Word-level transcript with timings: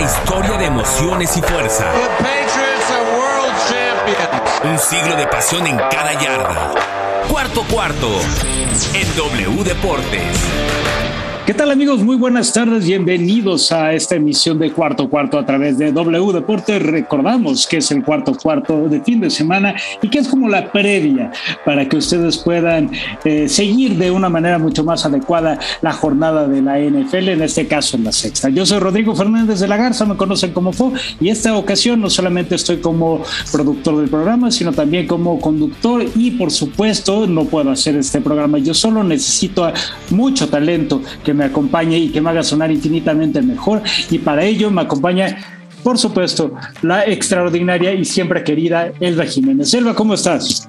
historia 0.00 0.56
de 0.56 0.66
emociones 0.66 1.36
y 1.36 1.42
fuerza. 1.42 1.84
Un 4.64 4.78
siglo 4.78 5.16
de 5.16 5.26
pasión 5.26 5.66
en 5.66 5.76
cada 5.76 6.12
yarda. 6.14 6.72
Cuarto 7.28 7.62
cuarto 7.64 8.08
en 8.94 9.16
W 9.16 9.64
Deportes. 9.64 11.19
¿Qué 11.50 11.54
tal 11.54 11.72
amigos? 11.72 12.04
Muy 12.04 12.14
buenas 12.14 12.52
tardes, 12.52 12.84
bienvenidos 12.86 13.72
a 13.72 13.92
esta 13.92 14.14
emisión 14.14 14.56
de 14.60 14.70
Cuarto 14.70 15.10
Cuarto 15.10 15.36
a 15.36 15.44
través 15.44 15.78
de 15.78 15.90
W 15.90 16.32
Deportes. 16.32 16.80
Recordamos 16.80 17.66
que 17.66 17.78
es 17.78 17.90
el 17.90 18.04
cuarto 18.04 18.34
cuarto 18.40 18.88
de 18.88 19.00
fin 19.00 19.20
de 19.20 19.30
semana 19.30 19.74
y 20.00 20.08
que 20.08 20.20
es 20.20 20.28
como 20.28 20.48
la 20.48 20.70
previa 20.70 21.32
para 21.64 21.88
que 21.88 21.96
ustedes 21.96 22.38
puedan 22.38 22.92
eh, 23.24 23.48
seguir 23.48 23.98
de 23.98 24.12
una 24.12 24.28
manera 24.28 24.60
mucho 24.60 24.84
más 24.84 25.04
adecuada 25.04 25.58
la 25.82 25.92
jornada 25.92 26.46
de 26.46 26.62
la 26.62 26.78
NFL, 26.78 27.30
en 27.30 27.42
este 27.42 27.66
caso 27.66 27.96
en 27.96 28.04
la 28.04 28.12
sexta. 28.12 28.48
Yo 28.48 28.64
soy 28.64 28.78
Rodrigo 28.78 29.16
Fernández 29.16 29.58
de 29.58 29.66
la 29.66 29.76
Garza, 29.76 30.06
me 30.06 30.16
conocen 30.16 30.52
como 30.52 30.72
FO 30.72 30.92
y 31.18 31.30
esta 31.30 31.56
ocasión 31.56 32.00
no 32.00 32.10
solamente 32.10 32.54
estoy 32.54 32.76
como 32.76 33.24
productor 33.50 33.96
del 33.96 34.08
programa, 34.08 34.52
sino 34.52 34.70
también 34.70 35.08
como 35.08 35.40
conductor 35.40 36.04
y 36.14 36.30
por 36.30 36.52
supuesto 36.52 37.26
no 37.26 37.46
puedo 37.46 37.72
hacer 37.72 37.96
este 37.96 38.20
programa 38.20 38.58
yo 38.58 38.72
solo, 38.72 39.02
necesito 39.02 39.72
mucho 40.10 40.48
talento 40.48 41.02
que 41.24 41.39
me 41.39 41.39
me 41.40 41.46
acompañe 41.46 41.98
y 41.98 42.10
que 42.10 42.20
me 42.20 42.28
haga 42.30 42.42
sonar 42.42 42.70
infinitamente 42.70 43.40
mejor. 43.40 43.82
Y 44.10 44.18
para 44.18 44.44
ello 44.44 44.70
me 44.70 44.82
acompaña, 44.82 45.38
por 45.82 45.96
supuesto, 45.96 46.52
la 46.82 47.06
extraordinaria 47.06 47.94
y 47.94 48.04
siempre 48.04 48.44
querida 48.44 48.92
Elba 49.00 49.24
Jiménez. 49.24 49.72
Elba, 49.72 49.94
¿cómo 49.94 50.12
estás? 50.14 50.68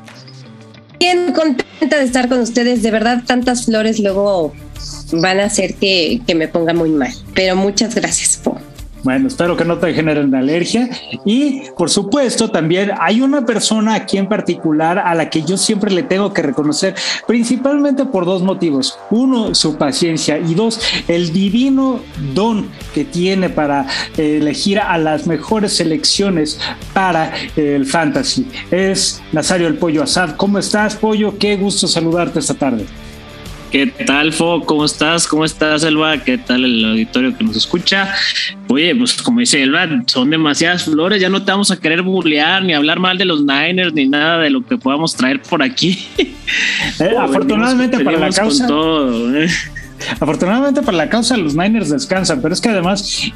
Bien 0.98 1.34
contenta 1.34 1.98
de 1.98 2.04
estar 2.06 2.30
con 2.30 2.40
ustedes. 2.40 2.84
De 2.84 2.92
verdad, 2.92 3.24
tantas 3.26 3.66
flores 3.66 4.00
luego 4.00 4.54
van 5.12 5.42
a 5.42 5.46
hacer 5.46 5.76
que, 5.76 6.22
que 6.26 6.36
me 6.36 6.48
ponga 6.48 6.74
muy 6.74 6.90
mal. 6.90 7.12
Pero 7.34 7.58
muchas 7.58 7.94
gracias. 7.94 8.38
por 8.38 8.71
bueno, 9.04 9.28
espero 9.28 9.58
que 9.58 9.66
no 9.66 9.78
te 9.78 9.94
generen 9.94 10.34
alergia. 10.36 10.90
Y 11.26 11.64
por 11.78 11.90
supuesto, 11.90 12.50
también 12.50 12.92
hay 13.00 13.22
una 13.22 13.46
persona 13.46 13.96
aquí 13.96 14.18
en 14.18 14.28
particular 14.28 15.00
a 15.00 15.16
la 15.16 15.30
que 15.30 15.44
yo 15.44 15.58
siempre 15.58 15.92
le 15.92 16.04
tengo 16.04 16.34
que 16.34 16.42
reconocer, 16.42 16.96
principalmente 17.28 18.06
por 18.06 18.26
dos 18.26 18.44
motivos. 18.44 18.98
Uno, 19.10 19.56
su 19.56 19.78
paciencia 19.78 20.38
y 20.38 20.54
dos, 20.54 20.80
el 21.08 21.34
divino 21.34 22.00
don 22.34 22.70
que 22.94 23.06
tiene 23.06 23.50
para 23.50 23.88
eh, 24.18 24.38
elegir 24.38 24.80
a 24.80 24.98
las 24.98 25.28
mejores 25.28 25.76
selecciones 25.76 26.60
para 26.94 27.34
eh, 27.56 27.76
el 27.76 27.86
fantasy. 27.86 28.48
Es 28.70 29.22
Nazario 29.32 29.68
el 29.68 29.78
Pollo 29.78 30.04
Asad. 30.04 30.36
¿Cómo 30.36 30.60
estás, 30.60 30.96
Pollo? 30.96 31.38
Qué 31.38 31.56
gusto 31.56 31.88
saludarte 31.88 32.40
esta 32.40 32.54
tarde. 32.54 32.86
¿Qué 33.72 33.88
tal, 33.88 34.34
Fo? 34.34 34.66
¿Cómo 34.66 34.84
estás? 34.84 35.26
¿Cómo 35.26 35.46
estás, 35.46 35.86
Elba? 35.86 36.18
¿Qué 36.18 36.38
tal 36.38 36.66
el 36.66 36.84
auditorio 36.84 37.38
que 37.38 37.42
nos 37.46 37.56
escucha? 37.56 38.14
Oye, 38.68 38.94
pues 38.94 39.22
como 39.22 39.40
dice 39.40 39.64
Elba, 39.64 39.88
son 40.08 40.30
demasiadas 40.30 40.84
flores, 40.84 41.22
ya 41.22 41.30
no 41.30 41.46
te 41.46 41.52
vamos 41.54 41.72
a 41.72 41.80
querer 41.80 42.02
burlear 42.02 42.64
ni 42.64 42.74
hablar 42.74 43.00
mal 43.00 43.18
de 43.18 43.24
los 43.24 43.46
Niners 43.46 43.94
ni 43.94 44.10
nada 44.10 44.40
de 44.40 44.50
lo 44.50 44.66
que 44.66 44.78
podamos 44.78 45.16
traer 45.16 45.42
por 45.42 45.64
aquí. 45.64 46.06
Eh, 47.00 47.16
afortunadamente 47.18 48.04
para 48.04 48.18
la 48.18 48.30
causa. 48.30 48.68
¿eh? 48.70 49.48
Afortunadamente 50.20 50.82
para 50.82 50.98
la 50.98 51.10
causa 51.10 51.38
los 51.38 51.56
Niners 51.56 51.90
descansan, 51.90 52.42
pero 52.42 52.54
es 52.54 52.60
que 52.60 52.70
además 52.70 53.32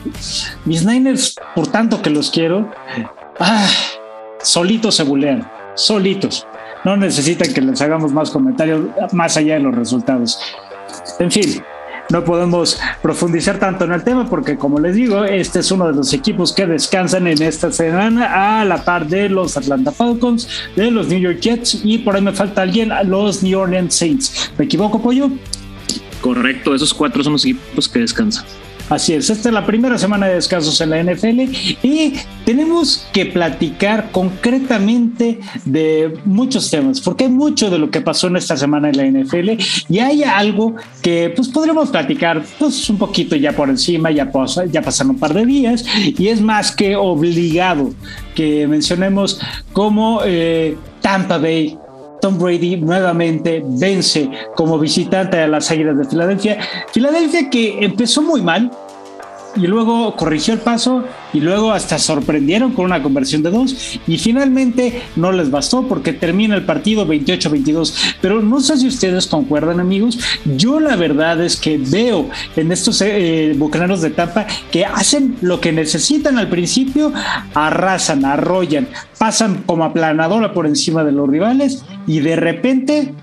mis 0.66 0.83
Niners, 0.86 1.36
por 1.56 1.67
tanto 1.67 2.02
que 2.02 2.09
los 2.09 2.30
quiero, 2.30 2.69
ah, 3.39 3.67
solitos 4.44 4.95
se 4.95 5.03
bulean, 5.03 5.50
solitos 5.75 6.45
no 6.86 6.95
necesitan 6.95 7.52
que 7.52 7.61
les 7.61 7.81
hagamos 7.81 8.14
más 8.14 8.30
comentarios 8.30 8.86
más 9.11 9.36
allá 9.36 9.55
de 9.55 9.59
los 9.59 9.75
resultados. 9.75 10.39
En 11.19 11.31
fin, 11.31 11.61
no 12.11 12.23
podemos 12.23 12.80
profundizar 13.02 13.58
tanto 13.58 13.86
en 13.86 13.91
el 13.91 14.03
tema 14.03 14.30
porque, 14.30 14.55
como 14.55 14.80
les 14.80 14.95
digo, 14.95 15.25
este 15.25 15.59
es 15.59 15.72
uno 15.72 15.88
de 15.88 15.94
los 15.94 16.13
equipos 16.13 16.53
que 16.53 16.67
descansan 16.67 17.25
en 17.25 17.41
esta 17.41 17.72
semana 17.72 18.59
a 18.61 18.66
la 18.66 18.83
par 18.83 19.08
de 19.08 19.28
los 19.30 19.58
Atlanta 19.58 19.91
Falcons, 19.91 20.47
de 20.75 20.91
los 20.91 21.08
New 21.08 21.19
York 21.19 21.39
Jets 21.39 21.81
y 21.83 21.97
por 21.97 22.16
ahí 22.16 22.22
me 22.22 22.31
falta 22.31 22.61
alguien, 22.61 22.91
los 23.06 23.41
New 23.41 23.59
Orleans 23.59 23.95
Saints. 23.95 24.51
¿Me 24.57 24.66
equivoco, 24.66 25.01
Pollo? 25.01 25.31
Correcto, 26.22 26.75
esos 26.75 26.94
cuatro 26.94 27.24
son 27.24 27.34
los 27.34 27.45
equipos 27.45 27.90
que 27.90 28.00
descansan. 28.00 28.45
Así 28.90 29.13
es, 29.13 29.31
esta 29.31 29.50
es 29.50 29.53
la 29.53 29.66
primera 29.66 29.97
semana 29.97 30.28
de 30.28 30.35
descansos 30.35 30.79
en 30.79 30.91
la 30.91 31.03
NFL 31.03 31.41
y 31.81 32.13
tenemos 32.46 33.07
que 33.12 33.25
platicar 33.25 34.12
concretamente 34.12 35.40
de 35.66 36.19
muchos 36.25 36.69
temas, 36.69 37.01
porque 37.01 37.24
hay 37.24 37.31
mucho 37.31 37.72
de 37.72 37.79
lo 37.79 37.90
que 37.90 38.01
pasó 38.01 38.28
en 38.28 38.35
esta 38.35 38.56
semana 38.56 38.90
en 38.90 38.97
la 38.97 39.22
NFL 39.22 39.51
y 39.90 40.00
hay 40.00 40.24
algo 40.24 40.75
que 41.01 41.34
pues 41.35 41.47
podremos 41.47 41.90
platicar 41.90 42.44
pues 42.59 42.88
un 42.88 43.00
poquito 43.00 43.35
ya 43.35 43.53
por 43.53 43.69
encima, 43.69 44.12
ya, 44.12 44.31
pasaron 44.31 45.12
un 45.12 45.19
par 45.19 45.34
de 45.34 45.47
días 45.47 45.84
y 45.95 46.28
es 46.28 46.40
más 46.40 46.72
que 46.72 46.95
obligado 46.95 47.91
que 48.35 48.68
mencionemos 48.68 49.40
cómo 49.74 50.22
eh, 50.24 50.78
Tampa 51.01 51.40
Bay 51.40 51.75
Tom 52.25 52.40
Brady 52.40 52.78
nuevamente 52.78 53.63
vence 53.63 54.28
como 54.56 54.80
visitante 54.80 55.38
a 55.38 55.47
las 55.47 55.69
Águilas 55.69 55.96
de 55.96 56.06
Filadelfia. 56.06 56.58
Filadelfia 56.91 57.52
que 57.52 57.86
empezó 57.86 58.24
muy 58.24 58.41
mal, 58.41 58.72
y 59.56 59.68
luego 59.68 60.16
corrigió 60.16 60.53
el 60.53 60.59
paso 60.59 61.03
y 61.34 61.40
luego 61.40 61.72
hasta 61.72 61.97
sorprendieron 61.97 62.74
con 62.74 62.86
una 62.86 63.02
conversión 63.02 63.41
de 63.41 63.52
dos 63.52 64.00
y 64.06 64.18
finalmente 64.18 65.03
no 65.16 65.31
les 65.31 65.50
bastó 65.50 65.88
porque 65.88 66.13
termina 66.13 66.56
el 66.56 66.66
partido 66.66 67.08
28-22. 67.08 68.16
Pero 68.22 68.42
no 68.42 68.59
sé 68.59 68.78
si 68.78 68.88
ustedes 68.88 69.28
concuerdan 69.28 69.80
amigos, 69.80 70.19
yo 70.57 70.80
la 70.80 70.96
verdad 70.96 71.42
es 71.42 71.56
que 71.56 71.78
veo 71.78 72.30
en 72.56 72.72
estos 72.72 73.02
eh, 73.02 73.53
bucaneros 73.56 74.02
de 74.02 74.09
Tampa 74.09 74.46
que 74.72 74.84
hacen 74.84 75.38
lo 75.42 75.62
que 75.62 75.72
necesitan 75.72 76.38
al 76.38 76.50
principio, 76.50 77.13
arrasan, 77.53 78.25
arrollan, 78.25 78.88
pasan 79.18 79.63
como 79.66 79.86
aplanadora 79.86 80.53
por 80.53 80.66
encima 80.66 81.03
de 81.03 81.12
los 81.12 81.30
rivales 81.30 81.86
y 82.08 82.20
de 82.20 82.36
repente 82.36 83.14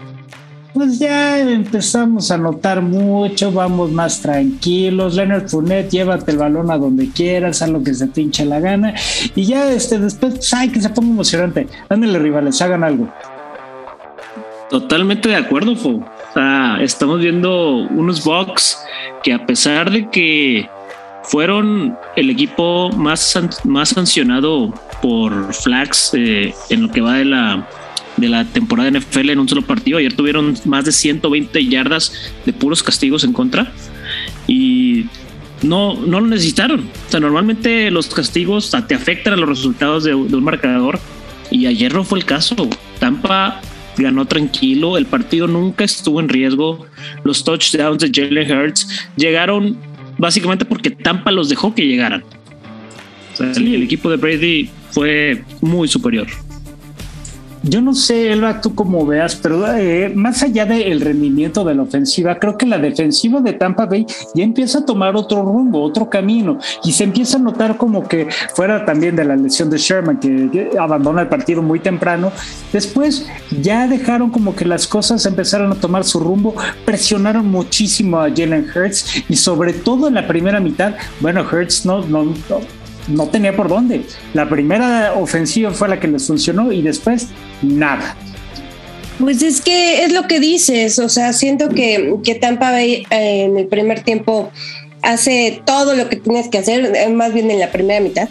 pues 0.75 0.99
ya 0.99 1.39
empezamos 1.39 2.31
a 2.31 2.39
notar 2.39 2.81
mucho, 2.81 3.53
vamos 3.53 3.91
más 3.91 4.23
tranquilos. 4.23 5.15
Leonard 5.15 5.49
Fournette, 5.49 5.91
llévate 5.91 6.31
el 6.31 6.39
balón 6.39 6.71
a 6.71 6.79
donde 6.79 7.11
quieras, 7.11 7.61
haz 7.61 7.69
lo 7.69 7.83
que 7.83 7.93
se 7.93 8.07
te 8.07 8.45
la 8.45 8.59
gana. 8.59 8.95
Y 9.35 9.45
ya 9.45 9.71
este, 9.71 9.99
después, 9.99 10.35
pues, 10.35 10.55
ay, 10.55 10.71
que 10.71 10.81
se 10.81 10.89
ponga 10.89 11.11
emocionante. 11.11 11.69
Ándale, 11.89 12.19
rivales, 12.19 12.61
hagan 12.63 12.85
algo. 12.85 13.13
Totalmente 14.71 15.29
de 15.29 15.37
acuerdo, 15.37 15.77
Fo. 15.77 15.91
O 15.91 16.33
sea, 16.33 16.79
estamos 16.81 17.21
viendo 17.21 17.87
unos 17.91 18.25
Bucks 18.25 18.79
que 19.23 19.35
a 19.35 19.45
pesar 19.45 19.91
de 19.91 20.09
que 20.09 20.67
fueron 21.25 21.97
el 22.17 22.31
equipo 22.31 22.91
más, 22.93 23.39
más 23.65 23.91
sancionado 23.91 24.73
por 25.03 25.53
flags 25.53 26.13
eh, 26.15 26.55
en 26.71 26.83
lo 26.83 26.89
que 26.89 27.03
va 27.03 27.15
de 27.19 27.27
la 27.27 27.69
de 28.23 28.29
la 28.29 28.45
temporada 28.45 28.91
de 28.91 29.01
NFL 29.01 29.31
en 29.31 29.39
un 29.41 29.49
solo 29.49 29.63
partido. 29.63 29.99
Ayer 29.99 30.15
tuvieron 30.15 30.55
más 30.65 30.85
de 30.85 30.93
120 30.93 31.67
yardas 31.67 32.33
de 32.47 32.53
puros 32.53 32.83
castigos 32.83 33.25
en 33.25 33.33
contra 33.33 33.73
y 34.47 35.07
no, 35.63 35.95
no 35.95 36.21
lo 36.21 36.27
necesitaron. 36.27 36.81
O 36.81 37.11
sea, 37.11 37.21
normalmente 37.21 37.91
los 37.91 38.09
castigos 38.09 38.75
te 38.87 38.95
afectan 38.95 39.35
a 39.35 39.37
los 39.37 39.49
resultados 39.49 40.05
de, 40.05 40.15
un 40.15 40.45
marcador 40.45 40.99
y 41.51 41.67
ayer 41.67 41.93
no 41.95 42.05
fue 42.05 42.19
el 42.19 42.25
caso. 42.25 42.57
Tampa 42.99 43.61
ganó 43.97 44.25
tranquilo, 44.25 44.97
el 44.97 45.07
partido 45.07 45.47
nunca 45.47 45.85
estuvo 45.85 46.21
en 46.21 46.29
riesgo. 46.29 46.87
Los 47.25 47.45
touchdowns 47.45 47.99
de 47.99 48.11
Jalen 48.13 48.51
Hurts 48.51 48.89
llegaron 49.17 49.77
básicamente 50.19 50.65
porque 50.65 50.91
Tampa 50.91 51.31
los 51.31 51.49
dejó 51.49 51.75
que 51.75 51.87
llegaran. 51.87 52.25
el 53.39 53.83
equipo 53.83 54.11
de 54.11 54.17
Brady 54.17 54.71
fue 54.91 55.45
muy 55.61 55.89
superior. 55.89 56.27
Yo 57.65 57.81
no 57.81 57.95
sé, 57.95 58.33
Elba, 58.33 58.61
tú 58.61 58.75
como 58.75 59.07
veas, 59.07 59.37
pero 59.37 59.65
eh, 59.77 60.11
más 60.13 60.43
allá 60.43 60.67
del 60.67 61.01
rendimiento 61.01 61.65
de 61.65 61.77
la 61.77 61.83
ofensiva, 61.83 62.37
creo 62.41 62.59
que 62.59 62.67
la 62.67 62.79
defensiva 62.79 63.41
de 63.41 63.53
Tampa 63.53 63.87
Bay 63.87 64.05
ya 64.35 64.43
empieza 64.43 64.81
a 64.81 64.85
tomar 64.85 65.15
otro 65.15 65.45
rumbo, 65.45 65.81
otro 65.81 66.11
camino, 66.11 66.59
y 66.83 66.91
se 66.91 67.05
empieza 67.05 67.37
a 67.37 67.41
notar 67.41 67.77
como 67.77 68.09
que 68.09 68.27
fuera 68.57 68.85
también 68.85 69.15
de 69.15 69.25
la 69.25 69.37
lesión 69.37 69.71
de 69.71 69.79
Sherman, 69.79 70.19
que, 70.19 70.71
abandona 70.77 71.23
el 71.23 71.29
partido 71.29 71.63
muy 71.63 71.79
temprano, 71.79 72.33
después 72.73 73.29
ya 73.61 73.87
dejaron 73.87 74.31
como 74.31 74.57
que 74.57 74.65
las 74.65 74.89
cosas 74.89 75.25
empezaron 75.25 75.71
a 75.71 75.77
tomar 75.77 76.03
su 76.03 76.19
rumbo, 76.19 76.57
presionaron 76.85 77.47
muchísimo 77.47 78.19
a 78.19 78.29
Jalen 78.29 78.67
Hurts, 78.75 79.23
y 79.29 79.37
sobre 79.37 79.73
todo 79.73 80.09
en 80.09 80.15
la 80.15 80.27
primera 80.27 80.59
mitad, 80.59 80.95
bueno, 81.21 81.47
Hurts 81.49 81.87
no, 81.87 82.05
no, 82.07 82.25
no 82.25 82.83
no 83.09 83.27
tenía 83.27 83.55
por 83.57 83.69
dónde. 83.69 84.05
La 84.33 84.49
primera 84.49 85.15
ofensiva 85.15 85.71
fue 85.73 85.89
la 85.89 85.99
que 85.99 86.09
les 86.09 86.27
funcionó 86.27 86.73
y 86.73 86.83
después 86.83 87.29
nada. 87.63 88.17
Pues 89.19 89.43
es 89.43 89.61
que 89.61 90.05
es 90.05 90.13
lo 90.13 90.27
que 90.27 90.41
dices, 90.41 90.99
o 90.99 91.09
sea, 91.09 91.33
siento 91.33 91.69
que, 91.69 92.17
que 92.25 92.35
Tampa 92.35 92.71
Bay 92.73 93.07
eh, 93.11 93.45
en 93.45 93.57
el 93.57 93.67
primer 93.67 94.03
tiempo 94.03 94.51
hace 95.03 95.61
todo 95.65 95.95
lo 95.95 96.09
que 96.09 96.17
tienes 96.17 96.49
que 96.49 96.59
hacer, 96.59 96.93
eh, 96.97 97.09
más 97.09 97.33
bien 97.35 97.51
en 97.51 97.59
la 97.59 97.71
primera 97.71 98.01
mitad, 98.01 98.29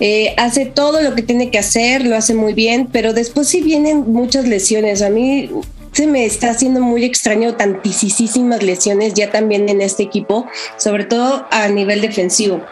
eh, 0.00 0.34
hace 0.36 0.66
todo 0.66 1.00
lo 1.02 1.14
que 1.14 1.22
tiene 1.22 1.50
que 1.50 1.58
hacer, 1.58 2.04
lo 2.04 2.16
hace 2.16 2.34
muy 2.34 2.52
bien, 2.52 2.88
pero 2.90 3.12
después 3.12 3.48
sí 3.48 3.62
vienen 3.62 4.12
muchas 4.12 4.46
lesiones. 4.46 5.02
A 5.02 5.10
mí 5.10 5.50
se 5.92 6.06
me 6.06 6.24
está 6.24 6.50
haciendo 6.50 6.80
muy 6.80 7.04
extraño 7.04 7.54
tantísimas 7.54 8.62
lesiones 8.62 9.14
ya 9.14 9.30
también 9.30 9.68
en 9.68 9.80
este 9.80 10.02
equipo, 10.02 10.46
sobre 10.76 11.04
todo 11.04 11.46
a 11.50 11.68
nivel 11.68 12.00
defensivo. 12.00 12.62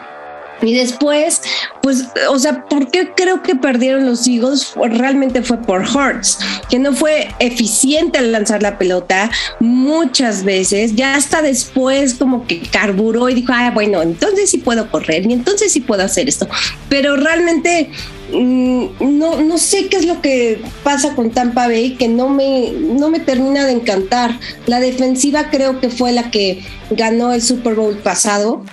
Y 0.63 0.73
después, 0.73 1.41
pues, 1.81 2.05
o 2.29 2.39
sea, 2.39 2.65
¿por 2.65 2.89
qué 2.89 3.11
creo 3.15 3.43
que 3.43 3.55
perdieron 3.55 4.05
los 4.05 4.27
Eagles? 4.27 4.73
Realmente 4.75 5.43
fue 5.43 5.61
por 5.61 5.81
Hurts, 5.81 6.39
que 6.69 6.79
no 6.79 6.93
fue 6.93 7.29
eficiente 7.39 8.17
al 8.17 8.31
lanzar 8.31 8.61
la 8.61 8.77
pelota 8.77 9.29
muchas 9.59 10.43
veces. 10.43 10.95
Ya 10.95 11.15
hasta 11.15 11.41
después 11.41 12.13
como 12.13 12.47
que 12.47 12.61
carburó 12.61 13.29
y 13.29 13.35
dijo, 13.35 13.51
ah, 13.53 13.71
bueno, 13.73 14.01
entonces 14.01 14.49
sí 14.49 14.59
puedo 14.59 14.89
correr 14.89 15.25
y 15.25 15.33
entonces 15.33 15.73
sí 15.73 15.81
puedo 15.81 16.03
hacer 16.03 16.29
esto. 16.29 16.47
Pero 16.87 17.17
realmente 17.17 17.89
mm, 18.31 18.85
no, 19.01 19.41
no 19.41 19.57
sé 19.57 19.87
qué 19.87 19.97
es 19.97 20.05
lo 20.05 20.21
que 20.21 20.61
pasa 20.83 21.13
con 21.13 21.31
Tampa 21.31 21.67
Bay, 21.67 21.95
que 21.95 22.07
no 22.07 22.29
me, 22.29 22.71
no 22.71 23.09
me 23.09 23.19
termina 23.19 23.65
de 23.65 23.73
encantar. 23.73 24.39
La 24.65 24.79
defensiva 24.79 25.49
creo 25.49 25.81
que 25.81 25.89
fue 25.89 26.13
la 26.13 26.31
que 26.31 26.63
ganó 26.91 27.33
el 27.33 27.41
Super 27.41 27.75
Bowl 27.75 27.97
pasado 27.97 28.63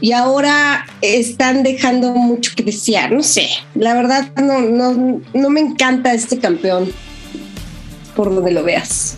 y 0.00 0.12
ahora 0.12 0.86
están 1.02 1.62
dejando 1.62 2.12
mucho 2.12 2.52
que 2.56 2.62
desear. 2.62 3.12
No 3.12 3.22
sé, 3.22 3.48
la 3.74 3.94
verdad 3.94 4.30
no, 4.36 4.60
no, 4.60 5.20
no 5.34 5.50
me 5.50 5.60
encanta 5.60 6.12
este 6.12 6.38
campeón, 6.38 6.90
por 8.14 8.34
donde 8.34 8.52
lo 8.52 8.62
veas. 8.62 9.16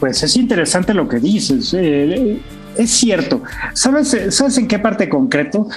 Pues 0.00 0.22
es 0.22 0.36
interesante 0.36 0.94
lo 0.94 1.08
que 1.08 1.18
dices. 1.18 1.74
Eh, 1.74 2.40
es 2.76 2.90
cierto. 2.90 3.42
¿Sabes, 3.74 4.16
¿Sabes 4.30 4.58
en 4.58 4.66
qué 4.66 4.78
parte 4.78 5.08
concreto? 5.08 5.68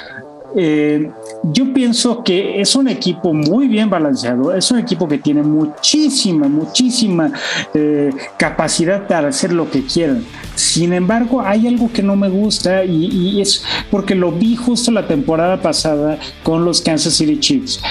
Eh, 0.57 1.11
yo 1.43 1.73
pienso 1.73 2.23
que 2.23 2.61
es 2.61 2.75
un 2.75 2.87
equipo 2.87 3.33
muy 3.33 3.67
bien 3.67 3.89
balanceado, 3.89 4.53
es 4.53 4.71
un 4.71 4.79
equipo 4.79 5.07
que 5.07 5.17
tiene 5.17 5.43
muchísima, 5.43 6.47
muchísima 6.47 7.31
eh, 7.73 8.09
capacidad 8.37 9.05
para 9.07 9.27
hacer 9.29 9.51
lo 9.51 9.69
que 9.69 9.85
quieran. 9.85 10.23
Sin 10.55 10.93
embargo, 10.93 11.41
hay 11.41 11.67
algo 11.67 11.91
que 11.91 12.01
no 12.01 12.15
me 12.15 12.29
gusta 12.29 12.85
y, 12.85 13.41
es 13.41 13.63
porque 13.91 14.15
lo 14.15 14.31
vi 14.31 14.55
justo 14.55 14.91
la 14.91 15.07
temporada 15.07 15.61
pasada 15.61 16.17
con 16.43 16.63
los 16.63 16.81
Kansas 16.81 17.13
City 17.13 17.39
Chiefs 17.39 17.81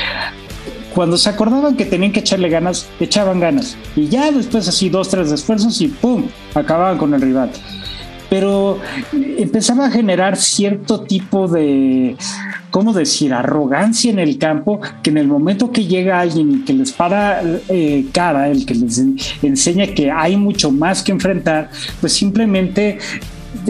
cuando 0.95 1.17
se 1.17 1.29
acordaban 1.29 1.77
que 1.77 1.85
tenían 1.85 2.13
que 2.13 2.21
echarle 2.21 2.49
ganas, 2.49 2.87
echaban 3.01 3.41
ganas. 3.41 3.77
Y 3.97 4.07
ya 4.07 4.31
después 4.31 4.69
así 4.69 4.89
dos, 4.89 5.09
tres 5.09 5.33
esfuerzos 5.33 5.81
y 5.81 5.89
¡pum! 5.89 6.23
acababan 6.55 6.99
con 6.99 7.13
el 7.15 7.21
rival 7.21 7.51
pero 8.35 8.81
empezaba 9.39 9.87
a 9.87 9.91
generar 9.93 10.37
cierto 10.37 11.03
tipo 11.03 11.47
de, 11.47 12.17
¿cómo 12.73 12.93
decir?, 12.93 13.33
arrogancia 13.33 14.11
en 14.11 14.19
el 14.19 14.39
campo, 14.39 14.81
que 15.05 15.11
en 15.11 15.19
el 15.19 15.29
momento 15.29 15.71
que 15.71 15.87
llega 15.87 16.19
alguien 16.19 16.51
y 16.51 16.65
que 16.65 16.73
les 16.73 16.91
para 16.91 17.45
eh, 17.69 18.07
cara, 18.11 18.49
el 18.49 18.67
que 18.67 18.75
les 18.75 19.01
enseña 19.41 19.87
que 19.87 20.11
hay 20.11 20.37
mucho 20.37 20.73
más 20.73 21.05
que 21.05 21.13
enfrentar, 21.13 21.71
pues 22.01 22.13
simplemente 22.13 22.99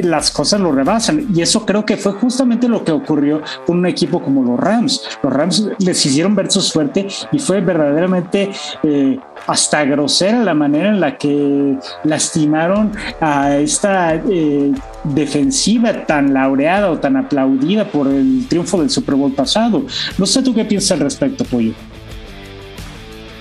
las 0.02 0.30
cosas 0.30 0.60
lo 0.60 0.72
rebasan. 0.72 1.26
Y 1.34 1.42
eso 1.42 1.64
creo 1.64 1.84
que 1.84 1.96
fue 1.96 2.12
justamente 2.12 2.68
lo 2.68 2.84
que 2.84 2.92
ocurrió 2.92 3.42
con 3.66 3.78
un 3.78 3.86
equipo 3.86 4.22
como 4.22 4.42
los 4.42 4.58
Rams. 4.58 5.02
Los 5.22 5.32
Rams 5.32 5.68
les 5.78 6.04
hicieron 6.06 6.34
ver 6.34 6.50
su 6.50 6.60
suerte 6.60 7.06
y 7.32 7.38
fue 7.38 7.60
verdaderamente 7.60 8.50
eh, 8.82 9.18
hasta 9.46 9.84
grosera 9.84 10.42
la 10.42 10.54
manera 10.54 10.88
en 10.88 11.00
la 11.00 11.16
que 11.16 11.76
lastimaron 12.04 12.92
a 13.20 13.56
esta 13.56 14.14
eh, 14.14 14.72
defensiva 15.04 16.06
tan 16.06 16.32
laureada 16.32 16.90
o 16.90 16.98
tan 16.98 17.16
aplaudida 17.16 17.84
por 17.86 18.08
el 18.08 18.46
triunfo 18.48 18.80
del 18.80 18.90
Super 18.90 19.14
Bowl 19.14 19.32
pasado. 19.32 19.84
No 20.18 20.26
sé 20.26 20.42
tú 20.42 20.54
qué 20.54 20.64
piensas 20.64 20.92
al 20.92 21.00
respecto, 21.00 21.44
Pollo. 21.44 21.72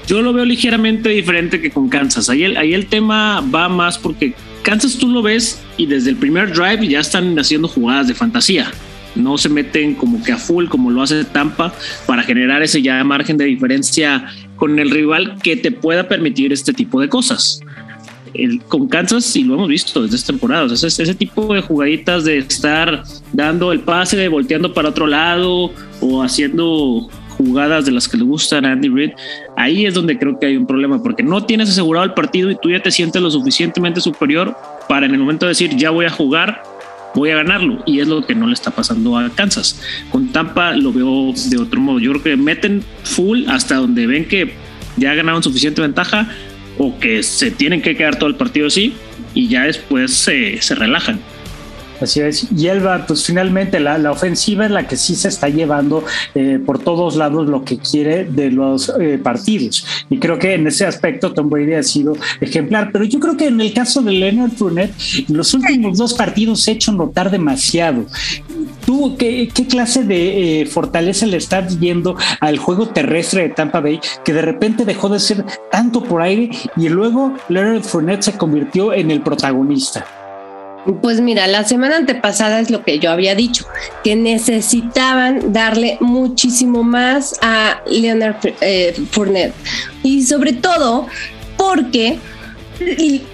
Yo 0.05 0.21
lo 0.21 0.33
veo 0.33 0.43
ligeramente 0.43 1.09
diferente 1.09 1.61
que 1.61 1.71
con 1.71 1.87
Kansas. 1.87 2.29
Ahí 2.29 2.43
el, 2.43 2.57
ahí 2.57 2.73
el 2.73 2.87
tema 2.87 3.41
va 3.53 3.69
más 3.69 3.97
porque 3.97 4.33
Kansas 4.63 4.97
tú 4.97 5.09
lo 5.09 5.21
ves 5.21 5.61
y 5.77 5.85
desde 5.85 6.11
el 6.11 6.15
primer 6.15 6.53
drive 6.53 6.87
ya 6.87 7.01
están 7.01 7.37
haciendo 7.37 7.67
jugadas 7.67 8.07
de 8.07 8.15
fantasía. 8.15 8.71
No 9.13 9.37
se 9.37 9.49
meten 9.49 9.93
como 9.93 10.23
que 10.23 10.31
a 10.31 10.37
full 10.37 10.67
como 10.67 10.89
lo 10.89 11.03
hace 11.03 11.23
Tampa 11.25 11.73
para 12.07 12.23
generar 12.23 12.63
ese 12.63 12.81
ya 12.81 13.03
margen 13.03 13.37
de 13.37 13.45
diferencia 13.45 14.25
con 14.55 14.79
el 14.79 14.89
rival 14.89 15.37
que 15.43 15.55
te 15.57 15.71
pueda 15.71 16.07
permitir 16.07 16.51
este 16.53 16.73
tipo 16.73 16.99
de 16.99 17.09
cosas. 17.09 17.59
Con 18.67 18.87
Kansas, 18.87 19.35
y 19.35 19.43
lo 19.43 19.53
hemos 19.53 19.67
visto 19.67 20.01
desde 20.01 20.15
esta 20.15 20.27
temporada, 20.33 20.73
ese, 20.73 21.13
tipo 21.13 21.53
de 21.53 21.61
jugaditas 21.61 22.23
de 22.23 22.39
estar 22.39 23.03
dando 23.31 23.71
el 23.71 23.81
pase, 23.81 24.27
volteando 24.27 24.73
para 24.73 24.89
otro 24.89 25.05
lado 25.05 25.71
o 26.01 26.23
haciendo 26.23 27.11
jugadas 27.37 27.85
de 27.85 27.91
las 27.91 28.07
que 28.07 28.17
le 28.17 28.23
gustan 28.23 28.65
a 28.65 28.71
Andy 28.71 28.89
Reid, 28.89 29.11
ahí 29.57 29.85
es 29.85 29.93
donde 29.93 30.17
creo 30.17 30.39
que 30.39 30.47
hay 30.47 30.57
un 30.57 30.65
problema, 30.65 31.01
porque 31.01 31.23
no 31.23 31.43
tienes 31.43 31.69
asegurado 31.69 32.05
el 32.05 32.13
partido 32.13 32.49
y 32.51 32.55
tú 32.61 32.69
ya 32.69 32.81
te 32.81 32.91
sientes 32.91 33.21
lo 33.21 33.29
suficientemente 33.29 34.01
superior 34.01 34.55
para 34.87 35.05
en 35.05 35.13
el 35.13 35.19
momento 35.19 35.45
de 35.45 35.51
decir 35.51 35.75
ya 35.75 35.89
voy 35.89 36.05
a 36.05 36.09
jugar, 36.09 36.63
voy 37.15 37.31
a 37.31 37.35
ganarlo. 37.35 37.83
Y 37.85 37.99
es 37.99 38.07
lo 38.07 38.25
que 38.25 38.35
no 38.35 38.47
le 38.47 38.53
está 38.53 38.71
pasando 38.71 39.17
a 39.17 39.29
Kansas. 39.29 39.81
Con 40.09 40.31
Tampa 40.31 40.73
lo 40.73 40.91
veo 40.91 41.33
de 41.49 41.57
otro 41.57 41.79
modo. 41.79 41.99
Yo 41.99 42.11
creo 42.11 42.23
que 42.23 42.37
meten 42.37 42.83
full 43.03 43.45
hasta 43.47 43.75
donde 43.75 44.07
ven 44.07 44.25
que 44.25 44.53
ya 44.97 45.13
ganaron 45.13 45.41
suficiente 45.41 45.81
ventaja 45.81 46.29
o 46.77 46.97
que 46.99 47.23
se 47.23 47.51
tienen 47.51 47.81
que 47.81 47.95
quedar 47.95 48.17
todo 48.17 48.29
el 48.29 48.35
partido 48.35 48.67
así 48.67 48.93
y 49.33 49.47
ya 49.47 49.63
después 49.63 50.13
se, 50.13 50.61
se 50.61 50.75
relajan. 50.75 51.19
Así 52.01 52.19
es. 52.19 52.47
Y 52.55 52.67
Elba, 52.67 53.05
pues 53.07 53.25
finalmente 53.25 53.79
la, 53.79 53.97
la, 53.97 54.11
ofensiva 54.11 54.65
es 54.65 54.71
la 54.71 54.87
que 54.87 54.97
sí 54.97 55.15
se 55.15 55.27
está 55.27 55.49
llevando 55.49 56.03
eh, 56.35 56.59
por 56.63 56.79
todos 56.79 57.15
lados 57.15 57.47
lo 57.47 57.63
que 57.63 57.77
quiere 57.77 58.25
de 58.25 58.51
los 58.51 58.91
eh, 58.99 59.19
partidos. 59.21 59.85
Y 60.09 60.19
creo 60.19 60.37
que 60.39 60.55
en 60.55 60.67
ese 60.67 60.85
aspecto 60.85 61.33
Tom 61.33 61.49
Brady 61.49 61.73
ha 61.73 61.83
sido 61.83 62.17
ejemplar. 62.41 62.91
Pero 62.91 63.05
yo 63.05 63.19
creo 63.19 63.37
que 63.37 63.47
en 63.47 63.61
el 63.61 63.73
caso 63.73 64.01
de 64.01 64.11
Leonard 64.11 64.51
Fournette, 64.51 64.93
los 65.29 65.53
últimos 65.53 65.97
dos 65.97 66.13
partidos 66.13 66.61
se 66.61 66.71
ha 66.71 66.73
hecho 66.73 66.91
notar 66.91 67.31
demasiado. 67.31 68.05
¿Tú 68.85 69.15
qué, 69.17 69.49
qué 69.53 69.65
clase 69.65 70.03
de 70.03 70.61
eh, 70.61 70.65
fortaleza 70.65 71.25
le 71.25 71.37
estás 71.37 71.79
viendo 71.79 72.17
al 72.41 72.57
juego 72.57 72.89
terrestre 72.89 73.43
de 73.43 73.49
Tampa 73.49 73.79
Bay 73.79 73.99
que 74.25 74.33
de 74.33 74.41
repente 74.41 74.83
dejó 74.83 75.09
de 75.09 75.19
ser 75.19 75.45
tanto 75.71 76.03
por 76.03 76.21
aire 76.21 76.49
y 76.75 76.89
luego 76.89 77.33
Leonard 77.47 77.83
Fournette 77.83 78.23
se 78.23 78.33
convirtió 78.33 78.93
en 78.93 79.11
el 79.11 79.21
protagonista? 79.21 80.22
Pues 81.01 81.21
mira, 81.21 81.47
la 81.47 81.63
semana 81.63 81.97
antepasada 81.97 82.59
es 82.59 82.69
lo 82.69 82.83
que 82.83 82.99
yo 82.99 83.11
había 83.11 83.35
dicho, 83.35 83.65
que 84.03 84.15
necesitaban 84.15 85.53
darle 85.53 85.97
muchísimo 86.01 86.83
más 86.83 87.39
a 87.41 87.81
Leonard 87.87 88.35
eh, 88.61 88.93
Fournette. 89.11 89.53
Y 90.03 90.23
sobre 90.23 90.53
todo 90.53 91.07
porque 91.57 92.19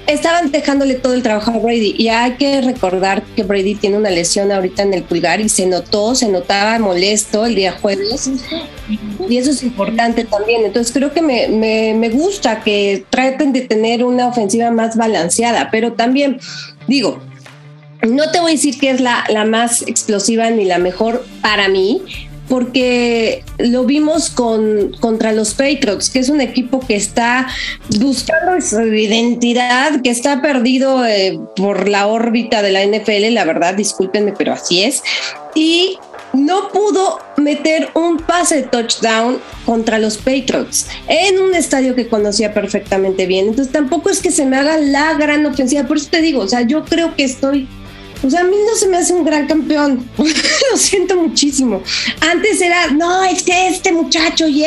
estaban 0.07 0.51
dejándole 0.51 0.95
todo 0.95 1.13
el 1.13 1.23
trabajo 1.23 1.51
a 1.51 1.57
Brady. 1.57 1.95
Y 1.97 2.09
hay 2.09 2.33
que 2.33 2.61
recordar 2.61 3.23
que 3.35 3.43
Brady 3.43 3.75
tiene 3.75 3.97
una 3.97 4.09
lesión 4.09 4.51
ahorita 4.51 4.83
en 4.83 4.93
el 4.93 5.03
pulgar 5.03 5.41
y 5.41 5.49
se 5.49 5.65
notó, 5.65 6.15
se 6.15 6.27
notaba 6.27 6.77
molesto 6.79 7.45
el 7.45 7.55
día 7.55 7.71
jueves. 7.71 8.29
Y 9.27 9.37
eso 9.37 9.51
es 9.51 9.63
importante 9.63 10.25
también. 10.25 10.65
Entonces 10.65 10.93
creo 10.93 11.13
que 11.13 11.21
me, 11.21 11.47
me, 11.47 11.93
me 11.93 12.09
gusta 12.09 12.61
que 12.61 13.05
traten 13.09 13.53
de 13.53 13.61
tener 13.61 14.03
una 14.03 14.27
ofensiva 14.27 14.71
más 14.71 14.95
balanceada, 14.95 15.69
pero 15.71 15.93
también 15.93 16.39
digo, 16.87 17.21
no 18.07 18.31
te 18.31 18.39
voy 18.39 18.51
a 18.51 18.55
decir 18.55 18.79
que 18.79 18.91
es 18.91 19.01
la, 19.01 19.23
la, 19.29 19.45
más 19.45 19.81
explosiva 19.83 20.49
ni 20.49 20.65
la 20.65 20.77
mejor 20.77 21.25
para 21.41 21.67
mí, 21.67 22.01
porque 22.49 23.43
lo 23.59 23.85
vimos 23.85 24.29
con, 24.31 24.95
contra 24.99 25.31
los 25.31 25.53
Patriots, 25.53 26.09
que 26.09 26.19
es 26.19 26.29
un 26.29 26.41
equipo 26.41 26.79
que 26.79 26.95
está 26.95 27.47
buscando 27.99 28.59
su 28.59 28.81
identidad, 28.81 30.01
que 30.01 30.09
está 30.09 30.41
perdido 30.41 31.05
eh, 31.05 31.39
por 31.55 31.87
la 31.87 32.07
órbita 32.07 32.61
de 32.61 32.71
la 32.71 32.83
NFL, 32.83 33.33
la 33.33 33.45
verdad, 33.45 33.75
discúlpenme, 33.75 34.33
pero 34.35 34.53
así 34.53 34.83
es. 34.83 35.03
Y 35.53 35.97
no 36.33 36.69
pudo 36.69 37.19
meter 37.37 37.89
un 37.93 38.17
pase 38.17 38.63
touchdown 38.63 39.39
contra 39.65 39.99
los 39.99 40.17
Patriots 40.17 40.87
en 41.07 41.39
un 41.39 41.53
estadio 41.53 41.95
que 41.95 42.07
conocía 42.07 42.53
perfectamente 42.53 43.25
bien. 43.25 43.49
Entonces 43.49 43.71
tampoco 43.71 44.09
es 44.09 44.21
que 44.21 44.31
se 44.31 44.45
me 44.45 44.57
haga 44.57 44.77
la 44.77 45.13
gran 45.13 45.45
ofensiva. 45.45 45.83
Por 45.83 45.97
eso 45.97 46.09
te 46.09 46.21
digo, 46.21 46.41
o 46.41 46.47
sea, 46.47 46.61
yo 46.61 46.85
creo 46.85 47.15
que 47.15 47.23
estoy 47.23 47.67
o 48.21 48.29
sea, 48.29 48.41
a 48.41 48.43
mí 48.43 48.55
no 48.65 48.75
se 48.75 48.87
me 48.87 48.97
hace 48.97 49.13
un 49.13 49.23
gran 49.23 49.47
campeón. 49.47 50.05
Lo 50.17 50.77
siento 50.77 51.15
muchísimo. 51.15 51.81
Antes 52.19 52.61
era, 52.61 52.91
no, 52.91 53.23
es 53.23 53.43
que 53.43 53.67
este 53.67 53.91
muchacho 53.91 54.47
y, 54.47 54.63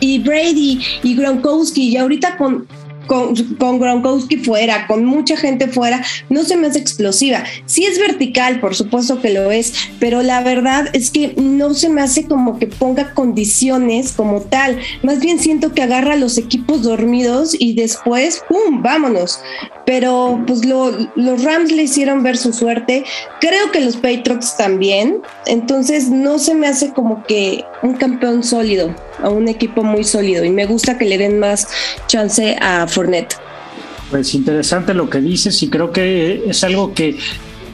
y 0.00 0.18
Brady 0.20 0.80
y 1.02 1.14
Gronkowski. 1.16 1.88
Y 1.88 1.96
ahorita 1.96 2.36
con 2.36 2.66
con, 3.10 3.80
Gronkowski 3.80 4.36
fuera, 4.36 4.86
con 4.86 5.04
mucha 5.04 5.36
gente 5.36 5.66
fuera, 5.66 6.00
no 6.28 6.44
se 6.44 6.56
me 6.56 6.68
hace 6.68 6.78
explosiva. 6.78 7.42
Sí 7.66 7.84
es 7.84 7.98
vertical, 7.98 8.60
por 8.60 8.76
supuesto 8.76 9.20
que 9.20 9.30
lo 9.30 9.50
es, 9.50 9.74
pero 9.98 10.22
la 10.22 10.44
verdad 10.44 10.88
es 10.92 11.10
que 11.10 11.34
no 11.36 11.74
se 11.74 11.88
me 11.88 12.02
hace 12.02 12.26
como 12.26 12.60
que 12.60 12.68
ponga 12.68 13.12
condiciones 13.12 14.12
como 14.12 14.42
tal. 14.42 14.78
Más 15.02 15.18
bien 15.18 15.40
siento 15.40 15.72
que 15.72 15.82
agarra 15.82 16.12
a 16.12 16.18
los 16.18 16.38
equipos 16.38 16.84
dormidos 16.84 17.56
y 17.58 17.74
después, 17.74 18.44
¡pum!, 18.48 18.80
vámonos. 18.80 19.40
Pero 19.84 20.40
pues 20.46 20.64
lo, 20.64 20.92
los 21.16 21.42
Rams 21.42 21.72
le 21.72 21.82
hicieron 21.82 22.22
ver 22.22 22.36
su 22.36 22.52
suerte. 22.52 23.02
Creo 23.40 23.72
que 23.72 23.80
los 23.80 23.96
Patriots 23.96 24.56
también. 24.56 25.20
Entonces 25.46 26.10
no 26.10 26.38
se 26.38 26.54
me 26.54 26.68
hace 26.68 26.92
como 26.92 27.24
que 27.24 27.64
un 27.82 27.94
campeón 27.94 28.44
sólido, 28.44 28.94
a 29.22 29.30
un 29.30 29.48
equipo 29.48 29.82
muy 29.82 30.04
sólido. 30.04 30.44
Y 30.44 30.50
me 30.50 30.66
gusta 30.66 30.98
que 30.98 31.04
le 31.04 31.18
den 31.18 31.38
más 31.38 31.68
chance 32.06 32.56
a 32.60 32.86
Fournette. 32.86 33.36
Pues 34.10 34.34
interesante 34.34 34.92
lo 34.92 35.08
que 35.08 35.20
dices 35.20 35.62
y 35.62 35.70
creo 35.70 35.92
que 35.92 36.42
es 36.48 36.64
algo 36.64 36.92
que 36.94 37.16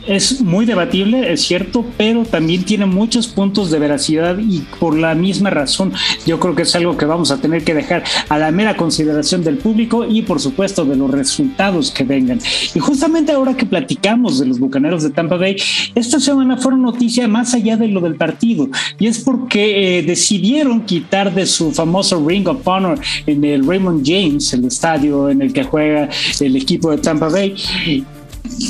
es 0.07 0.41
muy 0.41 0.67
debatible, 0.67 1.33
es 1.33 1.43
cierto, 1.43 1.85
pero 1.97 2.25
también 2.25 2.65
tiene 2.65 2.87
muchos 2.87 3.27
puntos 3.27 3.71
de 3.71 3.79
veracidad 3.79 4.39
y 4.39 4.61
por 4.79 4.97
la 4.97 5.15
misma 5.15 5.51
razón 5.51 5.93
yo 6.25 6.39
creo 6.39 6.55
que 6.55 6.63
es 6.63 6.75
algo 6.77 6.97
que 6.97 7.07
vamos 7.07 7.31
a 7.31 7.41
tener 7.41 7.65
que 7.65 7.75
dejar 7.75 8.05
a 8.29 8.39
la 8.39 8.51
mera 8.51 8.77
consideración 8.77 9.43
del 9.43 9.59
público 9.59 10.07
y 10.09 10.23
por 10.23 10.41
supuesto 10.41 10.85
de 10.85 10.97
los 10.97 11.11
resultados 11.11 11.91
que 11.91 12.05
vengan. 12.05 12.39
Y 12.75 12.79
justamente 12.79 13.33
ahora 13.33 13.57
que 13.57 13.67
platicamos 13.67 14.39
de 14.39 14.47
los 14.47 14.59
Bucaneros 14.59 15.03
de 15.03 15.11
Tampa 15.11 15.37
Bay, 15.37 15.57
esta 15.95 16.21
semana 16.21 16.57
fueron 16.57 16.83
noticia 16.83 17.29
más 17.29 17.55
allá 17.55 17.77
de 17.77 17.89
lo 17.89 18.01
del 18.01 18.17
partido 18.17 18.69
y 18.99 19.07
es 19.07 19.19
porque 19.21 19.99
eh, 19.99 20.03
decidieron 20.03 20.83
quitar 20.83 21.35
de 21.35 21.47
su 21.47 21.73
famoso 21.73 22.25
Ring 22.27 22.49
of 22.49 22.67
Honor 22.67 22.99
en 23.27 23.45
el 23.45 23.67
Raymond 23.67 24.03
James, 24.07 24.53
el 24.53 24.65
estadio 24.65 25.29
en 25.29 25.43
el 25.43 25.53
que 25.53 25.65
juega 25.65 26.09
el 26.41 26.57
equipo 26.57 26.91
de 26.91 26.99
Tampa 26.99 27.29
Bay, 27.29 27.55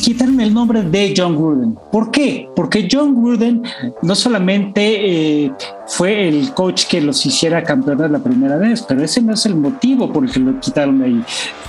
quitarme 0.02 0.45
el 0.45 0.54
nombre 0.54 0.83
de 0.83 1.14
John 1.16 1.37
Gruden. 1.37 1.76
¿Por 1.90 2.11
qué? 2.11 2.49
Porque 2.54 2.88
John 2.90 3.14
Gruden 3.14 3.62
no 4.02 4.14
solamente 4.14 5.45
eh, 5.45 5.52
fue 5.87 6.28
el 6.28 6.52
coach 6.52 6.87
que 6.87 7.00
los 7.00 7.25
hiciera 7.25 7.62
campeones 7.62 8.11
la 8.11 8.18
primera 8.18 8.56
vez, 8.56 8.83
pero 8.83 9.02
ese 9.02 9.23
no 9.23 9.35
es 9.35 9.47
el 9.47 9.54
motivo 9.54 10.12
por 10.12 10.25
el 10.25 10.30
que 10.30 10.40
lo 10.40 10.59
quitaron 10.61 11.02
ahí, 11.02 11.23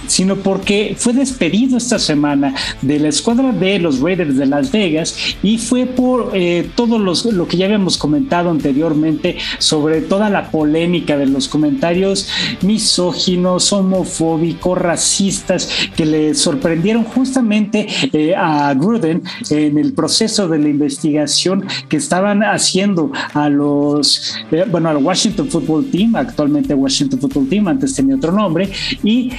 sino 0.08 0.36
porque 0.38 0.96
fue 0.98 1.14
despedido 1.14 1.78
esta 1.78 2.00
semana 2.00 2.54
de 2.82 3.00
la 3.00 3.10
escuadra 3.10 3.52
de 3.52 3.80
los 3.80 4.00
Raiders 4.00 4.38
de 4.38 4.46
Las 4.46 4.72
Vegas 4.72 5.16
y 5.44 5.58
fue 5.58 5.86
por 5.86 6.32
eh, 6.34 6.70
todo 6.76 7.00
los, 7.00 7.26
lo 7.26 7.48
que 7.48 7.58
ya 7.58 7.66
habíamos 7.66 7.98
comentado 7.98 8.50
anteriormente 8.50 9.38
sobre 9.60 10.02
toda 10.02 10.30
la 10.30 10.50
polémica 10.50 11.18
de 11.18 11.28
los 11.28 11.48
comentarios 11.48 12.30
misóginos, 12.62 13.72
homofóbicos, 13.72 14.78
racistas 14.78 15.70
que 15.96 16.06
le 16.06 16.34
sorprendieron 16.34 17.04
justamente 17.04 17.88
eh, 18.14 18.36
a 18.36 18.74
Gruden 18.74 19.24
en 19.50 19.78
el 19.78 19.94
proceso 19.94 20.48
de 20.48 20.60
la 20.60 20.70
investigación 20.70 21.66
que 21.90 21.98
estaban 21.98 22.44
haciendo 22.44 23.12
a 23.34 23.50
los, 23.50 24.38
eh, 24.52 24.66
bueno, 24.70 24.90
al 24.90 24.98
Washington 24.98 25.50
Football 25.50 25.90
Team, 25.92 26.16
actualmente 26.16 26.74
Washington 26.74 27.20
Football 27.20 27.50
Team, 27.50 27.68
antes 27.68 27.96
tenía 27.96 28.16
otro 28.16 28.32
nombre, 28.32 28.70
y, 29.04 29.32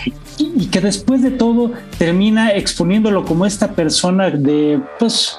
que 0.70 0.80
después 0.80 1.22
de 1.22 1.30
todo 1.30 1.72
termina 1.96 2.50
exponiéndolo 2.50 3.24
como 3.24 3.46
esta 3.46 3.72
persona 3.72 4.30
de, 4.30 4.80
pues, 4.98 5.38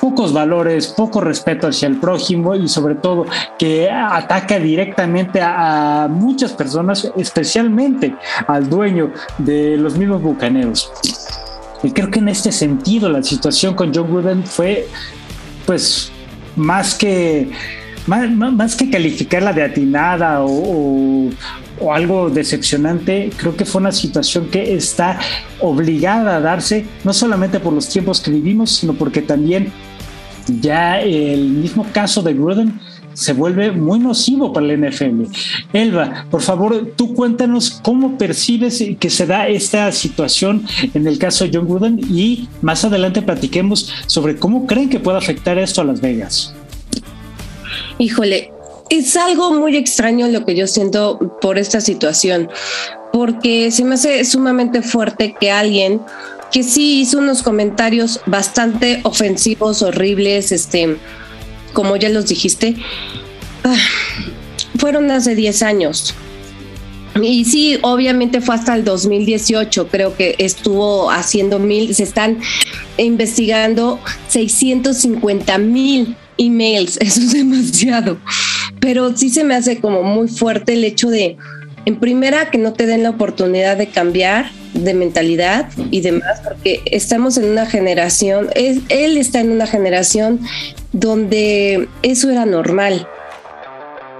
pocos 0.00 0.32
valores, 0.32 0.88
poco 0.88 1.20
respeto 1.20 1.68
hacia 1.68 1.86
el 1.86 1.96
prójimo 1.96 2.54
y 2.54 2.68
sobre 2.68 2.94
todo 2.94 3.26
que 3.58 3.90
ataca 3.90 4.58
directamente 4.58 5.40
a, 5.42 6.08
muchas 6.10 6.52
personas, 6.52 7.10
especialmente 7.16 8.16
al 8.46 8.68
dueño 8.68 9.12
de 9.38 9.76
los 9.76 9.96
mismos 9.96 10.22
bucaneros. 10.22 10.90
Y 11.82 11.90
creo 11.92 12.10
que 12.10 12.18
en 12.18 12.28
este 12.28 12.52
sentido 12.52 13.08
la 13.08 13.22
situación 13.22 13.74
con 13.74 13.94
John 13.94 14.10
Gruden 14.10 14.44
fue 14.44 14.86
pues 15.66 16.10
más 16.56 16.94
que 16.94 17.50
más, 18.06 18.74
que 18.76 18.90
calificarla 18.90 19.52
de 19.52 19.62
atinada 19.62 20.42
o, 20.42 20.48
o, 20.48 21.30
o, 21.80 21.92
algo 21.92 22.28
decepcionante, 22.30 23.30
creo 23.36 23.56
que 23.56 23.64
fue 23.64 23.80
una 23.80 23.92
situación 23.92 24.48
que 24.48 24.74
está 24.74 25.18
obligada 25.60 26.36
a 26.36 26.40
darse, 26.40 26.86
no 27.04 27.12
solamente 27.12 27.60
por 27.60 27.72
los 27.72 27.88
tiempos 27.88 28.20
que 28.20 28.30
vivimos, 28.30 28.70
sino 28.70 28.94
porque 28.94 29.22
también 29.22 29.72
ya 30.60 31.00
el 31.00 31.50
mismo 31.50 31.86
caso 31.92 32.22
de 32.22 32.34
Gruden 32.34 32.80
se 33.20 33.34
vuelve 33.34 33.70
muy 33.70 33.98
nocivo 33.98 34.50
para 34.50 34.66
el 34.66 34.80
NFL. 34.80 35.24
Elba, 35.74 36.24
por 36.30 36.40
favor, 36.40 36.94
tú 36.96 37.12
cuéntanos 37.14 37.70
cómo 37.82 38.16
percibes 38.16 38.82
que 38.98 39.10
se 39.10 39.26
da 39.26 39.46
esta 39.46 39.92
situación 39.92 40.66
en 40.94 41.06
el 41.06 41.18
caso 41.18 41.44
de 41.44 41.50
John 41.52 41.68
Gruden 41.68 41.98
y 41.98 42.48
más 42.62 42.82
adelante 42.82 43.20
platiquemos 43.20 43.92
sobre 44.06 44.36
cómo 44.36 44.66
creen 44.66 44.88
que 44.88 45.00
puede 45.00 45.18
afectar 45.18 45.58
esto 45.58 45.82
a 45.82 45.84
Las 45.84 46.00
Vegas. 46.00 46.54
Híjole, 47.98 48.52
es 48.88 49.14
algo 49.16 49.52
muy 49.52 49.76
extraño 49.76 50.26
lo 50.28 50.46
que 50.46 50.56
yo 50.56 50.66
siento 50.66 51.36
por 51.42 51.58
esta 51.58 51.82
situación, 51.82 52.48
porque 53.12 53.70
se 53.70 53.84
me 53.84 53.96
hace 53.96 54.24
sumamente 54.24 54.80
fuerte 54.80 55.36
que 55.38 55.50
alguien 55.50 56.00
que 56.50 56.62
sí 56.62 57.02
hizo 57.02 57.18
unos 57.18 57.42
comentarios 57.42 58.22
bastante 58.24 59.00
ofensivos, 59.04 59.82
horribles, 59.82 60.52
este, 60.52 60.96
como 61.72 61.96
ya 61.96 62.08
los 62.08 62.26
dijiste, 62.26 62.76
ah, 63.64 63.76
fueron 64.78 65.10
hace 65.10 65.34
10 65.34 65.62
años. 65.62 66.14
Y 67.20 67.44
sí, 67.44 67.78
obviamente 67.82 68.40
fue 68.40 68.54
hasta 68.54 68.74
el 68.74 68.84
2018, 68.84 69.88
creo 69.88 70.16
que 70.16 70.36
estuvo 70.38 71.10
haciendo 71.10 71.58
mil, 71.58 71.94
se 71.94 72.04
están 72.04 72.38
investigando 72.96 73.98
650 74.28 75.58
mil 75.58 76.16
emails, 76.38 76.96
eso 77.00 77.20
es 77.20 77.32
demasiado. 77.32 78.18
Pero 78.80 79.16
sí 79.16 79.30
se 79.30 79.44
me 79.44 79.54
hace 79.54 79.80
como 79.80 80.02
muy 80.02 80.28
fuerte 80.28 80.74
el 80.74 80.84
hecho 80.84 81.10
de, 81.10 81.36
en 81.84 81.96
primera, 81.96 82.50
que 82.50 82.58
no 82.58 82.72
te 82.72 82.86
den 82.86 83.02
la 83.02 83.10
oportunidad 83.10 83.76
de 83.76 83.88
cambiar 83.88 84.50
de 84.74 84.94
mentalidad 84.94 85.68
y 85.90 86.00
demás, 86.00 86.40
porque 86.44 86.82
estamos 86.86 87.36
en 87.36 87.46
una 87.46 87.66
generación, 87.66 88.48
es, 88.54 88.78
él 88.88 89.16
está 89.16 89.40
en 89.40 89.50
una 89.50 89.66
generación 89.66 90.40
donde 90.92 91.88
eso 92.02 92.30
era 92.30 92.46
normal. 92.46 93.06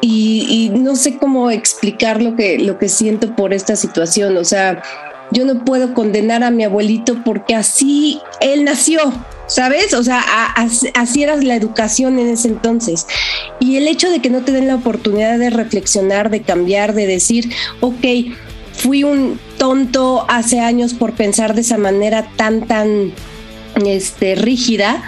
Y, 0.02 0.70
no 0.74 0.96
sé 0.96 1.18
cómo 1.18 1.50
explicar 1.50 2.22
lo 2.22 2.34
que, 2.34 2.58
lo 2.58 2.78
que 2.78 2.88
siento 2.88 3.36
por 3.36 3.52
esta 3.52 3.76
situación. 3.76 4.38
O 4.38 4.44
sea, 4.44 4.82
yo 5.30 5.44
no 5.44 5.64
puedo 5.64 5.94
condenar 5.94 6.42
a 6.42 6.50
mi 6.50 6.64
abuelito 6.64 7.22
porque 7.22 7.54
así 7.54 8.18
él 8.40 8.64
nació, 8.64 9.12
¿sabes? 9.46 9.92
O 9.92 10.02
sea, 10.02 10.22
a, 10.26 10.66
así 10.94 11.22
era 11.22 11.36
la 11.36 11.54
educación 11.54 12.18
en 12.18 12.28
ese 12.28 12.48
entonces. 12.48 13.06
Y 13.60 13.76
el 13.76 13.86
hecho 13.88 14.10
de 14.10 14.20
que 14.20 14.30
no 14.30 14.42
te 14.42 14.52
den 14.52 14.68
la 14.68 14.76
oportunidad 14.76 15.38
de 15.38 15.50
reflexionar, 15.50 16.30
de 16.30 16.42
cambiar, 16.42 16.94
de 16.94 17.06
decir, 17.06 17.50
ok, 17.80 18.04
fui 18.80 19.04
un 19.04 19.38
tonto 19.58 20.24
hace 20.28 20.60
años 20.60 20.94
por 20.94 21.12
pensar 21.12 21.54
de 21.54 21.60
esa 21.60 21.76
manera 21.76 22.26
tan, 22.36 22.66
tan 22.66 23.12
este, 23.84 24.34
rígida 24.36 25.02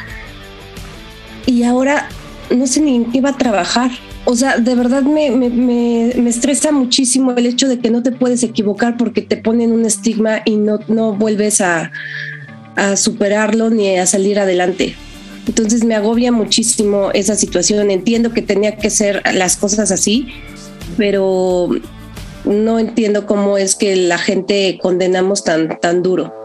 y 1.46 1.62
ahora 1.62 2.08
no 2.54 2.66
sé 2.66 2.82
ni 2.82 2.96
en 2.96 3.10
qué 3.10 3.22
va 3.22 3.30
a 3.30 3.38
trabajar. 3.38 3.90
O 4.26 4.36
sea, 4.36 4.58
de 4.58 4.74
verdad 4.74 5.02
me, 5.02 5.30
me, 5.30 5.48
me, 5.48 6.12
me, 6.16 6.30
estresa 6.30 6.70
muchísimo 6.70 7.32
el 7.32 7.46
hecho 7.46 7.66
de 7.66 7.78
que 7.78 7.90
no 7.90 8.02
te 8.02 8.12
puedes 8.12 8.42
equivocar 8.42 8.96
porque 8.98 9.22
te 9.22 9.38
ponen 9.38 9.72
un 9.72 9.86
estigma 9.86 10.42
y 10.44 10.56
no, 10.56 10.78
no 10.86 11.14
vuelves 11.14 11.62
a, 11.62 11.90
a 12.76 12.96
superarlo 12.96 13.70
ni 13.70 13.96
a 13.96 14.04
salir 14.04 14.38
adelante. 14.38 14.94
Entonces 15.48 15.82
me 15.82 15.94
agobia 15.94 16.30
muchísimo 16.30 17.10
esa 17.14 17.36
situación. 17.36 17.90
Entiendo 17.90 18.32
que 18.32 18.42
tenía 18.42 18.76
que 18.76 18.90
ser 18.90 19.22
las 19.34 19.56
cosas 19.56 19.90
así, 19.90 20.28
pero 20.98 21.70
no 22.44 22.78
entiendo 22.78 23.26
cómo 23.26 23.58
es 23.58 23.74
que 23.76 23.96
la 23.96 24.18
gente 24.18 24.78
condenamos 24.80 25.44
tan, 25.44 25.78
tan 25.80 26.02
duro 26.02 26.41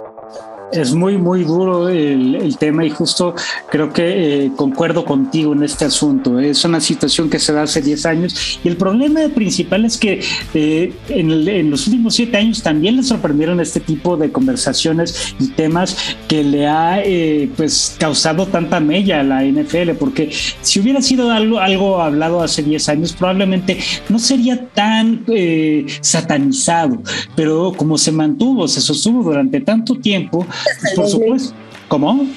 es 0.71 0.93
muy, 0.93 1.17
muy 1.17 1.43
duro 1.43 1.89
el, 1.89 2.35
el, 2.35 2.57
tema 2.57 2.85
y 2.85 2.89
justo 2.89 3.35
creo 3.69 3.91
que 3.91 4.45
eh, 4.45 4.51
concuerdo 4.55 5.05
contigo 5.05 5.53
en 5.53 5.63
este 5.63 5.85
asunto. 5.85 6.39
Es 6.39 6.63
una 6.65 6.79
situación 6.79 7.29
que 7.29 7.39
se 7.39 7.53
da 7.53 7.63
hace 7.63 7.81
10 7.81 8.05
años 8.05 8.59
y 8.63 8.67
el 8.67 8.77
problema 8.77 9.21
principal 9.33 9.85
es 9.85 9.97
que 9.97 10.21
eh, 10.53 10.93
en, 11.09 11.31
el, 11.31 11.69
los 11.69 11.87
últimos 11.87 12.15
7 12.15 12.37
años 12.37 12.61
también 12.61 12.97
le 12.97 13.03
sorprendieron 13.03 13.59
este 13.59 13.79
tipo 13.79 14.17
de 14.17 14.31
conversaciones 14.31 15.35
y 15.39 15.47
temas 15.49 15.95
que 16.27 16.43
le 16.43 16.67
ha 16.67 17.01
eh, 17.03 17.49
pues 17.55 17.95
causado 17.99 18.45
tanta 18.47 18.79
mella 18.79 19.21
a 19.21 19.23
la 19.23 19.43
NFL, 19.43 19.91
porque 19.99 20.31
si 20.61 20.79
hubiera 20.79 21.01
sido 21.01 21.31
algo, 21.31 21.59
algo 21.59 22.01
hablado 22.01 22.41
hace 22.41 22.63
10 22.63 22.89
años, 22.89 23.13
probablemente 23.13 23.77
no 24.09 24.19
sería 24.19 24.67
tan 24.69 25.23
eh, 25.27 25.85
satanizado, 26.01 27.01
pero 27.35 27.73
como 27.75 27.97
se 27.97 28.11
mantuvo, 28.11 28.67
se 28.67 28.81
sostuvo 28.81 29.23
durante 29.23 29.61
tanto 29.61 29.95
tiempo, 29.95 30.45
pues 30.81 30.93
por 30.93 31.09
supuesto. 31.09 31.53
¿Cómo? 31.87 32.27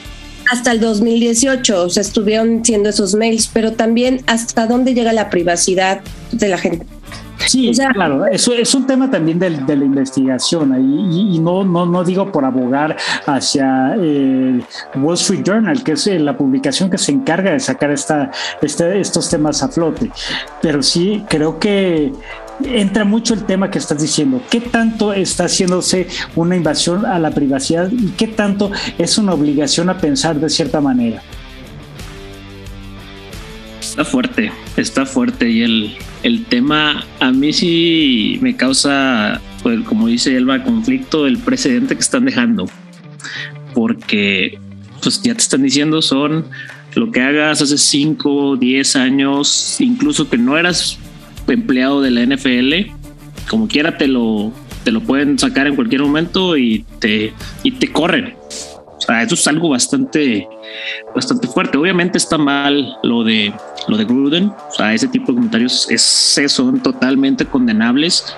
Hasta 0.51 0.73
el 0.73 0.81
2018 0.81 1.85
o 1.85 1.91
sea, 1.91 2.01
estuvieron 2.01 2.65
siendo 2.65 2.89
esos 2.89 3.15
mails, 3.15 3.49
pero 3.53 3.73
también 3.73 4.23
hasta 4.27 4.67
dónde 4.67 4.95
llega 4.95 5.13
la 5.13 5.31
privacidad 5.31 6.01
de 6.33 6.49
la 6.49 6.59
gente. 6.59 6.87
Sí, 7.47 7.71
o 7.71 7.75
sea, 7.75 7.91
claro, 7.91 8.27
eso 8.27 8.53
es 8.53 8.75
un 8.75 8.87
tema 8.87 9.11
también 9.11 9.39
de, 9.39 9.51
de 9.51 9.77
la 9.77 9.85
investigación 9.85 10.75
y, 10.79 11.37
y, 11.37 11.39
no, 11.39 11.65
no, 11.65 11.87
no 11.87 12.05
digo 12.05 12.31
por 12.31 12.45
abogar 12.45 12.97
hacia 13.27 13.95
el 13.95 14.65
Wall 14.95 15.15
Street 15.15 15.43
Journal, 15.45 15.83
que 15.83 15.93
es 15.93 16.07
eh, 16.07 16.19
la 16.19 16.37
publicación 16.37 16.91
que 16.91 16.99
se 16.99 17.13
encarga 17.13 17.53
de 17.53 17.61
sacar 17.61 17.91
esta, 17.91 18.31
este, 18.61 19.01
estos 19.01 19.29
temas 19.31 19.63
a 19.63 19.69
flote, 19.69 20.11
pero 20.61 20.83
sí 20.83 21.25
creo 21.29 21.59
que 21.59 22.13
entra 22.65 23.05
mucho 23.05 23.35
el 23.35 23.45
tema 23.45 23.71
que 23.71 23.79
estás 23.79 24.01
diciendo. 24.01 24.43
¿Qué 24.51 24.61
tanto 24.61 25.13
está 25.13 25.45
haciéndose 25.45 26.09
una 26.37 26.57
invasión 26.57 27.07
a 27.07 27.19
la 27.19 27.31
privacidad 27.31 27.91
y 27.91 28.11
qué 28.11 28.29
tanto 28.29 28.71
es 28.99 29.19
una 29.19 29.35
obligación 29.35 29.89
a 29.91 29.99
pensar 29.99 30.39
de 30.39 30.49
cierta 30.51 30.81
manera? 30.81 31.23
Está 33.91 34.05
fuerte, 34.05 34.53
está 34.77 35.05
fuerte 35.05 35.51
y 35.51 35.63
el, 35.63 35.97
el 36.23 36.45
tema 36.45 37.05
a 37.19 37.33
mí 37.33 37.53
sí 37.53 38.39
me 38.41 38.55
causa, 38.55 39.41
pues, 39.65 39.81
como 39.81 40.07
dice 40.07 40.37
Elba, 40.37 40.63
conflicto 40.63 41.27
el 41.27 41.39
precedente 41.39 41.97
que 41.97 42.01
están 42.01 42.25
dejando. 42.25 42.67
Porque 43.75 44.61
pues 45.03 45.21
ya 45.23 45.35
te 45.35 45.41
están 45.41 45.65
diciendo 45.65 46.03
son 46.03 46.47
lo 46.95 47.11
que 47.11 47.21
hagas 47.21 47.63
hace 47.63 47.77
5, 47.77 48.59
10 48.59 48.95
años, 48.95 49.81
incluso 49.81 50.31
que 50.31 50.39
no 50.39 50.57
eras 50.57 50.97
empleado 51.49 52.01
de 52.01 52.13
la 52.13 52.25
NFL, 52.25 52.93
como 53.49 53.67
quiera 53.67 53.99
te 53.99 54.07
lo, 54.07 54.53
te 54.85 54.93
lo 54.93 55.01
pueden 55.01 55.37
sacar 55.37 55.67
en 55.67 55.75
cualquier 55.75 56.03
momento 56.03 56.57
y 56.57 56.85
te, 57.01 57.33
y 57.65 57.73
te 57.73 57.91
corren. 57.91 58.35
O 59.01 59.03
sea, 59.03 59.23
eso 59.23 59.35
es 59.35 59.47
algo 59.49 59.71
bastante, 59.71 60.47
bastante 61.15 61.49
fuerte. 61.49 61.79
Obviamente 61.79 62.19
está 62.19 62.37
mal 62.37 62.97
lo 63.03 63.25
de 63.25 63.53
lo 63.89 63.97
de 63.97 64.05
Gruden. 64.05 64.47
O 64.49 64.75
sea, 64.77 64.93
ese 64.93 65.09
tipo 65.09 65.33
de 65.33 65.37
comentarios 65.37 65.91
es, 65.91 66.43
son 66.53 66.83
totalmente 66.83 67.47
condenables. 67.47 68.35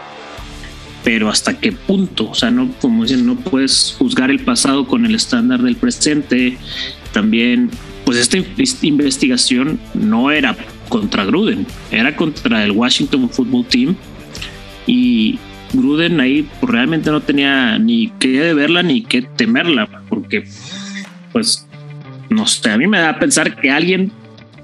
Pero 1.03 1.29
hasta 1.29 1.59
qué 1.59 1.73
punto, 1.73 2.31
o 2.31 2.35
sea, 2.35 2.53
no, 2.53 2.71
como 2.81 3.03
dicen, 3.03 3.27
no 3.27 3.35
puedes 3.35 3.97
juzgar 3.99 4.31
el 4.31 4.39
pasado 4.39 4.87
con 4.87 5.05
el 5.05 5.17
estándar 5.17 5.61
del 5.61 5.75
presente. 5.75 6.57
También, 7.13 7.71
pues 8.05 8.19
esta 8.19 8.39
investigación 8.87 9.81
no 9.95 10.31
era 10.31 10.57
contra 10.89 11.25
Gruden, 11.25 11.67
era 11.91 12.15
contra 12.15 12.63
el 12.63 12.71
Washington 12.71 13.29
Football 13.29 13.65
Team. 13.67 13.97
Y 14.87 15.41
Gruden 15.73 16.21
ahí 16.21 16.49
pues, 16.61 16.73
realmente 16.73 17.11
no 17.11 17.21
tenía 17.21 17.79
ni 17.79 18.09
que 18.19 18.53
verla 18.55 18.83
ni 18.83 19.03
que 19.03 19.23
temerla, 19.23 19.89
porque 20.09 20.45
pues 21.33 21.67
no 22.31 22.47
sé, 22.47 22.71
a 22.71 22.79
mí 22.79 22.87
me 22.87 22.99
da 22.99 23.11
a 23.11 23.19
pensar 23.19 23.57
que 23.57 23.71
alguien 23.71 24.11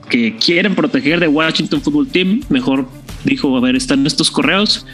que 0.08 0.36
quieren 0.36 0.74
proteger 0.74 1.20
de 1.20 1.28
Washington 1.28 1.82
Football 1.82 2.08
Team, 2.08 2.42
mejor 2.48 2.88
dijo, 3.24 3.56
a 3.56 3.60
ver, 3.60 3.76
están 3.76 4.06
estos 4.06 4.30
correos, 4.30 4.86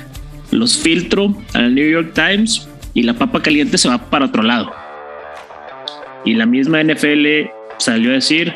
los 0.50 0.76
filtro 0.76 1.36
al 1.52 1.74
New 1.74 1.88
York 1.88 2.12
Times 2.14 2.68
y 2.94 3.02
la 3.02 3.14
papa 3.14 3.42
caliente 3.42 3.78
se 3.78 3.88
va 3.88 3.98
para 4.10 4.26
otro 4.26 4.42
lado. 4.42 4.72
Y 6.24 6.34
la 6.34 6.46
misma 6.46 6.82
NFL 6.82 7.50
salió 7.78 8.10
a 8.10 8.14
decir 8.14 8.54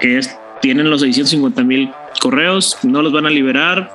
que 0.00 0.20
tienen 0.62 0.90
los 0.90 1.02
650 1.02 1.62
mil 1.62 1.90
correos, 2.20 2.78
no 2.82 3.02
los 3.02 3.12
van 3.12 3.26
a 3.26 3.30
liberar, 3.30 3.90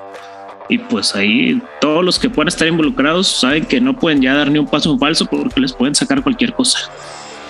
y 0.71 0.77
pues 0.77 1.13
ahí 1.15 1.61
todos 1.81 2.03
los 2.03 2.17
que 2.17 2.29
puedan 2.29 2.47
estar 2.47 2.65
involucrados 2.65 3.27
saben 3.27 3.65
que 3.65 3.81
no 3.81 3.99
pueden 3.99 4.21
ya 4.21 4.33
dar 4.33 4.49
ni 4.49 4.57
un 4.57 4.65
paso 4.65 4.97
falso 4.97 5.25
porque 5.25 5.59
les 5.59 5.73
pueden 5.73 5.93
sacar 5.93 6.23
cualquier 6.23 6.53
cosa. 6.53 6.79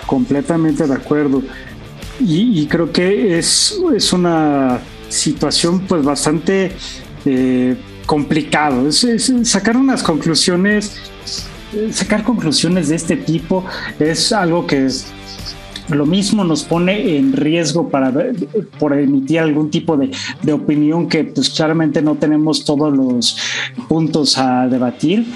Completamente 0.06 0.84
de 0.88 0.92
acuerdo. 0.92 1.40
Y, 2.18 2.66
creo 2.66 2.90
que 2.90 3.38
es, 3.38 3.78
es, 3.94 4.12
una 4.12 4.80
situación 5.08 5.86
pues 5.86 6.02
bastante 6.02 6.72
eh, 7.24 7.76
complicado. 8.06 8.88
Es, 8.88 9.06
sacar 9.44 9.76
unas 9.76 10.02
conclusiones, 10.02 11.00
sacar 11.92 12.24
conclusiones 12.24 12.88
de 12.88 12.96
este 12.96 13.16
tipo 13.16 13.64
es 14.00 14.32
algo 14.32 14.66
que 14.66 14.86
es, 14.86 15.06
lo 15.94 16.06
mismo 16.06 16.44
nos 16.44 16.64
pone 16.64 17.16
en 17.16 17.32
riesgo 17.32 17.88
para 17.88 18.12
por 18.78 18.98
emitir 18.98 19.40
algún 19.40 19.70
tipo 19.70 19.96
de, 19.96 20.10
de, 20.42 20.52
opinión 20.52 21.08
que 21.08 21.24
pues 21.24 21.50
claramente 21.50 22.02
no 22.02 22.16
tenemos 22.16 22.64
todos 22.64 22.94
los 22.96 23.36
puntos 23.88 24.38
a 24.38 24.68
debatir 24.68 25.26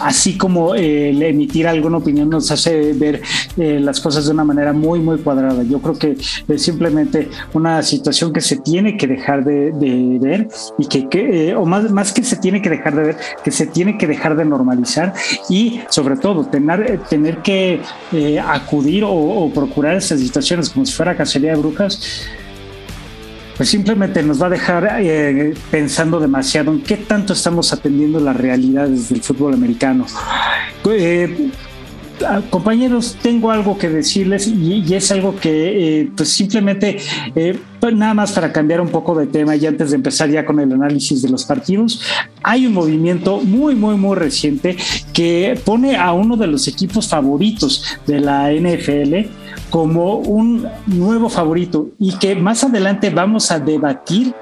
así 0.00 0.36
como 0.36 0.74
eh, 0.74 1.10
el 1.10 1.22
emitir 1.22 1.66
alguna 1.66 1.98
opinión 1.98 2.28
nos 2.30 2.50
hace 2.50 2.92
ver 2.92 3.20
eh, 3.56 3.78
las 3.80 4.00
cosas 4.00 4.26
de 4.26 4.32
una 4.32 4.44
manera 4.44 4.72
muy 4.72 5.00
muy 5.00 5.18
cuadrada. 5.18 5.62
Yo 5.62 5.80
creo 5.80 5.98
que 5.98 6.16
es 6.48 6.62
simplemente 6.62 7.28
una 7.52 7.82
situación 7.82 8.32
que 8.32 8.40
se 8.40 8.56
tiene 8.56 8.96
que 8.96 9.06
dejar 9.06 9.44
de, 9.44 9.70
ver 10.20 10.48
y 10.78 10.86
que, 10.86 11.48
eh, 11.50 11.54
o 11.54 11.64
más, 11.64 11.90
más 11.90 12.12
que 12.12 12.22
se 12.22 12.36
tiene 12.36 12.62
que 12.62 12.70
dejar 12.70 12.94
de 12.94 13.02
ver 13.02 13.16
que 13.42 13.50
se 13.50 13.66
tiene 13.66 13.98
que 13.98 14.06
dejar 14.06 14.36
de 14.36 14.44
normalizar 14.44 15.14
y 15.48 15.80
sobre 15.88 16.16
todo 16.16 16.44
tener, 16.44 17.00
tener 17.08 17.38
que 17.38 17.80
acudir 18.46 19.04
o 19.06 19.50
procurar 19.54 19.96
esas 19.96 20.20
situaciones 20.20 20.70
como 20.70 20.86
si 20.86 20.92
fuera 20.92 21.16
cacería 21.16 21.52
de 21.52 21.56
brujas, 21.56 22.28
pues 23.60 23.68
simplemente 23.68 24.22
nos 24.22 24.40
va 24.40 24.46
a 24.46 24.48
dejar 24.48 24.88
eh, 25.02 25.52
pensando 25.70 26.18
demasiado 26.18 26.72
en 26.72 26.80
qué 26.80 26.96
tanto 26.96 27.34
estamos 27.34 27.74
atendiendo 27.74 28.18
las 28.18 28.34
realidades 28.34 29.10
del 29.10 29.20
fútbol 29.20 29.52
americano. 29.52 30.06
Eh, 30.90 31.50
ah, 32.26 32.40
compañeros, 32.48 33.18
tengo 33.20 33.50
algo 33.50 33.76
que 33.76 33.90
decirles 33.90 34.46
y, 34.46 34.94
es 34.94 35.12
algo 35.12 35.36
que 35.38 36.00
eh, 36.00 36.10
pues 36.16 36.30
simplemente, 36.30 37.00
pues 37.80 37.94
nada 37.94 38.14
más 38.14 38.32
para 38.32 38.50
cambiar 38.50 38.80
un 38.80 38.88
poco 38.88 39.14
de 39.14 39.26
tema 39.26 39.54
y 39.56 39.66
antes 39.66 39.90
de 39.90 39.96
empezar 39.96 40.30
ya 40.30 40.46
con 40.46 40.58
el 40.58 40.72
análisis 40.72 41.20
de 41.20 41.28
los 41.28 41.44
partidos, 41.44 42.00
hay 42.42 42.64
un 42.64 42.72
movimiento 42.72 43.42
muy, 43.42 43.74
muy, 43.74 43.96
muy 43.96 44.16
reciente 44.16 44.78
que 45.12 45.60
pone 45.66 45.96
a 45.96 46.14
uno 46.14 46.38
de 46.38 46.46
los 46.46 46.66
equipos 46.66 47.08
favoritos 47.08 47.84
de 48.06 48.20
la 48.20 48.50
NFL 48.52 49.39
como 49.70 50.16
un 50.16 50.68
nuevo 50.86 51.28
favorito 51.28 51.88
y 51.98 52.16
que 52.18 52.34
más 52.34 52.64
adelante 52.64 53.10
vamos 53.10 53.50
a 53.50 53.58
debatir 53.58 54.34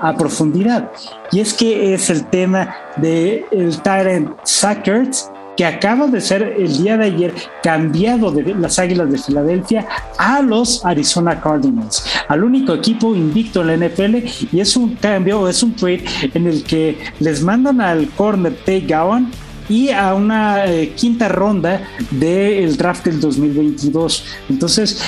a 0.00 0.16
profundidad. 0.16 0.90
Y 1.32 1.40
es 1.40 1.54
que 1.54 1.94
es 1.94 2.10
el 2.10 2.26
tema 2.26 2.74
del 2.96 3.44
el 3.50 3.80
Tyrant 3.82 4.30
Sackers, 4.44 5.30
que 5.56 5.64
acaba 5.64 6.06
de 6.06 6.20
ser 6.20 6.42
el 6.58 6.76
día 6.76 6.98
de 6.98 7.06
ayer 7.06 7.34
cambiado 7.62 8.30
de 8.30 8.54
las 8.54 8.78
Águilas 8.78 9.10
de 9.10 9.18
Filadelfia 9.18 9.86
a 10.18 10.42
los 10.42 10.84
Arizona 10.84 11.40
Cardinals, 11.40 12.04
al 12.28 12.44
único 12.44 12.74
equipo 12.74 13.14
invicto 13.14 13.62
en 13.62 13.80
la 13.80 13.88
NFL 13.88 14.16
y 14.52 14.60
es 14.60 14.76
un 14.76 14.94
cambio, 14.96 15.48
es 15.48 15.62
un 15.62 15.74
trade 15.74 16.04
en 16.34 16.46
el 16.46 16.62
que 16.62 16.98
les 17.20 17.42
mandan 17.42 17.80
al 17.80 18.08
corner 18.10 18.54
Tay 18.66 18.86
Gowan 18.86 19.30
y 19.68 19.90
a 19.90 20.14
una 20.14 20.66
eh, 20.66 20.92
quinta 20.94 21.28
ronda 21.28 21.82
del 22.10 22.76
draft 22.76 23.04
del 23.04 23.20
2022. 23.20 24.24
Entonces, 24.48 25.00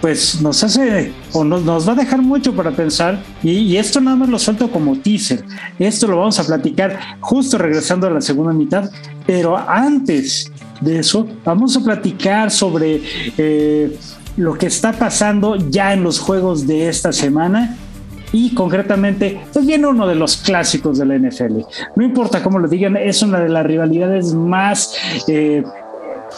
pues 0.00 0.40
nos 0.40 0.62
hace 0.62 1.12
o 1.32 1.44
nos, 1.44 1.62
nos, 1.62 1.88
va 1.88 1.92
a 1.92 1.96
dejar 1.96 2.22
mucho 2.22 2.54
para 2.54 2.70
pensar 2.70 3.20
y, 3.42 3.76
esto 3.76 4.00
nada 4.00 4.16
más 4.16 4.28
lo 4.28 4.38
suelto 4.38 4.70
como 4.70 4.96
teaser. 4.98 5.44
Esto 5.78 6.06
lo 6.06 6.18
vamos 6.18 6.38
a 6.38 6.44
platicar 6.44 6.98
justo 7.20 7.58
regresando 7.58 8.06
a 8.06 8.10
la 8.10 8.20
segunda 8.20 8.52
mitad, 8.52 8.90
pero 9.26 9.56
antes 9.56 10.52
de 10.80 11.00
eso 11.00 11.26
vamos 11.44 11.76
a 11.76 11.80
platicar 11.80 12.50
sobre 12.50 13.02
eh, 13.36 13.98
lo 14.36 14.54
que 14.56 14.66
está 14.66 14.92
pasando 14.92 15.56
ya 15.56 15.92
en 15.92 16.04
los 16.04 16.20
juegos 16.20 16.66
de 16.66 16.88
esta 16.88 17.12
semana 17.12 17.76
y 18.32 18.54
concretamente, 18.54 19.40
pues 19.52 19.66
viene 19.66 19.86
uno 19.86 20.06
de 20.06 20.14
los 20.14 20.36
clásicos 20.38 20.98
de 20.98 21.06
la 21.06 21.18
NFL. 21.18 21.60
No 21.96 22.04
importa 22.04 22.42
cómo 22.42 22.58
lo 22.58 22.68
digan, 22.68 22.96
es 22.96 23.22
una 23.22 23.40
de 23.40 23.48
las 23.48 23.64
rivalidades 23.66 24.34
más... 24.34 24.94
Eh, 25.26 25.62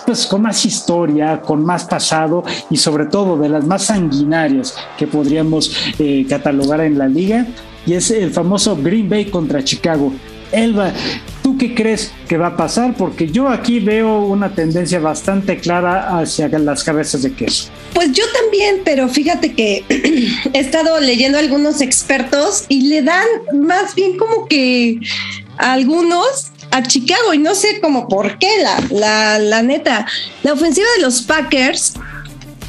pues 0.07 0.24
con 0.26 0.42
más 0.42 0.64
historia, 0.64 1.40
con 1.40 1.64
más 1.64 1.85
pasado 1.85 2.44
y 2.70 2.76
sobre 2.76 3.07
todo 3.07 3.37
de 3.37 3.48
las 3.48 3.64
más 3.64 3.87
sanguinarias 3.87 4.76
que 4.96 5.09
podríamos 5.09 5.76
eh, 5.98 6.24
catalogar 6.29 6.81
en 6.83 6.96
la 6.96 7.09
liga 7.09 7.44
y 7.87 7.94
es 7.94 8.11
el 8.11 8.31
famoso 8.31 8.76
Green 8.76 9.09
Bay 9.09 9.26
contra 9.26 9.64
Chicago. 9.64 10.12
Elba, 10.53 10.93
¿tú 11.43 11.57
qué 11.57 11.75
crees 11.75 12.13
que 12.29 12.37
va 12.37 12.49
a 12.49 12.57
pasar? 12.57 12.95
Porque 12.97 13.29
yo 13.29 13.49
aquí 13.49 13.81
veo 13.81 14.21
una 14.21 14.55
tendencia 14.55 14.99
bastante 15.01 15.59
clara 15.59 16.19
hacia 16.19 16.49
las 16.49 16.85
cabezas 16.85 17.23
de 17.23 17.33
queso. 17.33 17.71
Pues 17.95 18.13
yo 18.13 18.25
también, 18.41 18.83
pero 18.85 19.09
fíjate 19.09 19.55
que 19.55 19.85
he 20.53 20.59
estado 20.59 20.99
leyendo 21.01 21.39
a 21.39 21.41
algunos 21.41 21.81
expertos 21.81 22.65
y 22.69 22.83
le 22.89 23.03
dan 23.03 23.27
más 23.53 23.95
bien 23.95 24.17
como 24.17 24.47
que 24.47 25.01
algunos 25.59 26.51
a 26.71 26.83
Chicago 26.83 27.35
y 27.35 27.39
no 27.39 27.55
sé 27.55 27.81
cómo 27.81 28.09
por 28.09 28.39
qué, 28.39 28.51
la, 28.63 28.81
la, 28.91 29.39
la 29.39 29.63
neta. 29.63 30.07
La 30.43 30.53
ofensiva 30.53 30.87
de 30.97 31.03
los 31.03 31.23
Packers 31.23 31.95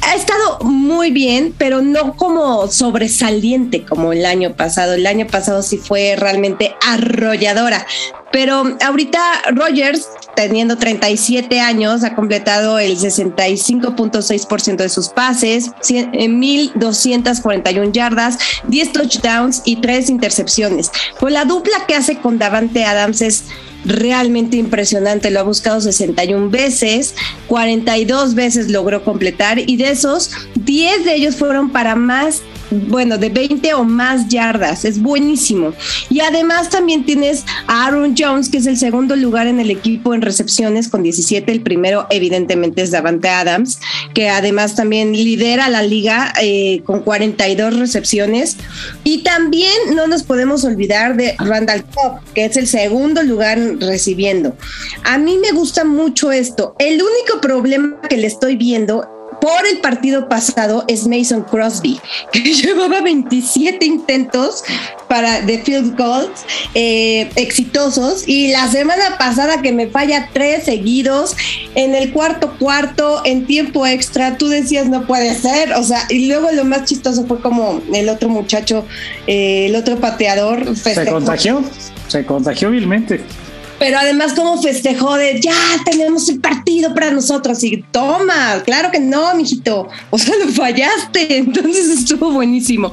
ha 0.02 0.14
estado 0.14 0.58
muy 0.60 1.10
bien, 1.10 1.54
pero 1.56 1.80
no 1.80 2.16
como 2.16 2.68
sobresaliente 2.68 3.84
como 3.84 4.12
el 4.12 4.26
año 4.26 4.54
pasado. 4.54 4.94
El 4.94 5.06
año 5.06 5.26
pasado 5.26 5.62
sí 5.62 5.78
fue 5.78 6.16
realmente 6.16 6.74
arrolladora. 6.86 7.86
Pero 8.32 8.76
ahorita 8.84 9.20
Rogers, 9.52 10.08
teniendo 10.42 10.76
37 10.76 11.60
años, 11.60 12.04
ha 12.04 12.14
completado 12.14 12.78
el 12.78 12.98
65.6% 12.98 14.76
de 14.76 14.88
sus 14.88 15.08
pases, 15.08 15.70
1.241 15.82 17.92
yardas, 17.92 18.38
10 18.68 18.92
touchdowns 18.92 19.62
y 19.64 19.76
3 19.76 20.10
intercepciones. 20.10 20.90
Pues 21.18 21.32
la 21.32 21.44
dupla 21.44 21.86
que 21.86 21.94
hace 21.94 22.18
con 22.18 22.38
Davante 22.38 22.84
Adams 22.84 23.22
es 23.22 23.44
realmente 23.84 24.56
impresionante. 24.56 25.30
Lo 25.30 25.40
ha 25.40 25.44
buscado 25.44 25.80
61 25.80 26.50
veces, 26.50 27.14
42 27.48 28.34
veces 28.34 28.70
logró 28.70 29.04
completar 29.04 29.58
y 29.58 29.76
de 29.76 29.90
esos 29.90 30.30
10 30.54 31.04
de 31.04 31.14
ellos 31.14 31.36
fueron 31.36 31.70
para 31.70 31.96
más 31.96 32.42
bueno, 32.72 33.18
de 33.18 33.28
20 33.28 33.74
o 33.74 33.84
más 33.84 34.28
yardas. 34.28 34.84
Es 34.84 35.00
buenísimo. 35.00 35.72
Y 36.08 36.20
además 36.20 36.70
también 36.70 37.04
tienes 37.04 37.44
a 37.66 37.86
Aaron 37.86 38.14
Jones, 38.16 38.48
que 38.48 38.58
es 38.58 38.66
el 38.66 38.76
segundo 38.76 39.16
lugar 39.16 39.46
en 39.46 39.60
el 39.60 39.70
equipo 39.70 40.14
en 40.14 40.22
recepciones 40.22 40.88
con 40.88 41.02
17. 41.02 41.50
El 41.50 41.62
primero, 41.62 42.06
evidentemente, 42.10 42.82
es 42.82 42.90
Davante 42.90 43.28
Adams, 43.28 43.80
que 44.14 44.28
además 44.28 44.74
también 44.74 45.12
lidera 45.12 45.68
la 45.68 45.82
liga 45.82 46.32
eh, 46.40 46.82
con 46.84 47.00
42 47.00 47.78
recepciones. 47.78 48.56
Y 49.04 49.22
también 49.22 49.72
no 49.94 50.06
nos 50.06 50.22
podemos 50.22 50.64
olvidar 50.64 51.16
de 51.16 51.34
Randall 51.38 51.84
Cobb, 51.84 52.20
que 52.34 52.44
es 52.44 52.56
el 52.56 52.66
segundo 52.66 53.22
lugar 53.22 53.58
recibiendo. 53.80 54.56
A 55.04 55.18
mí 55.18 55.38
me 55.38 55.52
gusta 55.52 55.84
mucho 55.84 56.32
esto. 56.32 56.74
El 56.78 56.94
único 56.94 57.40
problema 57.40 58.00
que 58.08 58.16
le 58.16 58.26
estoy 58.26 58.56
viendo 58.56 59.06
por 59.42 59.66
el 59.66 59.78
partido 59.78 60.28
pasado 60.28 60.84
es 60.86 61.08
Mason 61.08 61.42
Crosby, 61.42 62.00
que 62.30 62.40
llevaba 62.54 63.00
27 63.00 63.84
intentos 63.84 64.62
para 65.08 65.40
de 65.40 65.58
field 65.58 65.98
goals 65.98 66.46
eh, 66.76 67.28
exitosos 67.34 68.28
y 68.28 68.52
la 68.52 68.68
semana 68.68 69.18
pasada 69.18 69.60
que 69.60 69.72
me 69.72 69.88
falla 69.88 70.30
tres 70.32 70.62
seguidos 70.66 71.34
en 71.74 71.96
el 71.96 72.12
cuarto 72.12 72.56
cuarto 72.56 73.22
en 73.24 73.44
tiempo 73.44 73.84
extra, 73.84 74.38
tú 74.38 74.46
decías 74.46 74.86
no 74.86 75.08
puede 75.08 75.34
ser, 75.34 75.72
o 75.72 75.82
sea, 75.82 76.06
y 76.08 76.28
luego 76.28 76.52
lo 76.52 76.64
más 76.64 76.84
chistoso 76.84 77.26
fue 77.26 77.40
como 77.40 77.82
el 77.92 78.08
otro 78.10 78.28
muchacho, 78.28 78.86
eh, 79.26 79.66
el 79.66 79.74
otro 79.74 79.96
pateador 79.96 80.76
se 80.76 81.04
contagió, 81.04 81.64
se 82.06 82.24
contagió 82.24 82.70
vilmente 82.70 83.24
pero 83.82 83.98
además 83.98 84.32
como 84.34 84.62
festejó 84.62 85.16
de 85.16 85.40
ya 85.40 85.56
tenemos 85.84 86.28
el 86.28 86.38
partido 86.38 86.94
para 86.94 87.10
nosotros 87.10 87.64
y 87.64 87.84
toma, 87.90 88.62
claro 88.64 88.92
que 88.92 89.00
no, 89.00 89.34
mijito, 89.34 89.88
o 90.10 90.18
sea, 90.18 90.36
lo 90.36 90.52
fallaste, 90.52 91.38
entonces 91.38 91.88
estuvo 91.88 92.30
buenísimo. 92.30 92.92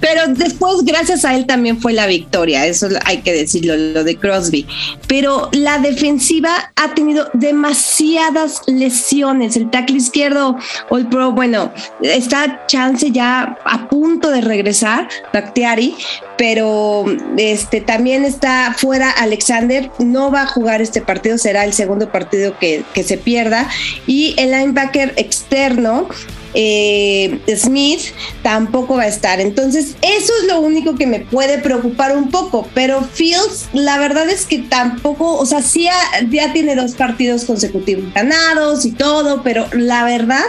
Pero 0.00 0.22
después, 0.28 0.84
gracias 0.84 1.24
a 1.24 1.34
él 1.34 1.46
también 1.46 1.80
fue 1.80 1.92
la 1.92 2.06
victoria, 2.06 2.66
eso 2.66 2.88
hay 3.04 3.18
que 3.18 3.32
decirlo, 3.32 3.76
lo 3.76 4.04
de 4.04 4.16
Crosby. 4.16 4.66
Pero 5.06 5.48
la 5.52 5.78
defensiva 5.78 6.72
ha 6.76 6.94
tenido 6.94 7.28
demasiadas 7.34 8.62
lesiones. 8.66 9.56
El 9.56 9.70
tackle 9.70 9.96
izquierdo, 9.96 10.56
All 10.88 11.08
Pro, 11.08 11.32
bueno, 11.32 11.72
está 12.02 12.66
chance 12.66 13.10
ya 13.10 13.58
a 13.64 13.88
punto 13.88 14.30
de 14.30 14.40
regresar, 14.40 15.08
Bactiari, 15.32 15.96
pero 16.36 17.04
este 17.36 17.80
también 17.80 18.24
está 18.24 18.74
fuera 18.78 19.10
Alexander, 19.10 19.90
no 19.98 20.30
va 20.30 20.42
a 20.42 20.46
jugar 20.46 20.80
este 20.80 21.00
partido, 21.00 21.36
será 21.38 21.64
el 21.64 21.72
segundo 21.72 22.10
partido 22.12 22.56
que, 22.58 22.84
que 22.94 23.02
se 23.02 23.18
pierda. 23.18 23.68
Y 24.06 24.34
el 24.38 24.52
linebacker 24.52 25.14
externo, 25.16 26.08
eh, 26.54 27.40
Smith 27.56 28.00
tampoco 28.42 28.96
va 28.96 29.02
a 29.02 29.08
estar. 29.08 29.40
Entonces, 29.40 29.96
eso 30.02 30.32
es 30.40 30.48
lo 30.48 30.60
único 30.60 30.94
que 30.94 31.06
me 31.06 31.20
puede 31.20 31.58
preocupar 31.58 32.16
un 32.16 32.30
poco. 32.30 32.68
Pero 32.74 33.02
Fields, 33.02 33.68
la 33.72 33.98
verdad 33.98 34.28
es 34.28 34.46
que 34.46 34.58
tampoco, 34.58 35.36
o 35.36 35.46
sea, 35.46 35.62
sí 35.62 35.88
ya 36.30 36.52
tiene 36.52 36.74
dos 36.74 36.92
partidos 36.92 37.44
consecutivos 37.44 38.12
ganados 38.14 38.84
y 38.84 38.92
todo, 38.92 39.42
pero 39.42 39.66
la 39.72 40.04
verdad, 40.04 40.44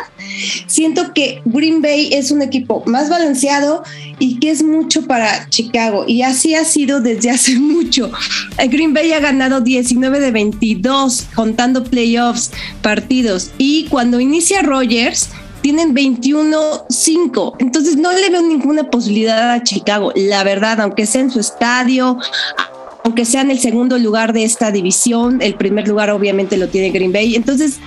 siento 0.68 1.14
que 1.14 1.42
Green 1.46 1.82
Bay 1.82 2.10
es 2.14 2.32
un 2.32 2.42
equipo 2.42 2.84
más 2.86 3.10
balanceado 3.10 3.84
y 4.20 4.40
que 4.40 4.52
es 4.52 4.64
mucho 4.64 5.08
para 5.08 5.50
Chicago. 5.50 6.06
Y 6.08 6.22
así 6.22 6.56
ha 6.56 6.66
sido 6.66 7.02
desde 7.02 7.30
hace 7.30 7.56
mucho. 7.60 8.12
Green 8.70 8.94
Bay 8.94 9.12
ha 9.14 9.20
ganado 9.20 9.62
19 9.62 10.20
de 10.20 10.32
22, 10.32 11.28
contando 11.36 11.84
playoffs, 11.84 12.52
partidos. 12.82 13.52
Y 13.58 13.86
cuando 13.86 14.20
inicia 14.20 14.62
Rogers, 14.62 15.30
tienen 15.62 15.96
21-5. 15.96 17.56
Entonces 17.60 17.98
no 17.98 18.12
le 18.12 18.30
veo 18.30 18.42
ninguna 18.42 18.90
posibilidad 18.90 19.52
a 19.52 19.64
Chicago, 19.64 20.12
la 20.16 20.44
verdad, 20.44 20.82
aunque 20.82 21.06
sea 21.06 21.22
en 21.22 21.32
su 21.32 21.40
estadio, 21.40 22.18
aunque 23.04 23.26
sea 23.26 23.42
en 23.42 23.52
el 23.52 23.60
segundo 23.60 23.98
lugar 23.98 24.34
de 24.34 24.44
esta 24.44 24.72
división, 24.72 25.42
el 25.42 25.56
primer 25.56 25.88
lugar 25.88 26.10
obviamente 26.12 26.58
lo 26.58 26.68
tiene 26.68 26.92
Green 26.92 27.12
Bay. 27.12 27.36
Entonces 27.36 27.80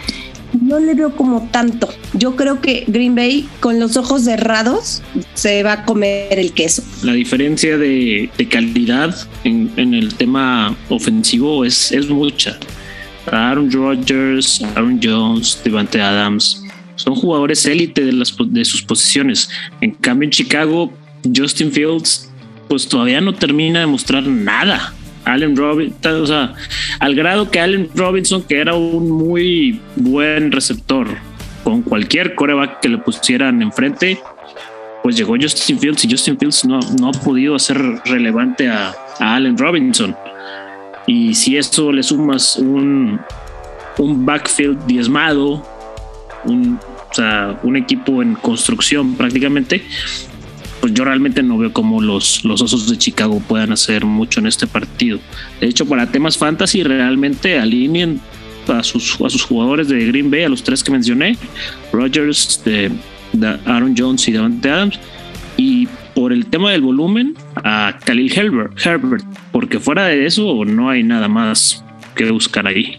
no 0.60 0.78
le 0.78 0.94
veo 0.94 1.14
como 1.16 1.48
tanto. 1.50 1.88
Yo 2.12 2.36
creo 2.36 2.60
que 2.60 2.84
Green 2.86 3.14
Bay 3.14 3.48
con 3.60 3.80
los 3.80 3.96
ojos 3.96 4.22
cerrados 4.24 5.02
se 5.34 5.62
va 5.62 5.72
a 5.72 5.84
comer 5.84 6.38
el 6.38 6.52
queso. 6.52 6.82
La 7.02 7.12
diferencia 7.12 7.78
de, 7.78 8.30
calidad 8.50 9.14
en, 9.44 9.94
el 9.94 10.14
tema 10.14 10.76
ofensivo 10.88 11.64
es, 11.64 11.92
es 11.92 12.08
mucha. 12.08 12.58
Aaron 13.30 13.70
Rodgers, 13.70 14.62
Aaron 14.74 15.00
Jones, 15.02 15.60
Devante 15.64 16.00
Adams, 16.00 16.61
son 17.02 17.16
jugadores 17.16 17.66
élite 17.66 18.04
de, 18.04 18.12
las, 18.12 18.34
de 18.38 18.64
sus 18.64 18.82
posiciones. 18.82 19.50
En 19.80 19.90
cambio, 19.90 20.26
en 20.26 20.30
Chicago, 20.30 20.92
Justin 21.34 21.72
Fields, 21.72 22.30
pues 22.68 22.86
todavía 22.88 23.20
no 23.20 23.34
termina 23.34 23.80
de 23.80 23.86
mostrar 23.86 24.24
nada. 24.24 24.94
Allen 25.24 25.56
Robinson, 25.56 26.22
o 26.22 26.26
sea, 26.26 26.54
al 27.00 27.14
grado 27.14 27.50
que 27.50 27.60
Allen 27.60 27.88
Robinson, 27.94 28.42
que 28.42 28.58
era 28.58 28.74
un 28.74 29.10
muy 29.10 29.80
buen 29.96 30.52
receptor 30.52 31.08
con 31.64 31.82
cualquier 31.82 32.34
coreback 32.34 32.80
que 32.80 32.88
le 32.88 32.98
pusieran 32.98 33.62
enfrente, 33.62 34.20
pues 35.02 35.16
llegó 35.16 35.34
Justin 35.40 35.78
Fields 35.78 36.04
y 36.04 36.10
Justin 36.10 36.38
Fields 36.38 36.64
no, 36.64 36.78
no 37.00 37.08
ha 37.08 37.12
podido 37.12 37.56
hacer 37.56 37.78
relevante 38.04 38.68
a, 38.68 38.94
a 39.18 39.34
Allen 39.34 39.58
Robinson. 39.58 40.14
Y 41.06 41.34
si 41.34 41.56
esto 41.56 41.90
le 41.90 42.02
sumas 42.02 42.56
un, 42.56 43.20
un 43.98 44.26
backfield 44.26 44.86
diezmado, 44.86 45.64
un, 46.44 46.78
un 47.62 47.76
equipo 47.76 48.22
en 48.22 48.34
construcción 48.34 49.16
prácticamente, 49.16 49.82
pues 50.80 50.94
yo 50.94 51.04
realmente 51.04 51.42
no 51.42 51.58
veo 51.58 51.72
cómo 51.72 52.00
los, 52.00 52.44
los 52.44 52.60
Osos 52.60 52.90
de 52.90 52.98
Chicago 52.98 53.40
puedan 53.46 53.70
hacer 53.72 54.04
mucho 54.04 54.40
en 54.40 54.46
este 54.46 54.66
partido. 54.66 55.20
De 55.60 55.68
hecho, 55.68 55.86
para 55.86 56.10
temas 56.10 56.36
fantasy, 56.36 56.82
realmente 56.82 57.58
alineen 57.58 58.20
a 58.68 58.82
sus, 58.82 59.20
a 59.20 59.30
sus 59.30 59.42
jugadores 59.42 59.88
de 59.88 60.04
Green 60.06 60.30
Bay, 60.30 60.42
a 60.42 60.48
los 60.48 60.62
tres 60.62 60.82
que 60.82 60.90
mencioné, 60.90 61.36
Rogers, 61.92 62.62
de, 62.64 62.90
Aaron 63.64 63.94
Jones 63.96 64.26
y 64.28 64.32
Devante 64.32 64.70
Adams, 64.70 64.98
y 65.56 65.86
por 66.14 66.32
el 66.32 66.46
tema 66.46 66.72
del 66.72 66.82
volumen, 66.82 67.34
a 67.62 67.96
Khalil 68.04 68.32
Herbert, 68.36 68.84
Herbert, 68.84 69.24
porque 69.52 69.78
fuera 69.78 70.06
de 70.06 70.26
eso 70.26 70.64
no 70.64 70.90
hay 70.90 71.02
nada 71.02 71.28
más 71.28 71.84
que 72.14 72.30
buscar 72.30 72.66
ahí. 72.66 72.98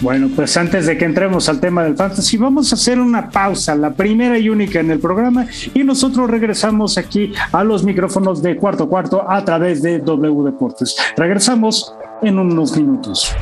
Bueno, 0.00 0.30
pues 0.34 0.56
antes 0.56 0.86
de 0.86 0.96
que 0.96 1.04
entremos 1.04 1.48
al 1.48 1.58
tema 1.58 1.82
del 1.82 1.96
fantasy, 1.96 2.36
vamos 2.36 2.70
a 2.70 2.76
hacer 2.76 3.00
una 3.00 3.30
pausa, 3.30 3.74
la 3.74 3.90
primera 3.90 4.38
y 4.38 4.48
única 4.48 4.78
en 4.78 4.92
el 4.92 5.00
programa, 5.00 5.46
y 5.74 5.82
nosotros 5.82 6.30
regresamos 6.30 6.96
aquí 6.98 7.32
a 7.50 7.64
los 7.64 7.82
micrófonos 7.82 8.40
de 8.40 8.56
cuarto 8.56 8.88
cuarto 8.88 9.28
a 9.28 9.44
través 9.44 9.82
de 9.82 9.98
W 9.98 10.44
Deportes. 10.44 10.96
Regresamos 11.16 11.92
en 12.22 12.38
unos 12.38 12.76
minutos. 12.76 13.34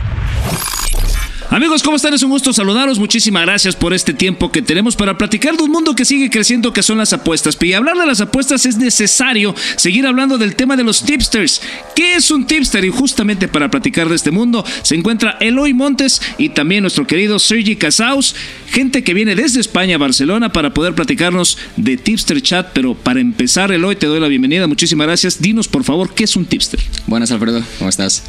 Amigos, 1.48 1.84
¿cómo 1.84 1.96
están? 1.96 2.12
Es 2.12 2.24
un 2.24 2.30
gusto 2.30 2.52
saludaros. 2.52 2.98
Muchísimas 2.98 3.42
gracias 3.42 3.76
por 3.76 3.94
este 3.94 4.12
tiempo 4.12 4.50
que 4.50 4.62
tenemos 4.62 4.96
para 4.96 5.16
platicar 5.16 5.56
de 5.56 5.62
un 5.62 5.70
mundo 5.70 5.94
que 5.94 6.04
sigue 6.04 6.28
creciendo, 6.28 6.72
que 6.72 6.82
son 6.82 6.98
las 6.98 7.12
apuestas. 7.12 7.56
Y 7.62 7.72
hablar 7.72 7.96
de 7.96 8.04
las 8.04 8.20
apuestas 8.20 8.66
es 8.66 8.76
necesario 8.78 9.54
seguir 9.76 10.06
hablando 10.06 10.38
del 10.38 10.56
tema 10.56 10.76
de 10.76 10.82
los 10.82 11.04
tipsters. 11.04 11.62
¿Qué 11.94 12.14
es 12.14 12.32
un 12.32 12.46
tipster? 12.46 12.84
Y 12.84 12.90
justamente 12.90 13.46
para 13.46 13.70
platicar 13.70 14.08
de 14.08 14.16
este 14.16 14.32
mundo 14.32 14.64
se 14.82 14.96
encuentra 14.96 15.38
Eloy 15.40 15.72
Montes 15.72 16.20
y 16.36 16.48
también 16.48 16.82
nuestro 16.82 17.06
querido 17.06 17.38
Sergi 17.38 17.76
Casaus, 17.76 18.34
gente 18.68 19.04
que 19.04 19.14
viene 19.14 19.36
desde 19.36 19.60
España 19.60 19.94
a 19.94 19.98
Barcelona 19.98 20.52
para 20.52 20.74
poder 20.74 20.96
platicarnos 20.96 21.58
de 21.76 21.96
Tipster 21.96 22.42
Chat. 22.42 22.70
Pero 22.72 22.94
para 22.94 23.20
empezar, 23.20 23.70
Eloy, 23.70 23.94
te 23.94 24.06
doy 24.06 24.18
la 24.18 24.28
bienvenida. 24.28 24.66
Muchísimas 24.66 25.06
gracias. 25.06 25.40
Dinos, 25.40 25.68
por 25.68 25.84
favor, 25.84 26.12
¿qué 26.12 26.24
es 26.24 26.34
un 26.34 26.44
tipster? 26.44 26.80
Buenas, 27.06 27.30
Alfredo. 27.30 27.62
¿Cómo 27.78 27.88
estás? 27.88 28.24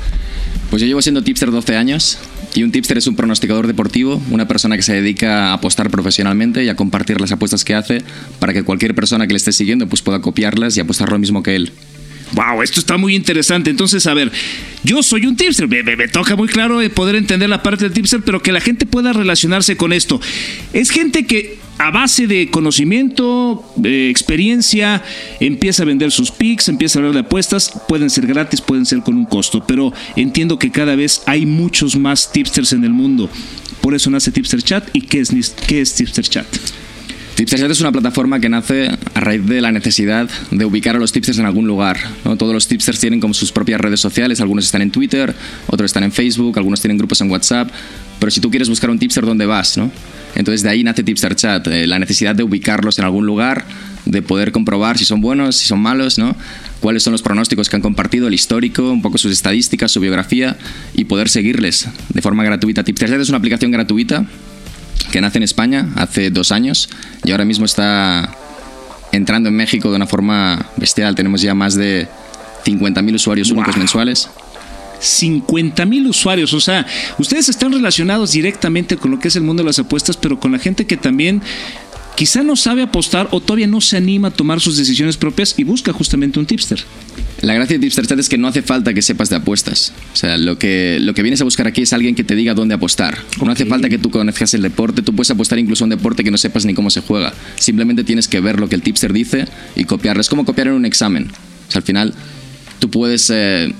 Pues 0.69 0.81
yo 0.81 0.87
llevo 0.87 1.01
siendo 1.01 1.23
tipster 1.23 1.49
12 1.49 1.75
años. 1.75 2.19
Y 2.55 2.63
un 2.63 2.71
tipster 2.71 2.97
es 2.97 3.07
un 3.07 3.15
pronosticador 3.15 3.67
deportivo, 3.67 4.21
una 4.31 4.47
persona 4.47 4.75
que 4.75 4.81
se 4.81 4.93
dedica 4.93 5.49
a 5.49 5.53
apostar 5.53 5.89
profesionalmente 5.89 6.63
y 6.63 6.69
a 6.69 6.75
compartir 6.75 7.21
las 7.21 7.31
apuestas 7.31 7.63
que 7.63 7.75
hace 7.75 8.01
para 8.39 8.53
que 8.53 8.63
cualquier 8.63 8.95
persona 8.95 9.27
que 9.27 9.33
le 9.33 9.37
esté 9.37 9.51
siguiendo 9.51 9.87
pues 9.87 10.01
pueda 10.01 10.21
copiarlas 10.21 10.75
y 10.77 10.79
apostar 10.79 11.11
lo 11.11 11.19
mismo 11.19 11.43
que 11.43 11.55
él. 11.55 11.71
Wow, 12.33 12.61
esto 12.61 12.79
está 12.79 12.97
muy 12.97 13.15
interesante. 13.15 13.69
Entonces, 13.69 14.05
a 14.05 14.13
ver, 14.13 14.31
yo 14.83 15.01
soy 15.01 15.25
un 15.25 15.37
tipster. 15.37 15.67
Me, 15.67 15.83
me, 15.83 16.07
toca 16.07 16.35
muy 16.35 16.47
claro 16.47 16.79
poder 16.93 17.15
entender 17.15 17.49
la 17.49 17.63
parte 17.63 17.85
del 17.85 17.93
tipster, 17.93 18.21
pero 18.21 18.41
que 18.41 18.51
la 18.51 18.59
gente 18.59 18.85
pueda 18.85 19.13
relacionarse 19.13 19.77
con 19.77 19.93
esto. 19.93 20.19
Es 20.73 20.89
gente 20.89 21.25
que 21.25 21.57
a 21.77 21.91
base 21.91 22.27
de 22.27 22.49
conocimiento, 22.49 23.63
experiencia, 23.83 25.03
empieza 25.39 25.83
a 25.83 25.85
vender 25.85 26.11
sus 26.11 26.31
picks, 26.31 26.69
empieza 26.69 26.97
a 26.97 27.01
hablar 27.01 27.13
de 27.13 27.19
apuestas, 27.21 27.71
pueden 27.87 28.09
ser 28.09 28.25
gratis, 28.27 28.61
pueden 28.61 28.85
ser 28.85 29.01
con 29.01 29.15
un 29.15 29.25
costo, 29.25 29.63
pero 29.67 29.93
entiendo 30.15 30.57
que 30.57 30.71
cada 30.71 30.95
vez 30.95 31.21
hay 31.25 31.45
muchos 31.45 31.95
más 31.95 32.31
tipsters 32.31 32.73
en 32.73 32.83
el 32.83 32.91
mundo. 32.91 33.29
Por 33.81 33.95
eso 33.95 34.09
nace 34.09 34.31
Tipster 34.31 34.61
Chat. 34.61 34.89
¿Y 34.93 35.01
qué 35.01 35.21
es, 35.21 35.31
qué 35.65 35.79
es 35.79 35.93
Tipster 35.95 36.27
Chat? 36.27 36.45
Tipster 37.35 37.59
Chat 37.59 37.71
es 37.71 37.79
una 37.79 37.91
plataforma 37.91 38.39
que 38.39 38.49
nace 38.49 38.89
a 39.13 39.19
raíz 39.19 39.45
de 39.45 39.61
la 39.61 39.71
necesidad 39.71 40.27
de 40.49 40.65
ubicar 40.65 40.95
a 40.95 40.99
los 40.99 41.11
tipsters 41.11 41.37
en 41.37 41.45
algún 41.45 41.67
lugar. 41.67 41.97
Todos 42.37 42.53
los 42.53 42.67
tipsters 42.67 42.99
tienen 42.99 43.19
como 43.19 43.33
sus 43.33 43.51
propias 43.51 43.79
redes 43.79 43.99
sociales, 43.99 44.41
algunos 44.41 44.65
están 44.65 44.81
en 44.81 44.91
Twitter, 44.91 45.35
otros 45.67 45.89
están 45.89 46.03
en 46.03 46.11
Facebook, 46.11 46.57
algunos 46.57 46.81
tienen 46.81 46.97
grupos 46.97 47.21
en 47.21 47.29
WhatsApp, 47.29 47.69
pero 48.19 48.31
si 48.31 48.41
tú 48.41 48.49
quieres 48.49 48.69
buscar 48.69 48.89
un 48.89 48.99
tipster, 48.99 49.25
¿dónde 49.25 49.45
vas? 49.45 49.77
¿no? 49.77 49.91
Entonces 50.35 50.63
de 50.63 50.69
ahí 50.69 50.83
nace 50.83 51.03
Tipster 51.03 51.35
Chat, 51.35 51.67
eh, 51.67 51.87
la 51.87 51.99
necesidad 51.99 52.35
de 52.35 52.43
ubicarlos 52.43 52.99
en 52.99 53.05
algún 53.05 53.25
lugar, 53.25 53.65
de 54.05 54.21
poder 54.21 54.51
comprobar 54.51 54.97
si 54.97 55.05
son 55.05 55.21
buenos, 55.21 55.55
si 55.55 55.67
son 55.67 55.79
malos, 55.79 56.17
¿no? 56.17 56.35
cuáles 56.79 57.03
son 57.03 57.11
los 57.11 57.21
pronósticos 57.21 57.69
que 57.69 57.75
han 57.75 57.81
compartido, 57.81 58.27
el 58.27 58.33
histórico, 58.33 58.91
un 58.91 59.01
poco 59.01 59.17
sus 59.17 59.31
estadísticas, 59.31 59.91
su 59.91 59.99
biografía 59.99 60.57
y 60.93 61.05
poder 61.05 61.29
seguirles 61.29 61.87
de 62.09 62.21
forma 62.21 62.43
gratuita. 62.43 62.83
Tipster 62.83 63.09
Chat 63.09 63.19
es 63.19 63.29
una 63.29 63.39
aplicación 63.39 63.71
gratuita 63.71 64.25
que 65.11 65.21
nace 65.21 65.37
en 65.37 65.43
España 65.43 65.89
hace 65.95 66.29
dos 66.29 66.51
años 66.51 66.89
y 67.23 67.31
ahora 67.31 67.45
mismo 67.45 67.65
está 67.65 68.31
entrando 69.11 69.49
en 69.49 69.55
México 69.55 69.89
de 69.89 69.95
una 69.95 70.07
forma 70.07 70.67
bestial. 70.77 71.15
Tenemos 71.15 71.41
ya 71.41 71.53
más 71.53 71.75
de 71.75 72.07
50.000 72.65 73.15
usuarios 73.15 73.49
únicos 73.51 73.77
mensuales 73.77 74.29
50 74.99 75.85
mil 75.85 76.07
usuarios. 76.07 76.53
O 76.53 76.59
sea, 76.59 76.85
ustedes 77.17 77.49
están 77.49 77.71
relacionados 77.71 78.31
directamente 78.31 78.97
con 78.97 79.11
lo 79.11 79.19
que 79.19 79.27
es 79.27 79.35
el 79.35 79.43
mundo 79.43 79.63
de 79.63 79.67
las 79.67 79.79
apuestas, 79.79 80.17
pero 80.17 80.39
con 80.39 80.51
la 80.51 80.59
gente 80.59 80.85
que 80.85 80.97
también 80.97 81.41
quizá 82.15 82.41
no 82.41 82.55
sabe 82.55 82.81
apostar 82.81 83.27
o 83.31 83.39
todavía 83.39 83.67
no 83.67 83.79
se 83.79 83.95
anima 83.95 84.29
a 84.29 84.31
tomar 84.31 84.59
sus 84.59 84.75
decisiones 84.75 85.17
propias 85.17 85.53
y 85.57 85.63
busca 85.63 85.93
justamente 85.93 86.39
un 86.39 86.47
tipster. 86.47 86.83
La 87.41 87.53
gracia 87.53 87.77
de 87.77 87.81
Tipster 87.85 88.19
es 88.19 88.29
que 88.29 88.37
no 88.39 88.47
hace 88.47 88.63
falta 88.63 88.95
que 88.95 89.03
sepas 89.03 89.29
de 89.29 89.35
apuestas. 89.35 89.93
O 90.11 90.15
sea, 90.15 90.37
lo 90.37 90.57
que, 90.57 90.97
lo 90.99 91.13
que 91.13 91.21
vienes 91.21 91.39
a 91.41 91.43
buscar 91.43 91.67
aquí 91.67 91.83
es 91.83 91.93
alguien 91.93 92.15
que 92.15 92.23
te 92.23 92.35
diga 92.35 92.55
dónde 92.55 92.73
apostar. 92.73 93.19
No 93.43 93.51
hace 93.51 93.67
falta 93.67 93.89
que 93.89 93.99
tú 93.99 94.09
conozcas 94.09 94.55
el 94.55 94.63
deporte, 94.63 95.03
tú 95.03 95.13
puedes 95.13 95.29
apostar 95.29 95.59
incluso 95.59 95.83
a 95.83 95.85
un 95.85 95.91
deporte 95.91 96.23
que 96.23 96.31
no 96.31 96.37
sepas 96.39 96.65
ni 96.65 96.73
cómo 96.73 96.89
se 96.89 97.01
juega. 97.01 97.31
Simplemente 97.57 98.03
tienes 98.03 98.27
que 98.27 98.39
ver 98.39 98.59
lo 98.59 98.67
que 98.67 98.73
el 98.73 98.81
tipster 98.81 99.13
dice 99.13 99.47
y 99.75 99.83
copiarlo. 99.83 100.21
Es 100.21 100.29
como 100.29 100.45
copiar 100.45 100.67
en 100.67 100.73
un 100.73 100.85
examen. 100.85 101.27
O 101.67 101.71
sea, 101.71 101.79
al 101.79 101.83
final 101.83 102.15
tú 102.79 102.89
puedes 102.89 103.29
eh, 103.31 103.71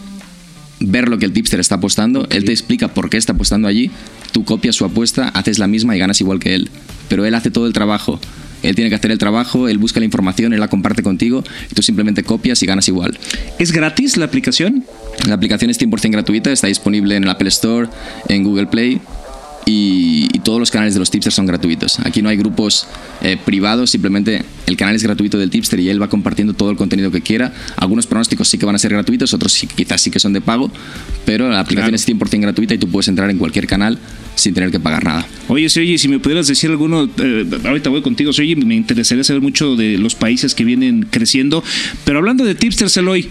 ver 0.80 1.10
lo 1.10 1.18
que 1.18 1.26
el 1.26 1.34
tipster 1.34 1.60
está 1.60 1.76
apostando, 1.76 2.28
él 2.30 2.46
te 2.46 2.52
explica 2.52 2.88
por 2.90 3.10
qué 3.10 3.18
está 3.18 3.34
apostando 3.34 3.68
allí, 3.68 3.92
tú 4.32 4.46
copias 4.46 4.76
su 4.76 4.86
apuesta, 4.86 5.30
haces 5.30 5.60
la 5.60 5.68
misma 5.68 5.96
y 5.96 6.00
ganas 6.00 6.22
igual 6.22 6.40
que 6.40 6.56
él. 6.56 6.70
Pero 7.10 7.26
él 7.26 7.36
hace 7.36 7.52
todo 7.52 7.68
el 7.68 7.74
trabajo. 7.74 8.20
Él 8.63 8.76
tiene 8.76 8.90
que 8.90 8.96
hacer 8.96 9.12
el 9.12 9.20
trabajo, 9.20 9.68
él 9.68 9.78
busca 9.78 10.00
la 10.00 10.06
información, 10.06 10.52
él 10.52 10.60
la 10.60 10.68
comparte 10.68 11.04
contigo 11.04 11.44
y 11.72 11.76
tú 11.76 11.84
simplemente 11.84 12.24
copias 12.24 12.62
y 12.63 12.66
ganas 12.66 12.88
igual. 12.88 13.18
¿Es 13.60 13.72
gratis 13.72 14.18
la 14.18 14.26
aplicación? 14.26 14.84
La 15.28 15.36
aplicación 15.36 15.70
es 15.70 15.80
100% 15.80 16.12
gratuita, 16.12 16.52
está 16.52 16.68
disponible 16.68 17.16
en 17.16 17.24
el 17.24 17.30
Apple 17.30 17.50
Store, 17.50 17.88
en 18.28 18.44
Google 18.44 18.68
Play 18.68 19.00
y, 19.67 20.27
y 20.34 20.39
todos 20.39 20.60
los 20.60 20.71
canales 20.71 20.93
de 20.95 20.99
los 20.99 21.12
tipsters 21.12 21.36
son 21.36 21.45
gratuitos. 21.45 21.99
Aquí 21.99 22.21
no 22.23 22.30
hay 22.30 22.38
grupos 22.38 22.88
eh, 23.21 23.38
privados, 23.43 23.91
simplemente 23.91 24.43
el 24.65 24.77
canal 24.77 24.95
es 24.95 25.03
gratuito 25.03 25.38
del 25.38 25.49
tipster 25.49 25.80
y 25.80 25.89
él 25.89 26.01
va 26.01 26.10
compartiendo 26.10 26.53
todo 26.53 26.71
el 26.71 26.77
contenido 26.77 27.12
que 27.12 27.21
quiera. 27.21 27.53
Algunos 27.75 28.08
pronósticos 28.08 28.47
sí 28.47 28.58
que 28.58 28.65
van 28.65 28.75
a 28.75 28.80
ser 28.80 28.91
gratuitos, 28.93 29.34
otros 29.34 29.51
sí, 29.53 29.67
quizás 29.67 30.01
sí 30.01 30.10
que 30.10 30.19
son 30.19 30.34
de 30.34 30.41
pago, 30.41 30.71
pero 31.25 31.49
la 31.49 31.60
aplicación 31.60 31.77
Claro. 31.89 31.95
es 31.95 32.08
100% 32.08 32.41
gratuita 32.41 32.73
y 32.73 32.77
tú 32.80 32.88
puedes 32.88 33.08
entrar 33.10 33.30
en 33.30 33.38
cualquier 33.38 33.67
canal 33.67 33.99
sin 34.36 34.53
tener 34.53 34.71
que 34.71 34.80
pagar 34.80 35.03
nada. 35.03 35.27
Oye, 35.49 35.67
Sergi, 35.69 35.97
si 35.97 36.08
me 36.08 36.19
pudieras 36.19 36.47
decir 36.47 36.69
alguno, 36.69 37.10
eh, 37.17 37.45
ahorita 37.65 37.89
voy 37.89 38.01
contigo, 38.01 38.32
Sergi, 38.34 38.56
me 38.56 38.75
interesaría 38.75 39.23
saber 39.23 39.41
mucho 39.41 39.75
de 39.75 39.97
los 39.97 40.15
países 40.15 40.56
que 40.56 40.63
vienen 40.63 41.06
creciendo, 41.10 41.63
pero 42.06 42.19
hablando 42.19 42.45
de 42.45 42.56
tipsters, 42.56 42.95
Eloy, 42.97 43.27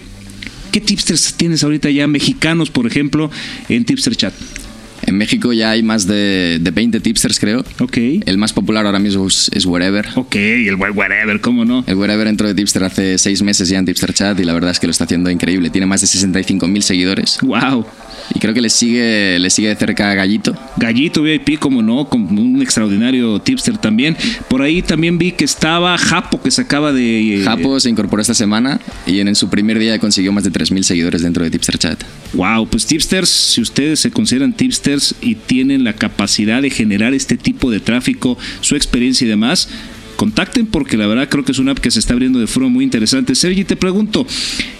¿qué 0.71 0.81
tipsters 0.81 1.33
tienes 1.35 1.63
ahorita 1.63 1.89
ya 1.89 2.07
mexicanos, 2.07 2.69
por 2.69 2.85
ejemplo, 2.85 3.31
en 3.69 3.85
Tipster 3.85 4.15
Chat? 4.15 4.33
En 5.07 5.17
México 5.17 5.53
ya 5.53 5.71
hay 5.71 5.83
más 5.83 6.05
de, 6.05 6.59
de 6.59 6.71
20 6.71 6.99
tipsters, 6.99 7.39
creo. 7.39 7.63
Ok. 7.79 7.97
El 8.25 8.37
más 8.37 8.51
popular 8.51 8.85
ahora 8.85 8.99
mismo 8.99 9.25
es, 9.25 9.49
es 9.53 9.65
Wherever. 9.65 10.05
Ok, 10.15 10.35
el 10.35 10.75
whatever, 10.75 11.39
¿cómo 11.39 11.63
no? 11.63 11.83
El 11.87 11.95
Wherever 11.95 12.27
entró 12.27 12.45
de 12.47 12.53
Tipster 12.53 12.83
hace 12.83 13.17
seis 13.17 13.41
meses 13.41 13.69
ya 13.69 13.79
en 13.79 13.85
Tipster 13.85 14.13
Chat 14.13 14.39
y 14.39 14.43
la 14.43 14.53
verdad 14.53 14.71
es 14.71 14.79
que 14.79 14.87
lo 14.87 14.91
está 14.91 15.05
haciendo 15.05 15.29
increíble. 15.29 15.69
Tiene 15.69 15.87
más 15.87 16.01
de 16.01 16.07
65.000 16.07 16.81
seguidores 16.81 17.37
Wow. 17.41 17.85
Y 18.33 18.39
creo 18.39 18.53
que 18.53 18.61
le 18.61 18.69
sigue, 18.69 19.39
le 19.39 19.49
sigue 19.49 19.69
de 19.69 19.75
cerca 19.75 20.11
a 20.11 20.15
Gallito. 20.15 20.55
Gallito 20.77 21.21
VIP, 21.21 21.59
como 21.59 21.81
no, 21.81 22.05
con 22.09 22.21
un 22.37 22.61
extraordinario 22.61 23.39
tipster 23.39 23.77
también. 23.77 24.15
Por 24.49 24.61
ahí 24.61 24.81
también 24.81 25.17
vi 25.17 25.31
que 25.31 25.45
estaba 25.45 25.97
Japo, 25.97 26.41
que 26.41 26.51
se 26.51 26.61
acaba 26.61 26.91
de... 26.91 27.41
eh, 27.41 27.43
Japo 27.43 27.79
se 27.79 27.89
incorporó 27.89 28.21
esta 28.21 28.33
semana 28.33 28.79
y 29.05 29.19
en, 29.19 29.27
en 29.27 29.35
su 29.35 29.49
primer 29.49 29.79
día 29.79 29.99
consiguió 29.99 30.31
más 30.31 30.43
de 30.43 30.51
3.000 30.51 30.83
seguidores 30.83 31.21
dentro 31.21 31.43
de 31.43 31.51
Tipster 31.51 31.77
Chat. 31.77 32.03
Wow, 32.33 32.67
pues 32.67 32.85
tipsters, 32.85 33.29
si 33.29 33.61
ustedes 33.61 33.99
se 33.99 34.11
consideran 34.11 34.53
tipsters 34.53 35.15
y 35.21 35.35
tienen 35.35 35.83
la 35.83 35.93
capacidad 35.93 36.61
de 36.61 36.69
generar 36.69 37.13
este 37.13 37.37
tipo 37.37 37.71
de 37.71 37.79
tráfico, 37.79 38.37
su 38.61 38.75
experiencia 38.75 39.25
y 39.25 39.29
demás, 39.29 39.69
contacten 40.17 40.65
porque 40.65 40.97
la 40.97 41.07
verdad 41.07 41.29
creo 41.29 41.45
que 41.45 41.53
es 41.53 41.59
una 41.59 41.71
app 41.71 41.79
que 41.79 41.91
se 41.91 41.99
está 41.99 42.13
abriendo 42.13 42.39
de 42.39 42.47
forma 42.47 42.67
muy 42.67 42.83
interesante. 42.83 43.35
Sergi, 43.35 43.63
te 43.63 43.77
pregunto, 43.77 44.27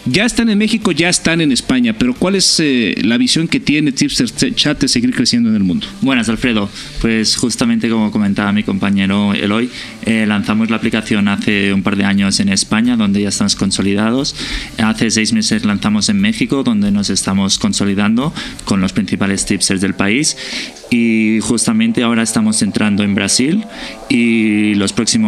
ya 0.06 0.26
están 0.26 0.50
en 0.50 0.58
México, 0.58 0.92
ya 0.92 1.08
están 1.08 1.40
en 1.40 1.54
España, 1.54 1.96
pero 1.98 2.14
¿cuál 2.14 2.36
es 2.36 2.60
eh, 2.60 2.96
la 3.04 3.18
visión 3.18 3.48
que 3.48 3.60
tiene 3.60 3.92
Tipster 3.92 4.30
Chat 4.54 4.82
de 4.82 4.88
seguir 4.88 5.14
creciendo 5.14 5.50
en 5.50 5.56
el 5.56 5.64
mundo? 5.64 5.88
Buenas, 6.02 6.28
Alfredo. 6.28 6.70
Pues 7.02 7.38
justamente 7.38 7.90
como 7.90 8.12
comentaba 8.12 8.52
mi 8.52 8.64
compañero 8.64 9.34
Eloy, 9.34 9.70
eh, 10.06 10.26
lanzamos 10.28 10.70
la 10.70 10.78
aplicación 10.78 11.28
hace 11.28 11.74
un 11.74 11.84
par 11.84 11.96
de 11.96 12.04
años 12.04 12.40
en 12.40 12.50
España, 12.50 12.98
donde 12.98 13.22
ya 13.22 13.30
estamos 13.30 13.56
consolidados. 13.56 14.36
Hace 14.78 15.12
seis 15.12 15.34
meses 15.34 15.64
lanzamos 15.66 16.10
en 16.10 16.20
México, 16.20 16.64
donde 16.64 16.92
nos 16.92 17.10
estamos 17.10 17.60
consolidando 17.60 18.34
con 18.66 18.82
los 18.82 18.94
principales 18.94 19.46
tipsters 19.46 19.82
del 19.82 19.94
país. 19.94 20.36
Y 20.90 21.40
justamente 21.42 22.02
ahora 22.04 22.24
estamos 22.24 22.62
entrando 22.62 23.04
en 23.04 23.14
Brasil 23.14 23.66
y 24.10 24.74
los 24.76 24.94
próximos, 24.94 25.27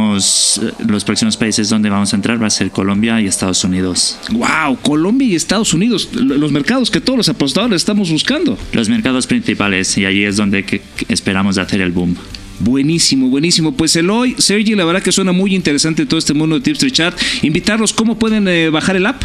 eh, 0.62 0.72
los 0.88 1.04
próximos 1.04 1.38
países 1.38 1.70
donde 1.70 1.90
vamos 1.90 2.14
a 2.14 2.16
entrar 2.16 2.42
va 2.42 2.48
a 2.48 2.50
ser 2.50 2.72
Colombia 2.72 3.22
y 3.22 3.28
Estados 3.28 3.64
Unidos. 3.64 4.18
Wow, 4.32 4.78
Colombia 4.82 5.28
y 5.28 5.36
Estados 5.36 5.74
Unidos, 5.74 6.10
lo- 6.14 6.38
los 6.38 6.52
mercados 6.52 6.90
que 6.92 7.02
todos 7.02 7.18
los 7.18 7.30
apostadores 7.30 7.78
estamos 7.78 8.10
buscando. 8.12 8.58
Los 8.74 8.90
mercados 8.90 9.28
principales 9.28 9.98
y 9.98 10.06
allí 10.06 10.24
es 10.24 10.38
donde 10.38 10.64
que 10.66 10.82
esperamos 11.08 11.58
hacer 11.58 11.82
el 11.82 11.92
boom. 11.92 12.16
Buenísimo, 12.60 13.30
buenísimo. 13.30 13.72
Pues 13.74 13.96
Eloy, 13.96 14.36
Sergi, 14.38 14.76
la 14.76 14.84
verdad 14.86 15.02
que 15.02 15.12
suena 15.12 15.32
muy 15.32 15.56
interesante 15.56 16.06
todo 16.06 16.18
este 16.18 16.34
mundo 16.34 16.56
de 16.56 16.62
Tipster 16.62 16.92
Chat. 16.92 17.14
Invitarlos, 17.42 17.94
¿cómo 17.94 18.20
pueden 18.20 18.48
eh, 18.48 18.70
bajar 18.70 18.96
el 18.98 19.06
app? 19.06 19.22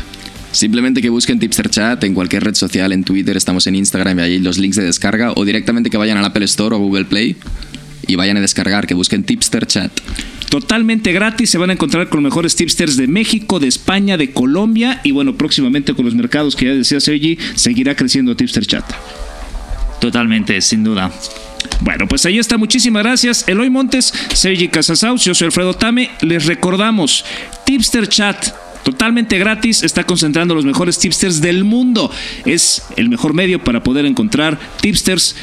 Simplemente 0.53 1.03
que 1.03 1.09
busquen 1.11 1.41
Tipster 1.41 1.69
Chat 1.69 2.05
en 2.05 2.15
cualquier 2.15 2.45
red 2.45 2.55
social, 2.55 2.93
en 2.93 3.03
Twitter, 3.03 3.37
estamos 3.37 3.67
en 3.67 3.75
Instagram 3.75 4.21
y 4.21 4.23
ahí 4.23 4.39
los 4.39 4.57
links 4.57 4.77
de 4.77 4.85
descarga 4.85 5.33
o 5.35 5.45
directamente 5.45 5.91
que 5.91 5.97
vayan 5.97 6.17
al 6.17 6.25
Apple 6.25 6.45
Store 6.45 6.77
o 6.77 6.79
Google 6.79 7.07
Play 7.07 7.35
y 8.07 8.15
vayan 8.15 8.37
a 8.37 8.41
descargar, 8.41 8.87
que 8.87 8.95
busquen 8.95 9.25
Tipster 9.25 9.67
Chat. 9.67 9.91
Totalmente 10.55 11.11
gratis, 11.11 11.51
se 11.51 11.59
van 11.59 11.71
a 11.71 11.73
encontrar 11.73 12.09
con 12.09 12.23
los 12.23 12.31
mejores 12.31 12.55
tipsters 12.55 12.97
de 12.97 13.09
México, 13.09 13.59
de 13.59 13.67
España, 13.67 14.17
de 14.17 14.31
Colombia 14.31 15.01
y 15.03 15.11
bueno, 15.11 15.35
próximamente 15.35 15.95
con 15.95 16.05
los 16.05 16.15
mercados 16.15 16.55
que 16.55 16.67
ya 16.67 16.75
decía 16.75 17.01
Sergi, 17.01 17.37
seguirá 17.57 17.97
creciendo 17.97 18.37
Tipster 18.37 18.65
Chat. 18.65 18.85
Totalmente, 20.01 20.61
sin 20.61 20.85
duda. 20.85 21.11
Bueno, 21.81 22.07
pues 22.07 22.25
ahí 22.25 22.39
está. 22.39 22.57
Muchísimas 22.57 23.03
gracias. 23.03 23.49
Eloy 23.49 23.69
Montes, 23.69 24.15
Sergi 24.33 24.69
Casasaus, 24.69 25.25
yo 25.25 25.35
soy 25.35 25.47
Alfredo 25.47 25.75
Tame. 25.75 26.13
Les 26.21 26.47
recordamos, 26.47 27.25
Tipster 27.67 28.09
Chat. 28.09 28.55
Totalmente 28.85 29.39
gratis, 29.39 29.83
está 29.83 30.05
concentrando 30.05 30.55
los 30.55 30.65
mejores 30.65 31.01
tipsters 31.01 31.41
del 31.41 31.65
mundo. 31.65 32.13
Es 32.45 32.85
el 32.97 33.09
mejor 33.09 33.35
medio 33.35 33.59
para 33.65 33.83
poder 33.83 34.07
encontrar 34.07 34.61
tipsters, 34.81 35.35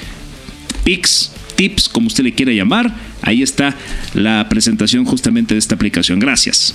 pics, 0.85 1.33
tips, 1.61 1.89
como 1.89 2.07
usted 2.07 2.23
le 2.23 2.33
quiera 2.33 2.51
llamar. 2.51 2.91
Ahí 3.21 3.43
está 3.43 3.75
la 4.15 4.49
presentación 4.49 5.05
justamente 5.05 5.53
de 5.53 5.59
esta 5.59 5.75
aplicación. 5.75 6.19
Gracias. 6.19 6.73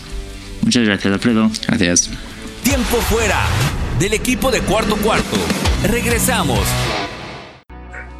Muchas 0.62 0.84
gracias, 0.84 1.12
Alfredo. 1.12 1.50
Gracias. 1.66 2.08
Tiempo 2.62 2.96
fuera 3.08 3.46
del 3.98 4.12
equipo 4.12 4.52
de 4.52 4.60
cuarto 4.60 4.96
cuarto. 4.96 5.36
Regresamos. 5.90 6.60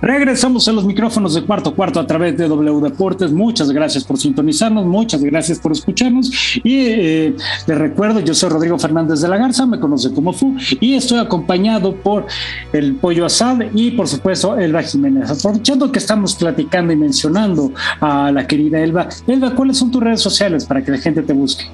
Regresamos 0.07 0.69
a 0.69 0.73
los 0.73 0.85
micrófonos 0.85 1.35
de 1.35 1.43
cuarto 1.43 1.75
cuarto 1.75 1.99
a 1.99 2.07
través 2.07 2.37
de 2.37 2.47
W 2.47 2.81
Deportes. 2.81 3.33
Muchas 3.33 3.73
gracias 3.73 4.05
por 4.05 4.17
sintonizarnos, 4.17 4.87
muchas 4.87 5.21
gracias 5.21 5.59
por 5.59 5.73
escucharnos. 5.73 6.31
Y 6.63 6.87
eh, 6.87 7.37
les 7.67 7.77
recuerdo, 7.77 8.21
yo 8.21 8.33
soy 8.33 8.51
Rodrigo 8.51 8.79
Fernández 8.79 9.21
de 9.21 9.27
la 9.27 9.37
Garza, 9.37 9.67
me 9.67 9.81
conoce 9.81 10.15
como 10.15 10.33
Fu, 10.33 10.55
y 10.79 10.95
estoy 10.95 11.19
acompañado 11.19 11.97
por 11.97 12.25
el 12.73 12.95
Pollo 12.95 13.27
Asad 13.27 13.63
y 13.75 13.91
por 13.91 14.07
supuesto 14.07 14.57
Elba 14.57 14.85
Jiménez. 14.85 15.29
Aprovechando 15.29 15.91
que 15.91 15.99
estamos 15.99 16.37
platicando 16.37 16.93
y 16.93 16.97
mencionando 16.97 17.73
a 18.01 18.31
la 18.31 18.47
querida 18.47 18.79
Elba, 18.79 19.09
Elba, 19.27 19.57
¿cuáles 19.57 19.77
son 19.77 19.91
tus 19.91 20.01
redes 20.01 20.21
sociales 20.21 20.67
para 20.67 20.85
que 20.85 20.93
la 20.93 20.99
gente 20.99 21.23
te 21.23 21.33
busque? 21.33 21.65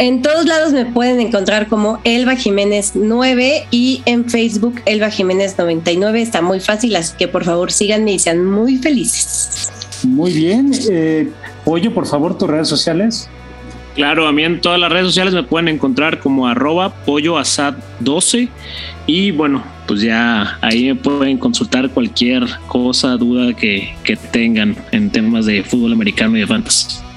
En 0.00 0.22
todos 0.22 0.46
lados 0.46 0.72
me 0.72 0.86
pueden 0.86 1.20
encontrar 1.20 1.68
como 1.68 2.00
Elba 2.04 2.34
Jiménez 2.34 2.92
9 2.94 3.66
y 3.70 4.00
en 4.06 4.30
Facebook 4.30 4.80
Elba 4.86 5.10
Jiménez 5.10 5.56
99. 5.58 6.22
Está 6.22 6.40
muy 6.40 6.58
fácil, 6.58 6.96
así 6.96 7.14
que 7.18 7.28
por 7.28 7.44
favor 7.44 7.70
síganme 7.70 8.14
y 8.14 8.18
sean 8.18 8.42
muy 8.42 8.78
felices. 8.78 9.70
Muy 10.02 10.32
bien. 10.32 10.72
Eh, 10.90 11.28
Pollo, 11.66 11.92
por 11.92 12.06
favor, 12.06 12.38
tus 12.38 12.48
redes 12.48 12.66
sociales. 12.66 13.28
Claro, 13.94 14.26
a 14.26 14.32
mí 14.32 14.42
en 14.42 14.62
todas 14.62 14.80
las 14.80 14.90
redes 14.90 15.08
sociales 15.08 15.34
me 15.34 15.42
pueden 15.42 15.68
encontrar 15.68 16.18
como 16.20 16.48
arroba 16.48 16.94
polloasad12 17.04 18.48
y 19.06 19.32
bueno, 19.32 19.62
pues 19.86 20.00
ya 20.00 20.56
ahí 20.62 20.86
me 20.86 20.94
pueden 20.94 21.36
consultar 21.36 21.90
cualquier 21.90 22.46
cosa, 22.68 23.18
duda 23.18 23.52
que, 23.52 23.94
que 24.02 24.16
tengan 24.16 24.76
en 24.92 25.10
temas 25.10 25.44
de 25.44 25.62
fútbol 25.62 25.92
americano 25.92 26.38
y 26.38 26.40
de 26.40 26.46
fantasy. 26.46 27.09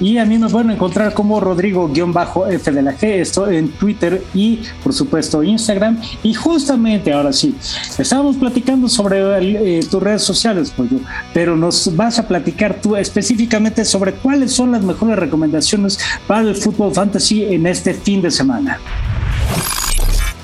Y 0.00 0.16
a 0.18 0.24
mí 0.24 0.38
me 0.38 0.48
pueden 0.48 0.70
encontrar 0.70 1.12
como 1.12 1.40
Rodrigo-F 1.40 2.72
de 2.72 2.82
la 2.82 2.96
G, 2.96 3.20
esto 3.20 3.48
en 3.50 3.68
Twitter 3.72 4.24
y 4.34 4.60
por 4.82 4.92
supuesto 4.92 5.42
Instagram. 5.42 6.00
Y 6.22 6.32
justamente 6.34 7.12
ahora 7.12 7.32
sí, 7.32 7.54
estábamos 7.98 8.36
platicando 8.36 8.88
sobre 8.88 9.78
eh, 9.78 9.80
tus 9.88 10.02
redes 10.02 10.22
sociales, 10.22 10.70
Pollo, 10.70 10.98
pero 11.34 11.56
nos 11.56 11.94
vas 11.94 12.18
a 12.18 12.26
platicar 12.26 12.80
tú 12.80 12.96
específicamente 12.96 13.84
sobre 13.84 14.14
cuáles 14.14 14.52
son 14.52 14.72
las 14.72 14.82
mejores 14.82 15.18
recomendaciones 15.18 15.98
para 16.26 16.48
el 16.48 16.56
fútbol 16.56 16.94
fantasy 16.94 17.44
en 17.44 17.66
este 17.66 17.94
fin 17.94 18.22
de 18.22 18.30
semana. 18.30 18.78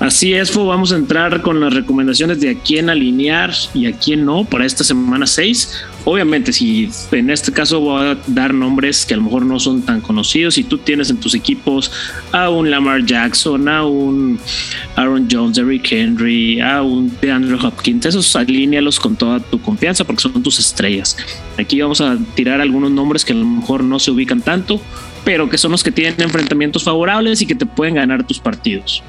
Así 0.07 0.33
es, 0.33 0.55
vamos 0.55 0.93
a 0.93 0.95
entrar 0.95 1.41
con 1.41 1.59
las 1.59 1.73
recomendaciones 1.73 2.39
de 2.39 2.51
a 2.51 2.55
quién 2.55 2.89
alinear 2.89 3.53
y 3.73 3.87
a 3.87 3.91
quién 3.91 4.23
no 4.23 4.45
para 4.45 4.65
esta 4.65 4.85
semana 4.85 5.27
6. 5.27 5.83
Obviamente, 6.05 6.53
si 6.53 6.89
en 7.11 7.29
este 7.29 7.51
caso 7.51 7.81
voy 7.81 8.05
a 8.05 8.17
dar 8.27 8.53
nombres 8.53 9.05
que 9.05 9.15
a 9.15 9.17
lo 9.17 9.23
mejor 9.23 9.45
no 9.45 9.59
son 9.59 9.81
tan 9.81 9.99
conocidos, 9.99 10.53
si 10.53 10.63
tú 10.63 10.77
tienes 10.77 11.09
en 11.09 11.17
tus 11.17 11.35
equipos 11.35 11.91
a 12.31 12.49
un 12.49 12.71
Lamar 12.71 13.03
Jackson, 13.05 13.67
a 13.67 13.85
un 13.85 14.39
Aaron 14.95 15.27
Jones, 15.29 15.57
Eric 15.57 15.91
Henry, 15.91 16.61
a 16.61 16.83
un 16.83 17.11
DeAndre 17.19 17.57
Hopkins, 17.61 18.05
esos 18.05 18.33
alínealos 18.37 19.01
con 19.01 19.17
toda 19.17 19.41
tu 19.41 19.61
confianza 19.61 20.05
porque 20.05 20.21
son 20.21 20.41
tus 20.41 20.57
estrellas. 20.57 21.17
Aquí 21.57 21.81
vamos 21.81 21.99
a 21.99 22.17
tirar 22.33 22.61
algunos 22.61 22.91
nombres 22.91 23.25
que 23.25 23.33
a 23.33 23.35
lo 23.35 23.45
mejor 23.45 23.83
no 23.83 23.99
se 23.99 24.11
ubican 24.11 24.39
tanto, 24.39 24.79
pero 25.25 25.49
que 25.49 25.57
son 25.57 25.71
los 25.71 25.83
que 25.83 25.91
tienen 25.91 26.21
enfrentamientos 26.21 26.85
favorables 26.85 27.41
y 27.41 27.45
que 27.45 27.55
te 27.55 27.65
pueden 27.65 27.95
ganar 27.95 28.25
tus 28.25 28.39
partidos. 28.39 29.03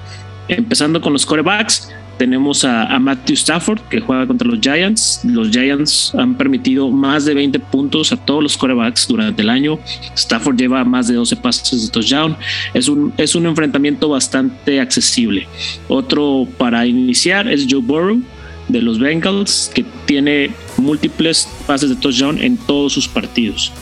Empezando 0.48 1.00
con 1.00 1.12
los 1.12 1.26
corebacks, 1.26 1.90
tenemos 2.18 2.64
a, 2.64 2.98
Matthew 2.98 3.34
Stafford 3.34 3.80
que 3.88 4.00
juega 4.00 4.26
contra 4.26 4.48
los 4.48 4.58
Giants. 4.60 5.20
Los 5.24 5.50
Giants 5.50 6.14
han 6.16 6.34
permitido 6.36 6.90
más 6.90 7.24
de 7.24 7.34
20 7.34 7.58
puntos 7.60 8.12
a 8.12 8.16
todos 8.16 8.42
los 8.42 8.56
corebacks 8.56 9.06
durante 9.06 9.42
el 9.42 9.50
año. 9.50 9.78
Stafford 10.14 10.56
lleva 10.56 10.84
más 10.84 11.06
de 11.06 11.14
12 11.14 11.36
pases 11.36 11.86
de 11.86 11.90
touchdown. 11.90 12.36
Es 12.74 12.88
un, 12.88 13.12
es 13.16 13.34
un 13.34 13.46
enfrentamiento 13.46 14.08
bastante 14.08 14.80
accesible. 14.80 15.46
Otro 15.86 16.48
para 16.58 16.86
iniciar 16.86 17.48
es 17.48 17.66
Joe 17.70 17.80
Burrow 17.80 18.20
de 18.66 18.82
los 18.82 18.98
Bengals 18.98 19.70
que 19.74 19.84
tiene 20.04 20.50
múltiples 20.76 21.48
pases 21.66 21.90
de 21.90 21.96
touchdown 21.96 22.38
en 22.42 22.56
todos 22.56 22.92
sus 22.92 23.06
partidos. 23.06 23.72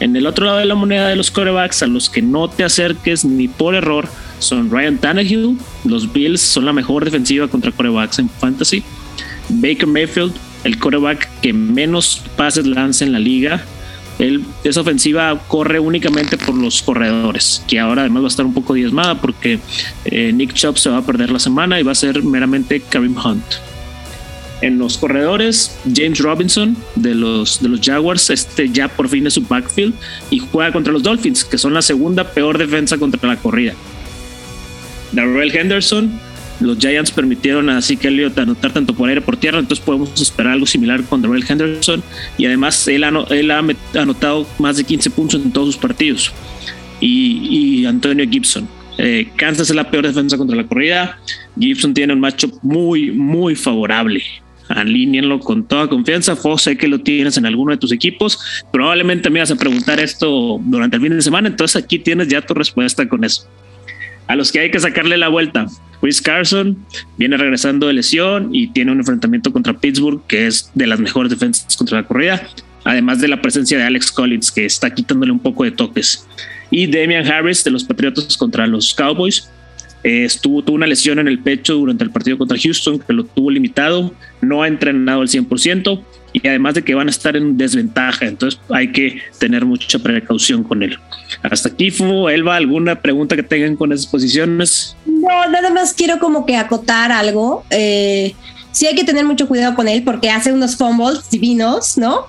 En 0.00 0.14
el 0.14 0.26
otro 0.26 0.44
lado 0.44 0.58
de 0.58 0.66
la 0.66 0.74
moneda 0.74 1.08
de 1.08 1.16
los 1.16 1.30
corebacks, 1.30 1.82
a 1.82 1.86
los 1.86 2.10
que 2.10 2.20
no 2.20 2.48
te 2.48 2.64
acerques 2.64 3.24
ni 3.24 3.48
por 3.48 3.74
error, 3.74 4.08
son 4.38 4.70
Ryan 4.70 4.98
Tannehill. 4.98 5.56
Los 5.84 6.12
Bills 6.12 6.40
son 6.40 6.64
la 6.64 6.72
mejor 6.72 7.04
defensiva 7.04 7.48
contra 7.48 7.72
corebacks 7.72 8.18
en 8.18 8.28
fantasy. 8.28 8.82
Baker 9.48 9.86
Mayfield, 9.86 10.32
el 10.64 10.78
coreback 10.78 11.28
que 11.40 11.52
menos 11.52 12.22
pases 12.36 12.66
lanza 12.66 13.04
en 13.04 13.12
la 13.12 13.18
liga. 13.18 13.64
Él, 14.18 14.44
esa 14.64 14.80
ofensiva 14.80 15.38
corre 15.46 15.78
únicamente 15.78 16.38
por 16.38 16.54
los 16.54 16.80
corredores, 16.80 17.62
que 17.68 17.78
ahora 17.78 18.02
además 18.02 18.22
va 18.22 18.26
a 18.26 18.28
estar 18.28 18.46
un 18.46 18.54
poco 18.54 18.72
diezmada 18.72 19.20
porque 19.20 19.58
eh, 20.06 20.32
Nick 20.32 20.54
Chubb 20.54 20.78
se 20.78 20.88
va 20.88 20.98
a 20.98 21.02
perder 21.02 21.30
la 21.30 21.38
semana 21.38 21.78
y 21.78 21.82
va 21.82 21.92
a 21.92 21.96
ser 21.96 22.22
meramente 22.22 22.80
Karim 22.80 23.14
Hunt. 23.16 23.44
En 24.62 24.78
los 24.78 24.96
corredores, 24.96 25.76
James 25.94 26.18
Robinson 26.18 26.78
de 26.94 27.14
los, 27.14 27.60
de 27.60 27.68
los 27.68 27.80
Jaguars, 27.82 28.30
este 28.30 28.70
ya 28.70 28.88
por 28.88 29.08
fin 29.10 29.26
es 29.26 29.34
su 29.34 29.42
backfield 29.42 29.92
y 30.30 30.38
juega 30.38 30.72
contra 30.72 30.94
los 30.94 31.02
Dolphins, 31.02 31.44
que 31.44 31.58
son 31.58 31.74
la 31.74 31.82
segunda 31.82 32.24
peor 32.24 32.56
defensa 32.56 32.96
contra 32.96 33.28
la 33.28 33.36
corrida. 33.36 33.74
Darrell 35.12 35.54
Henderson. 35.54 36.10
Los 36.60 36.78
Giants 36.78 37.10
permitieron 37.10 37.68
a 37.68 37.82
Zeke 37.82 38.08
Elliott 38.08 38.38
anotar 38.38 38.72
tanto 38.72 38.94
por 38.94 39.08
aire 39.08 39.20
por 39.20 39.36
tierra, 39.36 39.58
entonces 39.58 39.84
podemos 39.84 40.18
esperar 40.20 40.54
algo 40.54 40.64
similar 40.64 41.02
con 41.04 41.20
Darrell 41.20 41.44
Henderson. 41.46 42.02
Y 42.38 42.46
además 42.46 42.88
él 42.88 43.04
ha, 43.04 43.62
anotado 43.94 44.46
más 44.58 44.78
de 44.78 44.84
15 44.84 45.10
puntos 45.10 45.42
en 45.42 45.52
todos 45.52 45.68
sus 45.68 45.76
partidos. 45.76 46.32
Y, 47.00 47.84
Antonio 47.84 48.26
Gibson. 48.28 48.66
Eh, 48.98 49.28
Kansas 49.36 49.68
es 49.68 49.76
la 49.76 49.90
peor 49.90 50.06
defensa 50.06 50.38
contra 50.38 50.56
la 50.56 50.64
corrida. 50.64 51.18
Gibson 51.58 51.92
tiene 51.92 52.14
un 52.14 52.20
macho 52.20 52.48
muy, 52.62 53.10
muy 53.10 53.54
favorable. 53.54 54.22
Alíñenlo 54.68 55.38
con 55.40 55.64
toda 55.68 55.88
confianza. 55.88 56.34
Fo, 56.34 56.56
sé 56.56 56.78
que 56.78 56.88
lo 56.88 57.00
tienes 57.00 57.36
en 57.36 57.44
alguno 57.44 57.72
de 57.72 57.76
tus 57.76 57.92
equipos. 57.92 58.64
Probablemente 58.72 59.28
me 59.28 59.40
vas 59.40 59.50
a 59.50 59.56
preguntar 59.56 60.00
esto 60.00 60.58
durante 60.62 60.96
el 60.96 61.02
fin 61.02 61.14
de 61.14 61.20
semana. 61.20 61.48
Entonces 61.48 61.76
aquí 61.76 61.98
tienes 61.98 62.28
ya 62.28 62.40
tu 62.40 62.54
respuesta 62.54 63.06
con 63.06 63.22
eso 63.24 63.46
a 64.26 64.36
los 64.36 64.52
que 64.52 64.60
hay 64.60 64.70
que 64.70 64.80
sacarle 64.80 65.16
la 65.16 65.28
vuelta. 65.28 65.66
Chris 66.00 66.20
Carson 66.20 66.76
viene 67.16 67.36
regresando 67.36 67.86
de 67.86 67.94
lesión 67.94 68.54
y 68.54 68.68
tiene 68.68 68.92
un 68.92 68.98
enfrentamiento 68.98 69.52
contra 69.52 69.74
Pittsburgh, 69.74 70.24
que 70.26 70.46
es 70.46 70.70
de 70.74 70.86
las 70.86 71.00
mejores 71.00 71.30
defensas 71.30 71.76
contra 71.76 72.00
la 72.00 72.06
corrida, 72.06 72.46
además 72.84 73.20
de 73.20 73.28
la 73.28 73.40
presencia 73.40 73.78
de 73.78 73.84
Alex 73.84 74.12
Collins, 74.12 74.52
que 74.52 74.64
está 74.64 74.90
quitándole 74.90 75.32
un 75.32 75.40
poco 75.40 75.64
de 75.64 75.70
toques. 75.70 76.26
Y 76.70 76.86
Damian 76.86 77.26
Harris 77.26 77.64
de 77.64 77.70
los 77.70 77.84
Patriotas 77.84 78.36
contra 78.36 78.66
los 78.66 78.94
Cowboys. 78.94 79.50
Eh, 80.04 80.24
estuvo, 80.24 80.62
tuvo 80.62 80.76
una 80.76 80.86
lesión 80.86 81.18
en 81.18 81.26
el 81.26 81.40
pecho 81.40 81.74
durante 81.74 82.04
el 82.04 82.10
partido 82.10 82.38
contra 82.38 82.58
Houston, 82.58 83.00
que 83.00 83.12
lo 83.12 83.24
tuvo 83.24 83.50
limitado, 83.50 84.14
no 84.40 84.62
ha 84.62 84.68
entrenado 84.68 85.22
al 85.22 85.28
100% 85.28 86.00
y 86.42 86.48
además 86.48 86.74
de 86.74 86.84
que 86.84 86.94
van 86.94 87.06
a 87.06 87.10
estar 87.10 87.34
en 87.34 87.56
desventaja, 87.56 88.26
entonces 88.26 88.60
hay 88.68 88.92
que 88.92 89.22
tener 89.38 89.64
mucha 89.64 89.98
precaución 89.98 90.62
con 90.62 90.82
él. 90.82 90.98
Hasta 91.42 91.70
aquí, 91.70 91.90
Fu, 91.90 92.28
Elba, 92.28 92.56
¿alguna 92.56 93.00
pregunta 93.00 93.36
que 93.36 93.42
tengan 93.42 93.74
con 93.74 93.90
esas 93.90 94.06
posiciones? 94.06 94.94
No, 95.06 95.48
nada 95.48 95.70
más 95.70 95.94
quiero 95.94 96.18
como 96.18 96.44
que 96.44 96.56
acotar 96.56 97.10
algo. 97.10 97.64
Eh, 97.70 98.34
sí 98.70 98.86
hay 98.86 98.94
que 98.94 99.04
tener 99.04 99.24
mucho 99.24 99.48
cuidado 99.48 99.74
con 99.74 99.88
él 99.88 100.02
porque 100.04 100.28
hace 100.28 100.52
unos 100.52 100.76
fumbles 100.76 101.30
divinos, 101.30 101.96
¿no? 101.96 102.26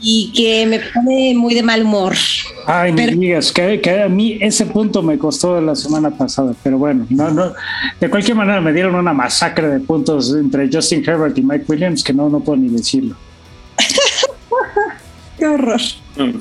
Y 0.00 0.32
que 0.32 0.66
me 0.66 0.80
pone 0.80 1.34
muy 1.34 1.54
de 1.54 1.62
mal 1.62 1.82
humor. 1.82 2.14
Ay, 2.66 2.92
ni 2.92 3.06
digas, 3.06 3.52
que, 3.52 3.80
que, 3.80 4.02
a 4.02 4.08
mí 4.08 4.38
ese 4.40 4.66
punto 4.66 5.02
me 5.02 5.18
costó 5.18 5.60
la 5.60 5.74
semana 5.74 6.10
pasada, 6.10 6.54
pero 6.62 6.78
bueno, 6.78 7.06
no, 7.10 7.30
no, 7.30 7.52
de 8.00 8.10
cualquier 8.10 8.36
manera 8.36 8.60
me 8.60 8.72
dieron 8.72 8.94
una 8.94 9.12
masacre 9.12 9.68
de 9.68 9.80
puntos 9.80 10.34
entre 10.34 10.68
Justin 10.72 11.02
Herbert 11.06 11.36
y 11.38 11.42
Mike 11.42 11.64
Williams 11.68 12.02
que 12.02 12.12
no, 12.12 12.28
no 12.28 12.40
puedo 12.40 12.58
ni 12.58 12.68
decirlo. 12.68 13.16
Qué 15.38 15.46
horror. 15.46 15.80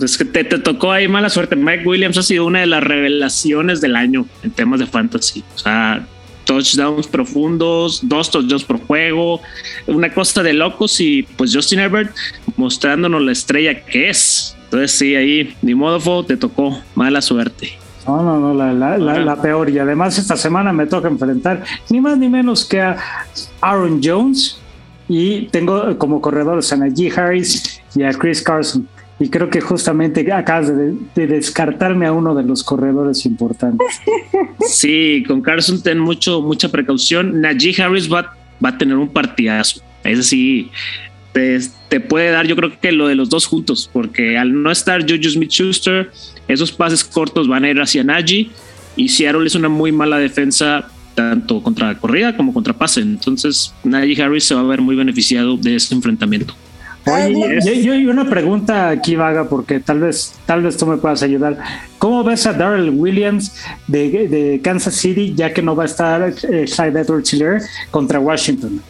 es 0.02 0.18
que 0.18 0.26
te, 0.26 0.44
te, 0.44 0.60
tocó 0.60 0.92
ahí 0.92 1.08
mala 1.08 1.30
suerte. 1.30 1.56
Mike 1.56 1.88
Williams 1.88 2.18
ha 2.18 2.24
sido 2.24 2.46
una 2.46 2.60
de 2.60 2.68
las 2.68 2.84
revelaciones 2.84 3.82
del 3.82 3.96
año 3.96 4.26
en 4.44 4.52
temas 4.52 4.80
de 4.80 4.86
fantasy. 4.86 5.44
O 5.56 5.58
sea, 5.58 6.06
touchdowns 6.46 7.08
profundos, 7.08 8.08
dos 8.08 8.30
touchdowns 8.30 8.64
por 8.64 8.80
juego, 8.80 9.42
una 9.88 10.14
cosa 10.14 10.44
de 10.44 10.54
locos 10.54 11.00
y 11.00 11.24
pues 11.24 11.54
Justin 11.56 11.80
Herbert 11.80 12.16
mostrándonos 12.58 13.22
la 13.22 13.32
estrella 13.32 13.84
que 13.86 14.10
es. 14.10 14.56
Entonces 14.66 14.92
sí, 14.92 15.16
ahí, 15.16 15.56
ni 15.62 15.76
modo, 15.76 16.26
te 16.26 16.38
tocó 16.38 16.80
mala 16.96 17.22
suerte. 17.22 17.78
No, 18.08 18.22
no, 18.22 18.40
no, 18.40 18.54
la, 18.54 18.74
la, 18.74 18.98
la, 18.98 19.42
peor. 19.42 19.70
Y 19.70 19.80
además 19.80 20.18
esta 20.18 20.36
semana 20.36 20.74
me 20.74 20.88
toca 20.88 21.08
enfrentar 21.08 21.64
ni 21.90 22.02
más 22.02 22.18
ni 22.18 22.28
menos 22.28 22.66
que 22.66 22.82
a 22.82 22.98
Aaron 23.62 24.02
Jones 24.04 24.58
y 25.08 25.44
tengo 25.48 25.98
como 25.98 26.22
corredores 26.22 26.72
a 26.74 26.78
Najee 26.78 27.12
Harris 27.16 27.82
y 27.96 28.04
a 28.04 28.12
Chris 28.14 28.42
Carson 28.42 28.88
y 29.24 29.30
creo 29.30 29.50
que 29.50 29.62
justamente 29.62 30.30
acabas 30.34 30.68
de, 30.68 31.28
descartarme 31.28 32.06
a 32.06 32.12
uno 32.12 32.36
de 32.36 32.44
los 32.44 32.64
corredores 32.64 33.26
importantes. 33.26 33.88
Sí, 34.68 35.24
con 35.28 35.42
Carson 35.42 35.82
ten 35.82 36.00
mucho, 36.00 36.42
mucha 36.42 36.70
precaución. 36.70 37.42
Najee 37.42 37.82
Harris 37.82 38.12
va, 38.12 38.36
va 38.64 38.70
a 38.70 38.78
tener 38.78 38.98
un 38.98 39.10
partidazo. 39.10 39.82
Es 40.04 40.28
sí, 40.28 40.70
te, 41.32 42.00
puede 42.00 42.32
dar, 42.32 42.48
yo 42.48 42.56
creo 42.56 42.80
que 42.80 42.92
lo 42.92 43.08
de 43.08 43.16
los 43.16 43.30
dos 43.30 43.46
juntos, 43.46 43.90
porque 43.92 44.38
al 44.38 44.62
no 44.62 44.72
estar 44.72 45.02
Juju 45.02 45.30
Smith 45.30 45.52
Schuster, 45.52 46.12
esos 46.48 46.72
pases 46.72 47.04
cortos 47.04 47.48
van 47.48 47.64
a 47.64 47.70
ir 47.70 47.80
hacia 47.80 48.04
Najee 48.04 48.50
y 48.96 49.10
Seattle 49.10 49.48
es 49.48 49.56
una 49.56 49.70
muy 49.70 49.92
mala 49.92 50.18
defensa 50.18 50.90
tanto 51.16 51.62
contra 51.62 51.98
corrida 51.98 52.36
como 52.36 52.54
contra 52.54 52.74
pase. 52.74 53.02
Entonces, 53.02 53.74
Najee 53.84 54.22
Harris 54.22 54.46
se 54.46 54.56
va 54.56 54.62
a 54.62 54.66
ver 54.66 54.82
muy 54.82 54.96
beneficiado 54.96 55.56
de 55.58 55.76
este 55.76 55.96
enfrentamiento. 55.96 56.56
Oye, 57.06 57.84
yo, 57.84 57.94
hay 57.94 58.06
una 58.06 58.30
pregunta 58.30 58.89
aquí 58.89 59.16
vaga 59.16 59.50
porque 59.50 59.80
tal 59.80 60.00
vez, 60.00 60.36
tal 60.46 60.63
vez 60.63 60.78
tú 60.78 60.86
me 60.86 60.98
puedas 60.98 61.22
ayudar. 61.22 61.58
¿Cómo 61.98 62.24
ves 62.24 62.46
a 62.46 62.54
Darrell 62.54 62.89
Williams 62.92 63.56
de, 63.88 64.62
Kansas 64.63 64.96
City 64.96 65.34
ya 65.36 65.54
que 65.54 65.62
no 65.62 65.76
va 65.76 65.84
a 65.84 65.86
estar 65.88 66.34
eh, 66.50 66.66
Clyde 66.66 67.62
contra 67.92 68.20
Washington? 68.20 68.82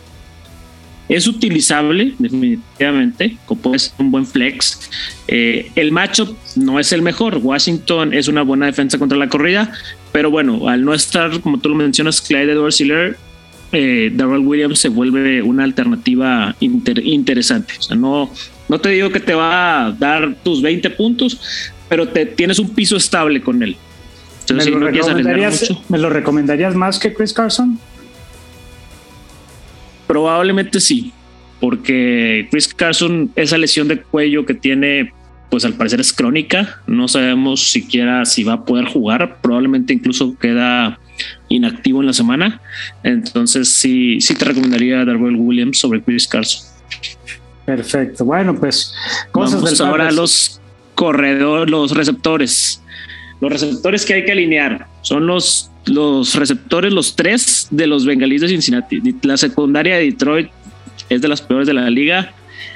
Es 1.09 1.27
utilizable, 1.27 2.13
definitivamente, 2.17 3.37
como 3.45 3.75
es 3.75 3.93
un 3.97 4.09
buen 4.09 4.25
flex. 4.25 4.89
Eh, 5.27 5.71
el 5.75 5.91
macho 5.91 6.35
no 6.55 6.79
es 6.79 6.91
el 6.91 7.01
mejor. 7.01 7.37
Washington 7.37 8.13
es 8.13 8.27
una 8.27 8.43
buena 8.43 8.67
defensa 8.67 8.97
contra 8.97 9.17
la 9.17 9.27
corrida, 9.27 9.71
pero 10.11 10.31
bueno, 10.31 10.69
al 10.69 10.85
no 10.85 10.93
estar, 10.93 11.41
como 11.41 11.59
tú 11.59 11.69
lo 11.69 11.75
mencionas, 11.75 12.21
Clyde 12.21 12.53
Edwards 12.53 12.79
eh, 13.73 14.11
Darrell 14.13 14.45
Williams 14.45 14.79
se 14.79 14.89
vuelve 14.89 15.41
una 15.41 15.63
alternativa 15.63 16.55
interesante. 16.59 17.73
O 17.79 17.81
sea, 17.81 17.97
no, 17.97 18.31
no 18.69 18.79
te 18.79 18.89
digo 18.89 19.09
que 19.09 19.19
te 19.19 19.33
va 19.33 19.87
a 19.87 19.91
dar 19.91 20.35
tus 20.43 20.61
20 20.61 20.91
puntos, 20.91 21.41
pero 21.89 22.07
te 22.07 22.27
tienes 22.27 22.59
un 22.59 22.69
piso 22.69 22.95
estable 22.95 23.41
con 23.41 23.63
él. 23.63 23.75
¿Me, 24.53 24.65
lo 24.65 24.79
¿Me 25.89 25.97
lo 25.97 26.09
recomendarías 26.09 26.75
más 26.75 26.99
que 26.99 27.13
Chris 27.13 27.33
Carson? 27.33 27.79
Probablemente 30.05 30.79
sí, 30.79 31.11
porque 31.59 32.47
Chris 32.51 32.73
Carson, 32.73 33.31
esa 33.35 33.57
lesión 33.57 33.87
de 33.87 34.01
cuello 34.01 34.45
que 34.45 34.53
tiene, 34.53 35.13
pues 35.49 35.65
al 35.65 35.73
parecer 35.73 35.99
es 35.99 36.13
crónica. 36.13 36.81
No 36.85 37.07
sabemos 37.07 37.71
siquiera 37.71 38.25
si 38.25 38.43
va 38.43 38.53
a 38.53 38.65
poder 38.65 38.85
jugar. 38.85 39.39
Probablemente 39.41 39.93
incluso 39.93 40.37
queda 40.37 40.99
inactivo 41.49 42.01
en 42.01 42.07
la 42.07 42.13
semana. 42.13 42.61
Entonces 43.03 43.69
sí, 43.69 44.19
sí 44.21 44.35
te 44.35 44.45
recomendaría 44.45 45.05
Darwell 45.05 45.35
Williams 45.35 45.79
sobre 45.79 46.01
Chris 46.01 46.27
Carson. 46.27 46.67
Perfecto. 47.65 48.25
Bueno, 48.25 48.55
pues 48.59 48.93
cosas 49.31 49.61
Vamos 49.61 49.81
ahora 49.81 50.11
los 50.11 50.59
corredores, 50.95 51.69
los 51.69 51.91
receptores. 51.91 52.81
Los 53.39 53.51
receptores 53.51 54.05
que 54.05 54.13
hay 54.13 54.25
que 54.25 54.31
alinear 54.31 54.87
son 55.01 55.27
los 55.27 55.69
los 55.85 56.35
receptores, 56.35 56.93
los 56.93 57.15
tres 57.15 57.67
de 57.69 57.87
los 57.87 58.05
bengalíes 58.05 58.41
de 58.41 58.47
Cincinnati. 58.47 59.01
La 59.23 59.37
secundaria 59.37 59.97
de 59.97 60.05
Detroit 60.05 60.49
es 61.09 61.21
de 61.21 61.27
las 61.27 61.41
peores 61.41 61.67
de 61.67 61.73
la 61.73 61.89
liga. 61.89 62.33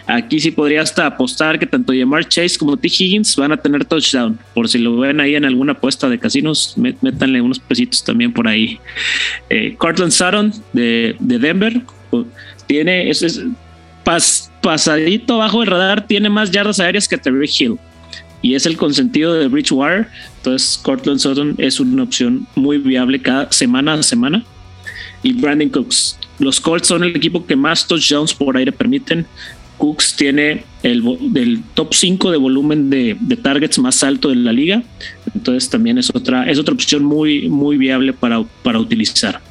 Aquí 0.07 0.39
sí 0.39 0.51
podría 0.51 0.81
hasta 0.81 1.05
apostar 1.05 1.59
que 1.59 1.65
tanto 1.65 1.91
Jamar 1.93 2.27
Chase 2.27 2.57
como 2.57 2.77
T. 2.77 2.87
Higgins 2.87 3.35
van 3.35 3.51
a 3.51 3.57
tener 3.57 3.83
touchdown. 3.83 4.39
Por 4.53 4.69
si 4.69 4.77
lo 4.77 4.97
ven 4.97 5.19
ahí 5.19 5.35
en 5.35 5.43
alguna 5.43 5.73
apuesta 5.73 6.07
de 6.07 6.17
casinos, 6.17 6.75
métanle 6.77 7.41
unos 7.41 7.59
pesitos 7.59 8.03
también 8.03 8.31
por 8.31 8.47
ahí. 8.47 8.79
Eh, 9.49 9.75
Cortland 9.77 10.13
Sutton 10.13 10.53
de, 10.71 11.15
Denver 11.19 11.81
tiene, 12.67 13.09
es, 13.09 13.43
pasadito 14.61 15.39
bajo 15.39 15.61
el 15.61 15.67
radar, 15.67 16.07
tiene 16.07 16.29
más 16.29 16.51
yardas 16.51 16.79
aéreas 16.79 17.07
que 17.07 17.17
Terry 17.17 17.49
Hill 17.59 17.77
y 18.41 18.55
es 18.55 18.65
el 18.65 18.77
consentido 18.77 19.33
de 19.33 19.47
Bridgewater. 19.47 20.07
Entonces, 20.37 20.79
Cortland 20.81 21.19
Sutton 21.19 21.55
es 21.57 21.79
una 21.79 22.03
opción 22.03 22.47
muy 22.55 22.77
viable 22.77 23.21
cada 23.21 23.51
semana 23.51 23.93
a 23.93 24.03
semana. 24.03 24.43
Y 25.23 25.33
Brandon 25.33 25.69
Cooks. 25.69 26.17
Los 26.39 26.61
Colts 26.61 26.87
son 26.87 27.03
el 27.03 27.15
equipo 27.15 27.45
que 27.45 27.55
más 27.55 27.87
touchdowns 27.87 28.33
por 28.33 28.55
aire 28.55 28.71
permiten. 28.71 29.25
Cooks 29.77 30.15
tiene 30.15 30.63
el 30.83 31.03
del 31.31 31.61
top 31.73 31.93
5 31.93 32.31
de 32.31 32.37
volumen 32.37 32.89
de, 32.89 33.15
targets 33.41 33.79
más 33.79 34.03
alto 34.03 34.29
de 34.29 34.35
la 34.35 34.51
liga. 34.51 34.83
Entonces 35.33 35.69
también 35.69 35.97
es 35.97 36.09
otra, 36.13 36.49
es 36.49 36.59
otra 36.59 36.73
opción 36.73 37.03
muy, 37.03 37.49
muy 37.49 37.77
viable 37.77 38.13
para, 38.13 38.43
para 38.63 38.79
utilizar. 38.79 39.41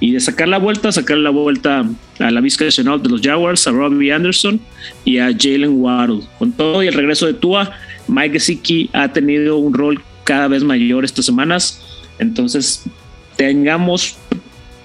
Y 0.00 0.12
de 0.12 0.20
sacar 0.20 0.48
la 0.48 0.58
vuelta, 0.58 0.90
sacar 0.92 1.18
la 1.18 1.30
vuelta 1.30 1.84
a 2.18 2.30
la 2.30 2.40
Vizca 2.40 2.64
Nacional 2.64 3.02
de 3.02 3.08
los 3.08 3.20
Jaguars, 3.20 3.66
a 3.66 3.70
Robbie 3.70 4.12
Anderson 4.12 4.60
y 5.04 5.18
a 5.18 5.26
Jalen 5.26 5.80
Waddle. 5.80 6.22
Con 6.38 6.52
todo 6.52 6.82
y 6.82 6.86
el 6.86 6.94
regreso 6.94 7.26
de 7.26 7.34
Tua, 7.34 7.72
Mike 8.08 8.34
Gesicki 8.34 8.90
ha 8.92 9.12
tenido 9.12 9.56
un 9.58 9.74
rol 9.74 10.00
cada 10.24 10.48
vez 10.48 10.64
mayor 10.64 11.04
estas 11.04 11.26
semanas. 11.26 11.80
Entonces, 12.18 12.84
tengamos 13.36 14.16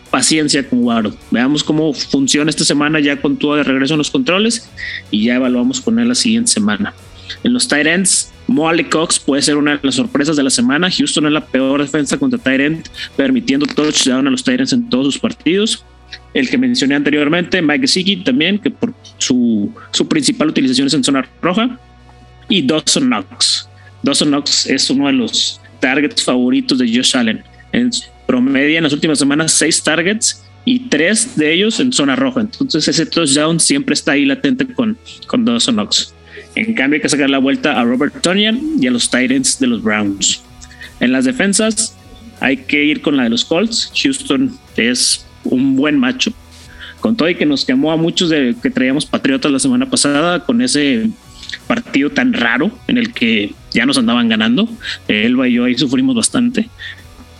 paciencia 0.09 0.67
con 0.67 0.83
Waddle. 0.83 1.13
Veamos 1.31 1.63
cómo 1.63 1.93
funciona 1.93 2.49
esta 2.49 2.65
semana 2.65 2.99
ya 2.99 3.21
con 3.21 3.37
Tua 3.37 3.57
de 3.57 3.63
regreso 3.63 3.93
en 3.93 3.99
los 3.99 4.11
controles 4.11 4.69
y 5.11 5.25
ya 5.25 5.35
evaluamos 5.35 5.81
con 5.81 5.99
él 5.99 6.07
la 6.07 6.15
siguiente 6.15 6.51
semana. 6.51 6.93
En 7.43 7.53
los 7.53 7.67
tight 7.67 7.87
ends, 7.87 8.31
Molly 8.47 8.85
Cox 8.85 9.19
puede 9.19 9.41
ser 9.41 9.57
una 9.57 9.77
de 9.77 9.79
las 9.83 9.95
sorpresas 9.95 10.35
de 10.35 10.43
la 10.43 10.49
semana. 10.49 10.89
Houston 10.89 11.27
es 11.27 11.31
la 11.31 11.45
peor 11.45 11.81
defensa 11.81 12.17
contra 12.17 12.39
tight 12.39 12.61
end, 12.61 12.89
permitiendo 13.15 13.65
touchdown 13.67 14.27
a 14.27 14.31
los 14.31 14.43
tight 14.43 14.59
ends 14.59 14.73
en 14.73 14.89
todos 14.89 15.05
sus 15.05 15.19
partidos. 15.19 15.85
El 16.33 16.49
que 16.49 16.57
mencioné 16.57 16.95
anteriormente, 16.95 17.61
Mike 17.61 17.81
Gesicki 17.81 18.17
también, 18.17 18.57
que 18.57 18.71
por 18.71 18.93
su, 19.19 19.71
su 19.91 20.07
principal 20.07 20.49
utilización 20.49 20.87
es 20.87 20.93
en 20.95 21.03
zona 21.03 21.27
roja 21.41 21.79
y 22.47 22.63
Dawson 22.63 23.05
Knox. 23.05 23.69
Dawson 24.01 24.29
Knox 24.29 24.65
es 24.67 24.89
uno 24.89 25.07
de 25.07 25.13
los 25.13 25.61
targets 25.79 26.23
favoritos 26.23 26.79
de 26.79 26.87
Josh 26.87 27.15
Allen. 27.15 27.43
En 27.71 27.91
promedio 28.29 28.77
en 28.77 28.83
las 28.83 28.93
últimas 28.93 29.17
semanas 29.17 29.53
seis 29.53 29.81
targets 29.81 30.45
y 30.63 30.81
tres 30.81 31.35
de 31.35 31.51
ellos 31.51 31.79
en 31.79 31.91
zona 31.91 32.15
roja. 32.15 32.41
Entonces 32.41 32.87
ese 32.87 33.07
touchdown 33.07 33.59
siempre 33.59 33.95
está 33.95 34.11
ahí 34.11 34.23
latente 34.23 34.67
con, 34.67 34.99
con 35.25 35.45
Dawson 35.45 35.73
Knox. 35.73 36.13
En 36.53 36.75
cambio 36.75 36.97
hay 36.97 37.01
que 37.01 37.09
sacar 37.09 37.27
la 37.27 37.39
vuelta 37.39 37.81
a 37.81 37.83
Robert 37.83 38.21
Tonyan 38.21 38.61
y 38.79 38.85
a 38.85 38.91
los 38.91 39.09
Titans 39.09 39.57
de 39.59 39.65
los 39.65 39.81
Browns. 39.81 40.43
En 40.99 41.11
las 41.11 41.25
defensas 41.25 41.97
hay 42.39 42.57
que 42.57 42.83
ir 42.83 43.01
con 43.01 43.17
la 43.17 43.23
de 43.23 43.29
los 43.29 43.43
Colts. 43.43 43.91
Houston 43.95 44.55
es 44.77 45.25
un 45.43 45.75
buen 45.75 45.97
macho. 45.97 46.31
Con 46.99 47.17
todo 47.17 47.29
y 47.29 47.33
que 47.33 47.47
nos 47.47 47.65
quemó 47.65 47.91
a 47.91 47.97
muchos 47.97 48.29
de 48.29 48.55
que 48.61 48.69
traíamos 48.69 49.07
Patriotas 49.07 49.51
la 49.51 49.57
semana 49.57 49.89
pasada 49.89 50.45
con 50.45 50.61
ese 50.61 51.09
partido 51.65 52.11
tan 52.11 52.33
raro 52.33 52.69
en 52.87 52.99
el 52.99 53.11
que 53.11 53.55
ya 53.73 53.87
nos 53.87 53.97
andaban 53.97 54.29
ganando. 54.29 54.69
Elba 55.07 55.47
y 55.47 55.53
yo 55.53 55.63
ahí 55.63 55.75
sufrimos 55.75 56.15
bastante. 56.15 56.69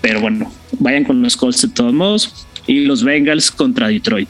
Pero 0.01 0.21
bueno, 0.21 0.51
vayan 0.79 1.03
con 1.03 1.21
los 1.21 1.35
Colts 1.35 1.61
de 1.61 1.67
todos 1.69 1.93
modos 1.93 2.47
y 2.67 2.85
los 2.85 3.03
Bengals 3.03 3.51
contra 3.51 3.87
Detroit. 3.87 4.29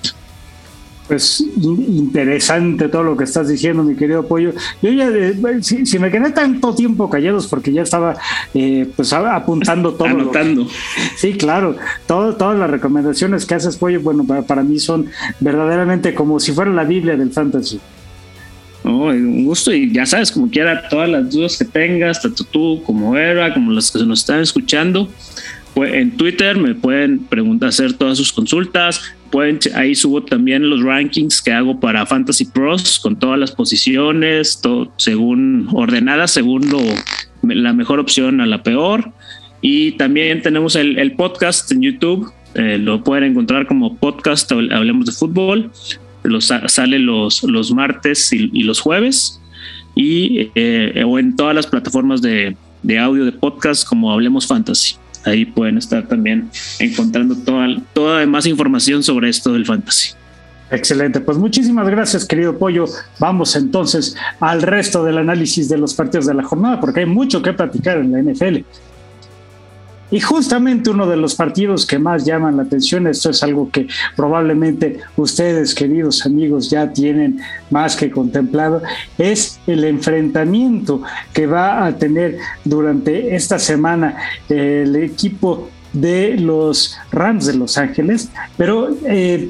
Pues 1.07 1.43
interesante 1.57 2.87
todo 2.87 3.01
lo 3.01 3.17
que 3.17 3.23
estás 3.23 3.47
diciendo, 3.47 3.83
mi 3.83 3.95
querido 3.95 4.27
Pollo. 4.27 4.53
Yo 4.81 4.91
ya, 4.91 5.09
eh, 5.09 5.35
si, 5.61 5.97
me 5.97 6.11
quedé 6.11 6.29
tanto 6.31 6.75
tiempo 6.75 7.09
callados 7.09 7.47
porque 7.47 7.73
ya 7.73 7.81
estaba 7.81 8.15
eh, 8.53 8.87
pues 8.95 9.11
apuntando 9.11 9.93
todo. 9.95 10.07
Anotando. 10.07 10.67
sí, 11.17 11.33
claro. 11.33 11.77
Todo, 12.05 12.35
todas 12.35 12.59
las 12.59 12.69
recomendaciones 12.69 13.47
que 13.47 13.55
haces, 13.55 13.77
Pollo, 13.77 14.01
bueno, 14.01 14.23
para, 14.23 14.43
para 14.43 14.61
mí 14.61 14.77
son 14.77 15.07
verdaderamente 15.39 16.13
como 16.13 16.39
si 16.39 16.51
fuera 16.51 16.71
la 16.71 16.83
Biblia 16.83 17.17
del 17.17 17.31
fantasy 17.31 17.79
un 18.83 19.45
gusto 19.45 19.73
y 19.73 19.91
ya 19.91 20.05
sabes, 20.05 20.31
como 20.31 20.49
quiera, 20.49 20.87
todas 20.89 21.09
las 21.09 21.29
dudas 21.31 21.57
que 21.57 21.65
tengas, 21.65 22.21
tanto 22.21 22.43
tú 22.43 22.81
como 22.85 23.17
Era, 23.17 23.53
como 23.53 23.71
las 23.71 23.91
que 23.91 23.99
nos 24.03 24.19
están 24.19 24.41
escuchando, 24.41 25.09
en 25.75 26.17
Twitter 26.17 26.57
me 26.57 26.75
pueden 26.75 27.19
preguntar, 27.19 27.69
hacer 27.69 27.93
todas 27.93 28.17
sus 28.17 28.33
consultas. 28.33 29.01
Pueden, 29.31 29.59
ahí 29.75 29.95
subo 29.95 30.23
también 30.23 30.69
los 30.69 30.81
rankings 30.81 31.41
que 31.41 31.51
hago 31.51 31.79
para 31.79 32.05
Fantasy 32.05 32.45
Pros 32.45 32.99
con 32.99 33.17
todas 33.17 33.39
las 33.39 33.51
posiciones, 33.51 34.59
todo 34.61 34.91
según 34.97 35.69
ordenadas, 35.71 36.31
según 36.31 36.67
la 37.43 37.73
mejor 37.73 37.99
opción 37.99 38.41
a 38.41 38.45
la 38.45 38.63
peor. 38.63 39.11
Y 39.61 39.91
también 39.93 40.41
tenemos 40.41 40.75
el, 40.75 41.11
podcast 41.13 41.71
en 41.71 41.81
YouTube, 41.81 42.31
eh, 42.55 42.77
lo 42.79 43.03
pueden 43.03 43.25
encontrar 43.25 43.67
como 43.67 43.95
podcast 43.97 44.51
Hablemos 44.51 45.05
de 45.05 45.11
Fútbol 45.11 45.71
sale 46.39 46.99
los, 46.99 47.43
los 47.43 47.71
martes 47.71 48.31
y, 48.33 48.63
los 48.63 48.79
jueves 48.79 49.41
y 49.95 50.49
eh, 50.55 51.03
o 51.05 51.19
en 51.19 51.35
todas 51.35 51.55
las 51.55 51.67
plataformas 51.67 52.21
de, 52.21 52.55
de, 52.83 52.99
audio 52.99 53.25
de 53.25 53.31
podcast 53.31 53.87
como 53.87 54.11
Hablemos 54.11 54.47
Fantasy. 54.47 54.95
Ahí 55.25 55.45
pueden 55.45 55.77
estar 55.77 56.07
también 56.07 56.49
encontrando 56.79 57.35
toda, 57.35 57.67
toda 57.93 58.25
más 58.25 58.45
información 58.45 59.03
sobre 59.03 59.29
esto 59.29 59.53
del 59.53 59.65
fantasy. 59.65 60.11
Excelente, 60.71 61.19
pues 61.19 61.37
muchísimas 61.37 61.89
gracias 61.89 62.25
querido 62.25 62.57
Pollo. 62.57 62.85
Vamos 63.19 63.55
entonces 63.55 64.15
al 64.39 64.61
resto 64.61 65.03
del 65.03 65.17
análisis 65.17 65.67
de 65.67 65.77
los 65.77 65.95
partidos 65.95 66.27
de 66.27 66.35
la 66.35 66.43
jornada 66.43 66.79
porque 66.79 67.01
hay 67.01 67.05
mucho 67.07 67.41
que 67.41 67.53
platicar 67.53 67.97
en 67.97 68.11
la 68.11 68.21
NFL. 68.21 68.57
Y 70.11 70.19
justamente 70.19 70.89
uno 70.89 71.07
de 71.07 71.17
los 71.17 71.35
partidos 71.35 71.85
que 71.85 71.99
más 71.99 72.25
llaman 72.25 72.57
la 72.57 72.63
atención, 72.63 73.07
esto 73.07 73.29
es 73.29 73.43
algo 73.43 73.69
que 73.69 73.87
probablemente 74.15 74.99
ustedes, 75.15 75.75
queridos 75.75 76.25
amigos, 76.25 76.69
ya 76.69 76.91
tienen 76.91 77.39
más 77.69 77.95
que 77.95 78.09
contemplado, 78.09 78.81
es 79.17 79.59
el 79.67 79.83
enfrentamiento 79.83 81.03
que 81.33 81.45
va 81.45 81.85
a 81.85 81.95
tener 81.95 82.37
durante 82.65 83.35
esta 83.35 83.59
semana 83.59 84.15
el 84.49 84.95
equipo 84.95 85.69
de 85.93 86.37
los 86.37 86.97
Rams 87.11 87.45
de 87.45 87.55
Los 87.55 87.77
Ángeles, 87.77 88.29
pero 88.57 88.95
eh, 89.05 89.49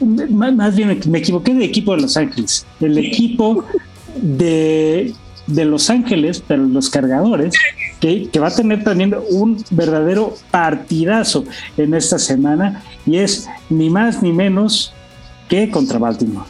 más 0.00 0.76
bien 0.76 1.00
me 1.08 1.18
equivoqué 1.18 1.54
de 1.54 1.64
equipo 1.64 1.94
de 1.94 2.02
Los 2.02 2.16
Ángeles, 2.16 2.66
el 2.80 2.98
equipo 2.98 3.64
de, 4.20 5.12
de 5.46 5.64
Los 5.64 5.90
Ángeles, 5.90 6.42
pero 6.46 6.64
los 6.64 6.90
cargadores 6.90 7.54
que, 8.30 8.38
va 8.38 8.48
a 8.48 8.54
tener 8.54 8.84
también 8.84 9.14
un 9.30 9.64
verdadero 9.70 10.34
partidazo 10.50 11.44
en 11.78 11.94
esta 11.94 12.18
semana 12.18 12.82
y 13.06 13.16
es 13.16 13.48
ni 13.70 13.88
más 13.88 14.22
ni 14.22 14.30
menos 14.30 14.92
que 15.48 15.70
contra 15.70 15.98
Baltimore. 15.98 16.46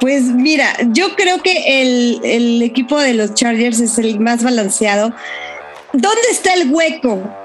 Pues 0.00 0.24
mira, 0.24 0.66
yo 0.92 1.14
creo 1.16 1.42
que 1.42 1.82
el, 1.82 2.20
el 2.24 2.62
equipo 2.62 2.98
de 3.00 3.14
los 3.14 3.34
Chargers 3.34 3.80
es 3.80 3.98
el 3.98 4.20
más 4.20 4.44
balanceado. 4.44 5.12
¿Dónde 5.92 6.28
está 6.30 6.54
el 6.54 6.70
hueco? 6.70 7.41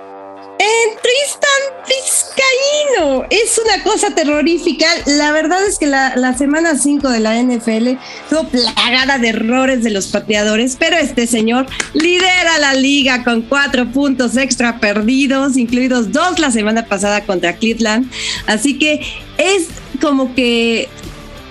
Tristan 1.01 1.85
Vizcaíno. 1.87 3.25
Es 3.29 3.57
una 3.57 3.83
cosa 3.83 4.13
terrorífica. 4.13 4.85
La 5.05 5.31
verdad 5.31 5.65
es 5.65 5.77
que 5.79 5.87
la, 5.87 6.37
semana 6.37 6.77
5 6.77 7.09
de 7.09 7.19
la 7.19 7.41
NFL 7.41 7.87
estuvo 8.23 8.43
plagada 8.49 9.17
de 9.17 9.29
errores 9.29 9.83
de 9.83 9.91
los 9.91 10.07
pateadores, 10.07 10.75
pero 10.77 10.97
este 10.97 11.27
señor 11.27 11.67
lidera 11.93 12.57
la 12.59 12.73
liga 12.73 13.23
con 13.23 13.43
cuatro 13.43 13.91
puntos 13.91 14.37
extra 14.37 14.79
perdidos, 14.79 15.57
incluidos 15.57 16.11
dos 16.11 16.39
la 16.39 16.51
semana 16.51 16.85
pasada 16.85 17.21
contra 17.25 17.55
Cleveland. 17.55 18.11
Así 18.45 18.77
que 18.77 19.01
es 19.37 19.67
como 20.01 20.33
que 20.35 20.89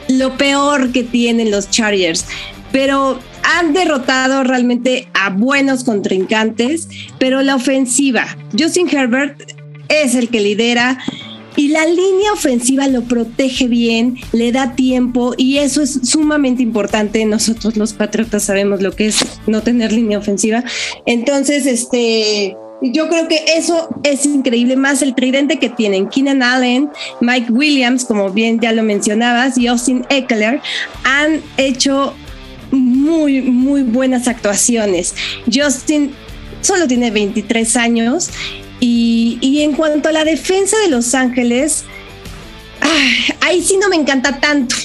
lo 0.08 0.36
peor 0.36 0.92
que 0.92 1.02
tienen 1.02 1.50
los 1.50 1.70
Chargers. 1.70 2.26
Pero 2.72 3.18
han 3.46 3.72
derrotado 3.72 4.42
realmente 4.42 5.08
a 5.14 5.30
buenos 5.30 5.84
contrincantes, 5.84 6.88
pero 7.18 7.42
la 7.42 7.54
ofensiva, 7.54 8.26
Justin 8.58 8.88
Herbert 8.88 9.40
es 9.88 10.14
el 10.16 10.28
que 10.28 10.40
lidera 10.40 10.98
y 11.54 11.68
la 11.68 11.86
línea 11.86 12.32
ofensiva 12.32 12.86
lo 12.88 13.02
protege 13.04 13.66
bien, 13.66 14.18
le 14.32 14.52
da 14.52 14.74
tiempo 14.74 15.34
y 15.38 15.58
eso 15.58 15.80
es 15.80 16.00
sumamente 16.02 16.62
importante. 16.62 17.24
Nosotros 17.24 17.76
los 17.76 17.94
Patriotas 17.94 18.42
sabemos 18.42 18.82
lo 18.82 18.92
que 18.92 19.06
es 19.06 19.24
no 19.46 19.62
tener 19.62 19.92
línea 19.92 20.18
ofensiva. 20.18 20.62
Entonces, 21.06 21.64
este, 21.64 22.54
yo 22.82 23.08
creo 23.08 23.26
que 23.26 23.42
eso 23.56 23.88
es 24.02 24.26
increíble, 24.26 24.76
más 24.76 25.00
el 25.00 25.14
tridente 25.14 25.58
que 25.58 25.70
tienen 25.70 26.08
Keenan 26.08 26.42
Allen, 26.42 26.90
Mike 27.22 27.50
Williams, 27.50 28.04
como 28.04 28.30
bien 28.30 28.60
ya 28.60 28.72
lo 28.72 28.82
mencionabas, 28.82 29.56
y 29.56 29.66
Austin 29.66 30.04
Eckler, 30.10 30.60
han 31.04 31.40
hecho 31.56 32.14
muy, 33.06 33.42
muy 33.42 33.82
buenas 33.82 34.28
actuaciones. 34.28 35.14
Justin 35.52 36.12
solo 36.60 36.86
tiene 36.86 37.10
23 37.10 37.76
años. 37.76 38.30
Y, 38.80 39.38
y 39.40 39.62
en 39.62 39.72
cuanto 39.72 40.10
a 40.10 40.12
la 40.12 40.24
defensa 40.24 40.76
de 40.84 40.90
Los 40.90 41.14
Ángeles, 41.14 41.84
ahí 43.40 43.62
sí 43.62 43.78
no 43.80 43.88
me 43.88 43.96
encanta 43.96 44.38
tanto. 44.40 44.76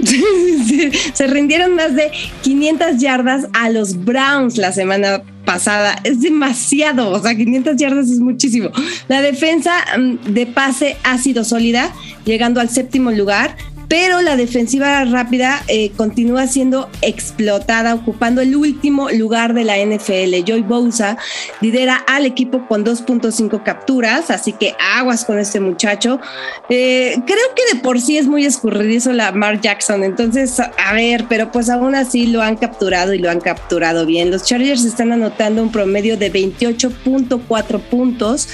se 1.14 1.26
rindieron 1.26 1.74
más 1.74 1.94
de 1.94 2.10
500 2.42 2.98
yardas 2.98 3.48
a 3.52 3.68
los 3.70 4.04
Browns 4.04 4.56
la 4.56 4.72
semana 4.72 5.22
pasada. 5.44 5.96
Es 6.04 6.20
demasiado, 6.20 7.10
o 7.10 7.22
sea, 7.22 7.34
500 7.34 7.76
yardas 7.76 8.10
es 8.10 8.20
muchísimo. 8.20 8.70
La 9.08 9.22
defensa 9.22 9.72
mm, 9.98 10.32
de 10.32 10.46
pase 10.46 10.96
ha 11.02 11.18
sido 11.18 11.44
sólida, 11.44 11.92
llegando 12.24 12.60
al 12.60 12.68
séptimo 12.68 13.10
lugar 13.10 13.56
pero 13.90 14.22
la 14.22 14.36
defensiva 14.36 15.04
rápida 15.04 15.64
eh, 15.66 15.90
continúa 15.96 16.46
siendo 16.46 16.88
explotada, 17.02 17.92
ocupando 17.92 18.40
el 18.40 18.54
último 18.54 19.10
lugar 19.10 19.52
de 19.52 19.64
la 19.64 19.78
NFL. 19.78 20.44
Joy 20.46 20.62
Bosa 20.62 21.18
lidera 21.60 21.96
al 22.06 22.24
equipo 22.24 22.68
con 22.68 22.84
2.5 22.84 23.64
capturas, 23.64 24.30
así 24.30 24.52
que 24.52 24.76
aguas 24.78 25.24
con 25.24 25.40
este 25.40 25.58
muchacho. 25.58 26.20
Eh, 26.68 27.16
creo 27.26 27.54
que 27.56 27.74
de 27.74 27.82
por 27.82 28.00
sí 28.00 28.16
es 28.16 28.28
muy 28.28 28.46
escurridizo 28.46 29.12
la 29.12 29.32
Mark 29.32 29.60
Jackson, 29.60 30.04
entonces, 30.04 30.60
a 30.60 30.94
ver, 30.94 31.24
pero 31.28 31.50
pues 31.50 31.68
aún 31.68 31.96
así 31.96 32.28
lo 32.28 32.42
han 32.42 32.56
capturado 32.58 33.12
y 33.12 33.18
lo 33.18 33.28
han 33.28 33.40
capturado 33.40 34.06
bien. 34.06 34.30
Los 34.30 34.44
Chargers 34.44 34.84
están 34.84 35.10
anotando 35.10 35.64
un 35.64 35.72
promedio 35.72 36.16
de 36.16 36.32
28.4 36.32 37.80
puntos, 37.80 38.48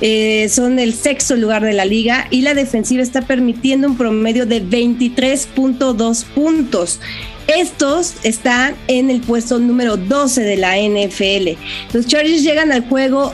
eh, 0.00 0.48
son 0.48 0.78
el 0.78 0.94
sexto 0.94 1.34
lugar 1.34 1.62
de 1.64 1.72
la 1.72 1.86
liga 1.86 2.28
y 2.30 2.42
la 2.42 2.54
defensiva 2.54 3.02
está 3.02 3.22
permitiendo 3.22 3.88
un 3.88 3.96
promedio 3.96 4.46
de 4.46 4.75
23.2 4.76 6.24
puntos. 6.34 7.00
Estos 7.46 8.14
están 8.24 8.74
en 8.88 9.10
el 9.10 9.20
puesto 9.20 9.58
número 9.58 9.96
12 9.96 10.42
de 10.42 10.56
la 10.56 10.76
NFL. 10.76 11.58
Los 11.94 12.06
Chargers 12.06 12.42
llegan 12.42 12.72
al 12.72 12.88
juego 12.88 13.32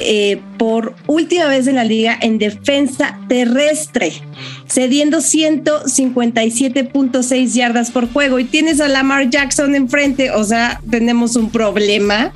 eh, 0.00 0.40
por 0.58 0.94
última 1.06 1.46
vez 1.46 1.66
en 1.66 1.76
la 1.76 1.84
liga 1.84 2.18
en 2.20 2.36
defensa 2.38 3.18
terrestre, 3.28 4.12
cediendo 4.66 5.18
157.6 5.18 7.52
yardas 7.52 7.90
por 7.90 8.10
juego. 8.12 8.38
Y 8.38 8.44
tienes 8.44 8.80
a 8.80 8.88
Lamar 8.88 9.28
Jackson 9.30 9.74
enfrente, 9.74 10.30
o 10.30 10.44
sea, 10.44 10.80
tenemos 10.90 11.36
un 11.36 11.50
problema. 11.50 12.32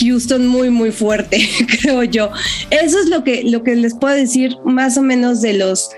Houston 0.00 0.46
muy, 0.46 0.68
muy 0.70 0.92
fuerte, 0.92 1.48
creo 1.80 2.02
yo. 2.04 2.30
Eso 2.70 2.98
es 2.98 3.08
lo 3.08 3.24
que, 3.24 3.42
lo 3.44 3.62
que 3.62 3.76
les 3.76 3.94
puedo 3.94 4.14
decir 4.14 4.58
más 4.64 4.98
o 4.98 5.02
menos 5.02 5.40
de 5.40 5.54
los, 5.54 5.90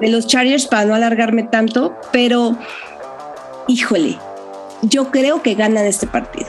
de 0.00 0.08
los 0.08 0.26
Chargers 0.26 0.66
para 0.66 0.86
no 0.86 0.94
alargarme 0.94 1.42
tanto, 1.44 1.94
pero 2.12 2.56
híjole, 3.68 4.16
yo 4.82 5.10
creo 5.10 5.42
que 5.42 5.54
ganan 5.54 5.84
este 5.84 6.06
partido 6.06 6.48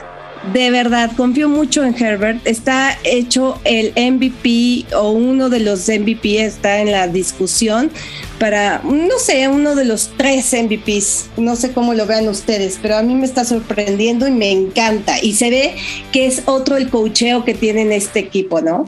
de 0.52 0.70
verdad 0.70 1.10
confío 1.16 1.48
mucho 1.48 1.84
en 1.84 1.94
Herbert. 1.94 2.46
Está 2.46 2.98
hecho 3.04 3.60
el 3.64 3.92
MVP 3.96 4.94
o 4.94 5.10
uno 5.10 5.48
de 5.48 5.60
los 5.60 5.88
MVP 5.88 6.44
está 6.44 6.80
en 6.80 6.92
la 6.92 7.08
discusión 7.08 7.90
para, 8.38 8.80
no 8.84 9.18
sé, 9.18 9.48
uno 9.48 9.74
de 9.74 9.84
los 9.84 10.10
tres 10.16 10.54
MVPs. 10.54 11.30
No 11.36 11.56
sé 11.56 11.72
cómo 11.72 11.94
lo 11.94 12.06
vean 12.06 12.28
ustedes, 12.28 12.78
pero 12.80 12.96
a 12.96 13.02
mí 13.02 13.14
me 13.14 13.26
está 13.26 13.44
sorprendiendo 13.44 14.26
y 14.26 14.30
me 14.30 14.50
encanta. 14.50 15.22
Y 15.22 15.34
se 15.34 15.50
ve 15.50 15.74
que 16.12 16.26
es 16.26 16.42
otro 16.46 16.76
el 16.76 16.88
cocheo 16.88 17.44
que 17.44 17.54
tiene 17.54 17.82
en 17.82 17.92
este 17.92 18.20
equipo, 18.20 18.60
¿no? 18.60 18.86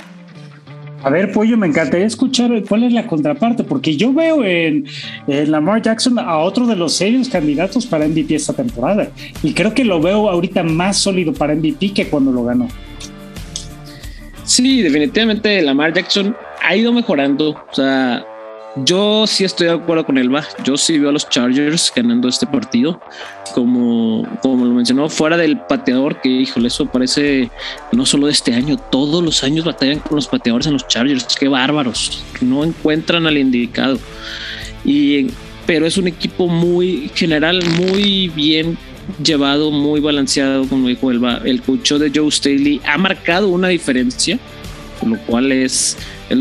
A 1.05 1.11
ver, 1.11 1.32
Pollo, 1.32 1.57
me 1.57 1.66
encantaría 1.66 2.07
escuchar 2.07 2.50
cuál 2.68 2.84
es 2.84 2.92
la 2.92 3.07
contraparte, 3.07 3.64
porque 3.64 3.96
yo 3.96 4.12
veo 4.12 4.44
en, 4.44 4.84
Lamar 5.26 5.82
Jackson 5.82 6.18
a 6.18 6.38
otro 6.38 6.66
de 6.66 6.76
los 6.76 6.94
serios 6.94 7.28
candidatos 7.28 7.86
para 7.86 8.07
MVP 8.07 8.34
esta 8.34 8.53
temporada. 8.53 9.09
Y 9.42 9.53
creo 9.53 9.74
que 9.74 9.84
lo 9.84 10.00
veo 10.00 10.30
ahorita 10.30 10.62
más 10.62 10.98
sólido 10.98 11.32
para 11.32 11.55
MVP 11.55 11.92
que 11.92 12.07
cuando 12.07 12.30
lo 12.30 12.44
ganó. 12.44 12.68
Sí, 14.44 14.82
definitivamente 14.82 15.61
Lamar 15.62 15.92
Jackson 15.92 16.36
ha 16.62 16.76
ido 16.76 16.92
mejorando. 16.92 17.50
O 17.50 17.74
sea, 17.74 18.24
yo 18.77 19.27
sí 19.27 19.45
estoy 19.45 19.66
de 19.66 19.75
acuerdo 19.75 20.07
con 20.07 20.18
Elba. 20.18 20.45
Yo 20.64 20.77
sí 20.77 20.99
veo 20.99 21.11
a 21.11 21.12
los 21.12 21.29
Chargers 21.29 21.93
ganando 21.95 22.29
este 22.29 22.47
partido. 22.47 23.01
Como, 23.55 24.27
como 24.41 24.64
lo 24.64 24.73
mencionó, 24.73 25.09
fuera 25.09 25.37
del 25.37 25.59
pateador, 25.59 26.20
que 26.20 26.29
híjole, 26.29 26.68
eso 26.68 26.87
parece 26.87 27.51
no 27.93 28.07
solo 28.07 28.27
de 28.27 28.33
este 28.33 28.55
año, 28.55 28.79
todos 28.79 29.23
los 29.23 29.45
años 29.45 29.64
batallan 29.64 29.99
con 29.99 30.16
los 30.16 30.27
pateadores 30.27 30.66
en 30.66 30.75
los 30.75 30.89
Chargers. 30.89 31.37
Qué 31.39 31.49
bárbaros. 31.49 32.25
No 32.41 32.64
encuentran 32.64 33.27
al 33.27 33.37
indicado. 33.37 33.99
Y, 34.85 35.29
pero 35.66 35.87
es 35.87 35.99
un 35.99 36.09
equipo 36.09 36.49
muy 36.49 37.11
general, 37.14 37.62
muy 37.77 38.29
bien 38.29 38.79
llevado, 39.23 39.70
muy 39.70 40.01
balanceado, 40.01 40.66
como 40.66 40.89
dijo 40.89 41.11
Elba. 41.11 41.41
El 41.45 41.61
coach 41.61 41.93
de 41.93 42.11
Joe 42.14 42.31
Staley 42.31 42.81
ha 42.87 42.97
marcado 42.97 43.49
una 43.49 43.68
diferencia, 43.68 44.39
lo 45.07 45.18
cual 45.18 45.53
es 45.53 45.99
es 46.33 46.41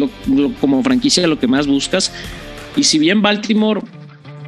como 0.59 0.83
franquicia 0.83 1.27
lo 1.27 1.39
que 1.39 1.47
más 1.47 1.67
buscas. 1.67 2.11
Y 2.75 2.83
si 2.83 2.99
bien 2.99 3.21
Baltimore 3.21 3.81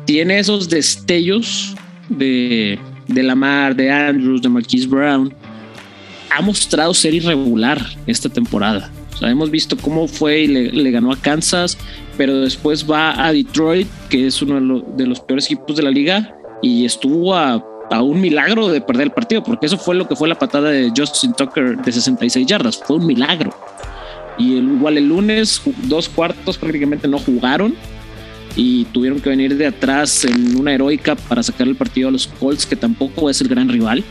tiene 0.05 0.39
esos 0.39 0.69
destellos 0.69 1.75
de, 2.09 2.79
de 3.07 3.23
Lamar, 3.23 3.75
de 3.75 3.91
Andrews, 3.91 4.41
de 4.41 4.49
Marquise 4.49 4.87
Brown, 4.87 5.33
ha 6.35 6.41
mostrado 6.41 6.93
ser 6.93 7.13
irregular 7.13 7.79
esta 8.07 8.29
temporada. 8.29 8.91
hemos 9.21 9.51
visto 9.51 9.77
cómo 9.77 10.07
fue 10.07 10.41
y 10.41 10.47
le, 10.47 10.91
ganó 10.91 11.11
a 11.11 11.17
Kansas, 11.17 11.77
pero 12.17 12.41
después 12.41 12.89
va 12.89 13.25
a 13.25 13.31
Detroit, 13.31 13.87
que 14.09 14.27
es 14.27 14.41
uno 14.41 14.81
de, 14.95 15.05
los 15.05 15.19
peores 15.19 15.45
equipos 15.45 15.75
de 15.75 15.83
la 15.83 15.91
liga, 15.91 16.35
y 16.61 16.85
estuvo 16.85 17.35
a, 17.35 17.63
a, 17.91 18.01
un 18.01 18.19
milagro 18.19 18.69
de 18.69 18.81
perder 18.81 19.07
el 19.07 19.11
partido, 19.11 19.43
porque 19.43 19.67
eso 19.67 19.77
fue 19.77 19.95
lo 19.95 20.07
que 20.07 20.15
fue 20.15 20.27
la 20.27 20.39
patada 20.39 20.69
de 20.69 20.91
Justin 20.95 21.33
Tucker 21.33 21.77
de 21.77 21.91
66 21.91 22.47
yardas. 22.47 22.81
Fue 22.85 22.97
un 22.97 23.05
milagro. 23.05 23.53
Y 24.37 24.55
igual 24.55 24.97
el 24.97 25.07
lunes, 25.07 25.61
dos 25.83 26.09
cuartos 26.09 26.57
prácticamente 26.57 27.07
no 27.07 27.19
jugaron 27.19 27.75
y 28.55 28.85
tuvieron 28.85 29.19
que 29.19 29.29
venir 29.29 29.55
de 29.57 29.67
atrás 29.67 30.25
en 30.25 30.57
una 30.57 30.73
heroica 30.73 31.15
para 31.15 31.41
sacar 31.43 31.67
el 31.67 31.75
partido 31.75 32.09
a 32.09 32.11
los 32.11 32.27
Colts, 32.27 32.65
que 32.65 32.75
tampoco 32.75 33.29
es 33.29 33.41
el 33.41 33.47
gran 33.47 33.69
rival. 33.69 34.03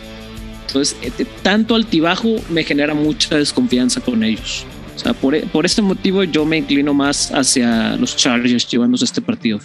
Entonces, 0.67 0.97
eh, 1.03 1.25
tanto 1.43 1.75
altibajo 1.75 2.37
me 2.49 2.65
genera 2.65 2.95
mucha 2.95 3.37
desconfianza 3.37 4.01
con 4.01 4.23
ellos. 4.23 4.65
O 4.95 4.99
sea, 4.99 5.13
por, 5.15 5.41
por 5.49 5.67
este 5.67 5.83
motivo 5.83 6.23
yo 6.25 6.45
me 6.45 6.59
inclino 6.59 6.95
más 6.95 7.33
hacia 7.33 7.97
los 7.97 8.17
Chargers 8.17 8.67
llevándose 8.69 9.05
este 9.05 9.21
partido. 9.21 9.61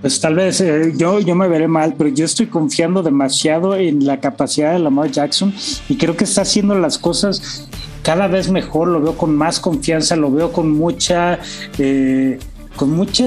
Pues 0.00 0.20
tal 0.20 0.34
vez 0.34 0.60
eh, 0.60 0.92
yo, 0.98 1.20
yo 1.20 1.34
me 1.34 1.48
veré 1.48 1.66
mal, 1.66 1.94
pero 1.96 2.10
yo 2.10 2.26
estoy 2.26 2.46
confiando 2.46 3.02
demasiado 3.02 3.74
en 3.74 4.04
la 4.04 4.20
capacidad 4.20 4.74
de 4.74 4.78
Lamar 4.78 5.10
Jackson 5.10 5.54
y 5.88 5.96
creo 5.96 6.14
que 6.14 6.24
está 6.24 6.42
haciendo 6.42 6.78
las 6.78 6.98
cosas 6.98 7.66
cada 8.04 8.28
vez 8.28 8.50
mejor, 8.50 8.88
lo 8.88 9.00
veo 9.00 9.16
con 9.16 9.34
más 9.34 9.58
confianza, 9.58 10.14
lo 10.14 10.30
veo 10.30 10.52
con 10.52 10.70
mucha, 10.70 11.38
eh, 11.78 12.38
con 12.76 12.90
mucha 12.90 13.24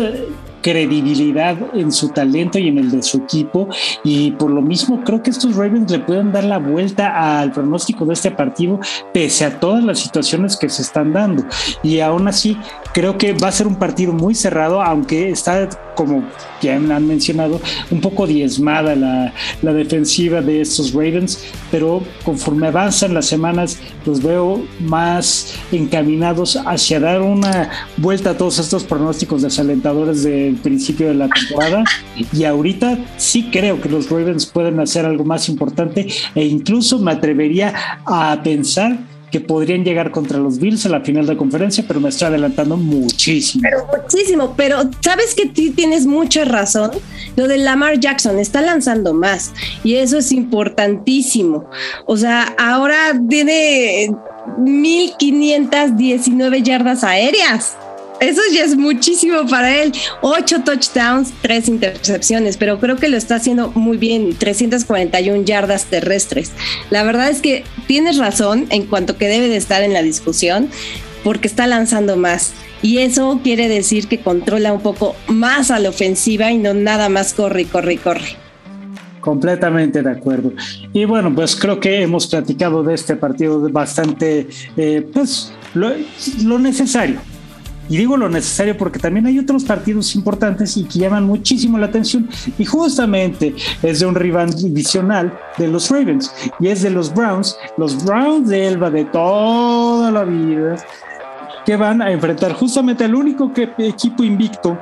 credibilidad 0.62 1.58
en 1.74 1.92
su 1.92 2.10
talento 2.10 2.60
y 2.60 2.68
en 2.68 2.78
el 2.78 2.92
de 2.92 3.02
su 3.02 3.18
equipo. 3.18 3.70
Y 4.04 4.32
por 4.32 4.52
lo 4.52 4.62
mismo 4.62 5.04
creo 5.04 5.24
que 5.24 5.32
estos 5.32 5.56
Ravens 5.56 5.90
le 5.92 6.00
pueden 6.00 6.32
dar 6.32 6.44
la 6.44 6.60
vuelta 6.60 7.40
al 7.40 7.52
pronóstico 7.52 8.06
de 8.06 8.14
este 8.14 8.32
partido 8.32 8.80
pese 9.14 9.46
a 9.46 9.60
todas 9.60 9.84
las 9.84 10.00
situaciones 10.00 10.56
que 10.56 10.70
se 10.70 10.84
están 10.84 11.12
dando. 11.12 11.44
Y 11.82 12.00
aún 12.00 12.28
así 12.28 12.56
creo 12.98 13.16
que 13.16 13.34
va 13.34 13.50
a 13.50 13.52
ser 13.52 13.68
un 13.68 13.76
partido 13.76 14.12
muy 14.12 14.34
cerrado 14.34 14.82
aunque 14.82 15.30
está 15.30 15.70
como 15.94 16.24
ya 16.64 16.76
han 16.78 17.06
mencionado 17.06 17.62
un 17.92 18.02
poco 18.02 18.26
diezmada 18.26 18.96
la, 18.96 19.36
la 19.62 19.74
defensiva 19.74 20.42
de 20.42 20.62
estos 20.62 20.94
Ravens 20.94 21.44
pero 21.70 22.02
conforme 22.26 22.66
avanzan 22.70 23.14
las 23.14 23.28
semanas 23.28 23.78
los 24.04 24.24
veo 24.24 24.66
más 24.80 25.54
encaminados 25.72 26.58
hacia 26.66 27.00
dar 27.00 27.22
una 27.22 27.70
vuelta 27.98 28.32
a 28.32 28.38
todos 28.38 28.58
estos 28.58 28.84
pronósticos 28.84 29.44
desalentadores 29.44 30.24
de 30.24 30.56
principio 30.64 31.10
de 31.10 31.14
la 31.14 31.28
temporada. 31.28 31.84
Y 32.34 32.46
ahorita 32.46 32.98
sí 33.18 33.50
creo 33.52 33.82
que 33.82 33.90
los 33.90 34.10
Ravens 34.10 34.46
pueden 34.46 34.80
hacer 34.80 35.06
algo 35.06 35.26
más 35.26 35.50
importante 35.50 36.08
e 36.34 36.46
incluso 36.46 37.00
me 37.00 37.12
atrevería 37.12 37.74
a 38.06 38.42
pensar 38.44 38.98
que 39.32 39.42
podrían 39.42 39.84
llegar 39.84 40.12
contra 40.12 40.40
los 40.40 40.60
Bills 40.60 40.86
a 40.86 40.90
la 40.90 41.02
final 41.02 41.26
de 41.26 41.36
conferencia, 41.36 41.84
pero 41.88 42.00
me 42.00 42.10
estoy 42.10 42.28
adelantando 42.30 42.78
muchísimo. 42.78 43.64
Pero 43.64 43.88
muchísimo, 44.02 44.54
pero 44.56 44.90
sabes 45.02 45.36
que 45.36 45.48
tienes 45.48 46.06
mucha 46.06 46.46
razón. 46.46 46.92
Lo 47.36 47.48
de 47.48 47.58
Lamar 47.58 48.00
Jackson 48.00 48.40
está 48.40 48.62
lanzando 48.62 49.14
más 49.14 49.54
y 49.84 49.96
eso 49.96 50.18
es 50.18 50.32
importantísimo. 50.32 51.70
O 52.06 52.16
sea, 52.16 52.56
ahora 52.58 53.20
tiene 53.30 54.16
1519 54.58 56.62
yardas 56.62 57.04
aéreas. 57.04 57.76
Eso 58.20 58.42
ya 58.54 58.64
es 58.64 58.76
muchísimo 58.76 59.46
para 59.48 59.82
él. 59.82 59.92
Ocho 60.22 60.64
touchdowns, 60.64 61.32
tres 61.42 61.68
intercepciones, 61.68 62.58
pero 62.58 62.80
creo 62.80 62.98
que 62.98 63.10
lo 63.10 63.18
está 63.18 63.36
haciendo 63.36 63.72
muy 63.76 63.98
bien. 63.98 64.36
341 64.36 65.44
yardas 65.44 65.86
terrestres. 65.86 66.52
La 66.90 67.04
verdad 67.04 67.30
es 67.30 67.42
que 67.42 67.64
tienes 67.88 68.18
razón 68.18 68.68
en 68.70 68.86
cuanto 68.86 69.18
que 69.18 69.28
debe 69.28 69.48
de 69.48 69.58
estar 69.58 69.84
en 69.84 69.94
la 69.94 70.02
discusión 70.02 70.70
porque 71.24 71.48
está 71.48 71.68
lanzando 71.68 72.16
más. 72.16 72.54
Y 72.82 73.00
eso 73.00 73.40
quiere 73.44 73.68
decir 73.68 74.08
que 74.08 74.20
controla 74.20 74.72
un 74.72 74.82
poco 74.82 75.16
más 75.28 75.72
a 75.72 75.80
la 75.80 75.90
ofensiva 75.90 76.52
y 76.52 76.58
no 76.58 76.74
nada 76.74 77.10
más 77.10 77.34
corre, 77.34 77.66
corre, 77.66 77.98
corre. 77.98 78.38
Completamente 79.20 80.02
de 80.02 80.12
acuerdo. 80.12 80.54
Y 80.94 81.06
bueno, 81.06 81.34
pues 81.34 81.56
creo 81.56 81.80
que 81.80 82.02
hemos 82.02 82.28
platicado 82.28 82.84
de 82.84 82.94
este 82.94 83.16
partido 83.16 83.60
bastante, 83.70 84.48
eh, 84.78 85.06
pues, 85.12 85.52
lo, 85.74 86.60
necesario. 86.60 87.20
Y 87.90 87.98
digo 87.98 88.18
lo 88.18 88.30
necesario 88.30 88.78
porque 88.78 89.00
también 89.00 89.26
hay 89.26 89.40
otros 89.40 89.64
partidos 89.64 90.16
importantes 90.16 90.76
y 90.78 90.84
que 90.84 91.00
llaman 91.00 91.26
muchísimo 91.26 91.78
la 91.78 91.88
atención. 91.88 92.30
Y 92.58 92.66
justamente 92.66 93.56
es 93.82 94.00
de 94.00 94.06
un 94.06 94.16
rival 94.16 94.54
divisional 94.54 95.38
de 95.58 95.68
los 95.68 95.90
Ravens 95.90 96.32
y 96.60 96.68
es 96.68 96.82
de 96.82 96.90
los 96.90 97.14
Browns, 97.14 97.58
los 97.78 98.04
Browns 98.04 98.50
de 98.50 98.68
Elba 98.68 98.90
de 98.90 99.06
toda 99.06 100.12
la 100.12 100.24
vida, 100.24 100.76
que 101.66 101.76
van 101.76 102.02
a 102.02 102.12
enfrentar 102.12 102.54
justamente 102.54 103.04
al 103.04 103.16
único 103.16 103.52
equipo 103.78 104.24
invicto 104.24 104.78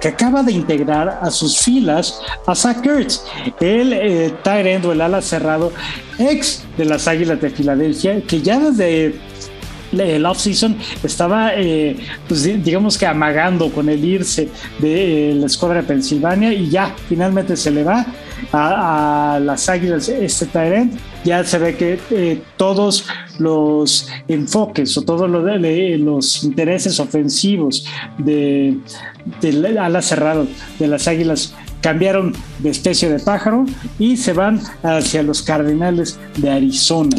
que 0.00 0.08
acaba 0.08 0.42
de 0.42 0.52
integrar 0.52 1.20
a 1.20 1.30
sus 1.30 1.58
filas 1.58 2.20
a 2.46 2.54
Zach 2.54 2.84
Ertz, 2.84 3.22
el 3.60 3.92
eh, 3.92 4.80
o 4.82 4.92
el 4.92 5.00
ala 5.00 5.20
cerrado, 5.20 5.72
ex 6.18 6.64
de 6.78 6.86
las 6.86 7.06
Águilas 7.06 7.40
de 7.40 7.50
Filadelfia, 7.50 8.22
que 8.22 8.40
ya 8.40 8.58
desde 8.58 9.14
el 9.92 10.24
off-season 10.24 10.76
estaba, 11.02 11.52
eh, 11.54 11.96
pues, 12.28 12.42
digamos 12.42 12.96
que 12.96 13.06
amagando 13.06 13.70
con 13.70 13.88
el 13.88 14.04
irse 14.04 14.48
de 14.78 15.32
eh, 15.32 15.34
la 15.34 15.46
escuadra 15.46 15.82
de 15.82 15.88
Pensilvania 15.88 16.52
y 16.52 16.68
ya 16.70 16.94
finalmente 17.08 17.56
se 17.56 17.70
le 17.70 17.84
va 17.84 18.06
a, 18.52 19.40
las 19.42 19.68
Águilas 19.68 20.08
este 20.08 20.46
Tyrant. 20.46 20.94
Ya 21.24 21.44
se 21.44 21.58
ve 21.58 21.76
que 21.76 21.98
eh, 22.10 22.40
todos 22.56 23.06
los 23.38 24.08
enfoques 24.28 24.96
o 24.96 25.02
todos 25.02 25.28
los, 25.28 26.44
intereses 26.44 26.98
ofensivos 26.98 27.86
de, 28.18 28.78
de 29.40 29.78
ala 29.78 30.00
cerrado 30.00 30.46
de 30.78 30.88
las 30.88 31.06
Águilas 31.08 31.54
cambiaron 31.80 32.34
de 32.58 32.70
especie 32.70 33.08
de 33.08 33.18
pájaro 33.18 33.64
y 33.98 34.16
se 34.16 34.32
van 34.32 34.60
hacia 34.82 35.22
los 35.22 35.42
Cardenales 35.42 36.18
de 36.36 36.50
Arizona. 36.50 37.16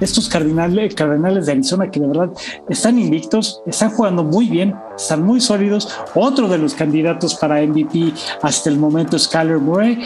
Estos 0.00 0.28
Cardenales, 0.28 0.94
Cardenales 0.94 1.46
de 1.46 1.52
Arizona 1.52 1.90
que 1.90 2.00
de 2.00 2.06
verdad 2.06 2.30
están 2.68 2.98
invictos, 2.98 3.60
están 3.66 3.90
jugando 3.90 4.24
muy 4.24 4.48
bien, 4.48 4.74
están 4.96 5.22
muy 5.22 5.40
sólidos. 5.40 5.88
Otro 6.14 6.48
de 6.48 6.58
los 6.58 6.74
candidatos 6.74 7.34
para 7.34 7.62
MVP 7.62 8.12
hasta 8.42 8.70
el 8.70 8.78
momento 8.78 9.16
es 9.16 9.28
Kyler 9.28 9.58
Murray. 9.58 9.98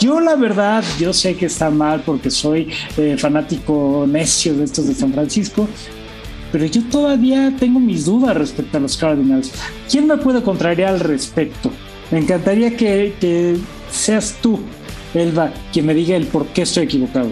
Yo 0.00 0.20
la 0.20 0.34
verdad, 0.34 0.82
yo 0.98 1.12
sé 1.12 1.36
que 1.36 1.46
está 1.46 1.70
mal 1.70 2.02
porque 2.04 2.30
soy 2.30 2.70
eh, 2.96 3.16
fanático 3.16 4.04
necio 4.08 4.54
de 4.54 4.64
estos 4.64 4.88
de 4.88 4.94
San 4.94 5.12
Francisco, 5.12 5.68
pero 6.50 6.66
yo 6.66 6.82
todavía 6.90 7.54
tengo 7.58 7.78
mis 7.78 8.04
dudas 8.04 8.36
respecto 8.36 8.76
a 8.76 8.80
los 8.80 8.96
Cardinals. 8.96 9.52
¿Quién 9.90 10.06
me 10.06 10.16
puede 10.16 10.42
contrariar 10.42 10.94
al 10.94 11.00
respecto? 11.00 11.70
Me 12.10 12.18
encantaría 12.18 12.76
que, 12.76 13.56
seas 13.90 14.36
tú, 14.40 14.60
Elba, 15.14 15.52
quien 15.72 15.86
me 15.86 15.94
diga 15.94 16.16
el 16.16 16.26
por 16.26 16.46
qué 16.48 16.62
estoy 16.62 16.84
equivocado. 16.84 17.30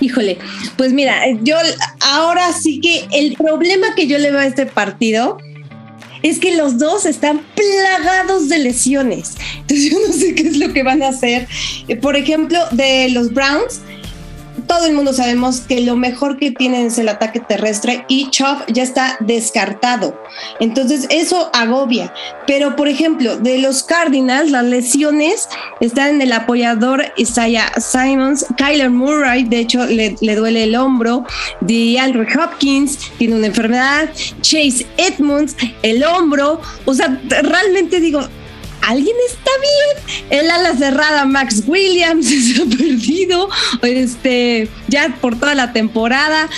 Híjole, 0.00 0.38
pues 0.76 0.92
mira, 0.92 1.22
yo 1.42 1.56
ahora 2.00 2.52
sí 2.52 2.80
que 2.80 3.06
el 3.12 3.34
problema 3.34 3.94
que 3.94 4.06
yo 4.06 4.18
le 4.18 4.30
veo 4.30 4.40
a 4.40 4.46
este 4.46 4.66
partido 4.66 5.38
es 6.22 6.38
que 6.38 6.56
los 6.56 6.78
dos 6.78 7.06
están 7.06 7.40
plagados 7.54 8.48
de 8.48 8.58
lesiones. 8.58 9.34
Entonces 9.60 9.90
yo 9.90 9.98
no 10.06 10.12
sé 10.12 10.34
qué 10.34 10.48
es 10.48 10.56
lo 10.56 10.72
que 10.72 10.82
van 10.82 11.02
a 11.02 11.08
hacer. 11.08 11.48
Por 12.00 12.16
ejemplo, 12.16 12.58
de 12.72 13.10
los 13.10 13.32
Browns, 13.32 13.80
todo 14.66 14.86
el 14.86 14.94
mundo 14.94 15.12
sabemos 15.12 15.60
que 15.60 15.80
lo 15.80 15.96
mejor 15.96 16.38
que 16.38 16.50
tienen 16.50 16.86
es 16.86 16.98
el 16.98 17.08
ataque 17.08 17.40
terrestre 17.40 18.04
y 18.08 18.30
Chop 18.30 18.62
ya 18.68 18.82
está 18.82 19.16
descartado. 19.20 20.20
Entonces 20.60 21.06
eso 21.10 21.50
agobia. 21.52 22.12
Pero 22.46 22.76
por 22.76 22.88
ejemplo, 22.88 23.36
de 23.36 23.58
los 23.58 23.82
Cardinals, 23.82 24.50
las 24.50 24.64
lesiones 24.64 25.48
están 25.80 26.16
en 26.16 26.22
el 26.22 26.32
apoyador 26.32 27.04
Isaiah 27.16 27.72
Simons, 27.78 28.46
Kyler 28.56 28.90
Murray, 28.90 29.44
de 29.44 29.58
hecho 29.58 29.86
le, 29.86 30.16
duele 30.34 30.64
el 30.64 30.76
hombro, 30.76 31.24
de 31.60 31.98
Andrew 31.98 32.26
Hopkins 32.38 32.98
tiene 33.18 33.36
una 33.36 33.46
enfermedad, 33.46 34.10
Chase 34.40 34.86
Edmonds, 34.96 35.56
el 35.82 36.04
hombro. 36.04 36.60
O 36.84 36.94
sea, 36.94 37.20
realmente 37.42 38.00
digo, 38.00 38.22
alguien 38.82 39.16
está 39.28 39.50
bien. 39.60 40.40
El 40.40 40.50
ala 40.50 40.76
cerrada 40.76 41.24
Max 41.24 41.64
Williams 41.66 42.26
se 42.28 42.62
ha 42.62 42.66
perdido 42.66 43.48
este, 43.82 44.68
ya 44.88 45.16
por 45.20 45.38
toda 45.38 45.54
la 45.54 45.72
temporada. 45.72 46.48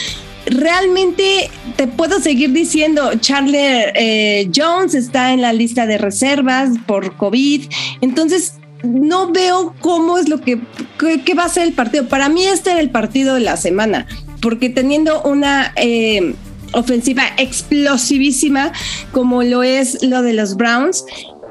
Realmente 0.46 1.50
te 1.76 1.86
puedo 1.86 2.20
seguir 2.20 2.52
diciendo, 2.52 3.12
Charlie 3.18 3.92
eh, 3.94 4.50
Jones 4.54 4.94
está 4.94 5.32
en 5.32 5.40
la 5.40 5.52
lista 5.52 5.86
de 5.86 5.96
reservas 5.98 6.70
por 6.86 7.16
COVID. 7.16 7.62
Entonces, 8.02 8.54
no 8.82 9.32
veo 9.32 9.74
cómo 9.80 10.18
es 10.18 10.28
lo 10.28 10.40
que, 10.40 10.60
qué, 10.98 11.34
va 11.34 11.44
a 11.44 11.48
ser 11.48 11.64
el 11.64 11.72
partido. 11.72 12.06
Para 12.08 12.28
mí 12.28 12.44
este 12.44 12.72
era 12.72 12.80
el 12.80 12.90
partido 12.90 13.34
de 13.34 13.40
la 13.40 13.56
semana, 13.56 14.06
porque 14.40 14.68
teniendo 14.68 15.22
una... 15.22 15.72
Eh, 15.76 16.34
ofensiva 16.74 17.22
explosivísima 17.38 18.72
como 19.12 19.42
lo 19.42 19.62
es 19.62 20.02
lo 20.02 20.22
de 20.22 20.32
los 20.32 20.56
Browns, 20.56 21.04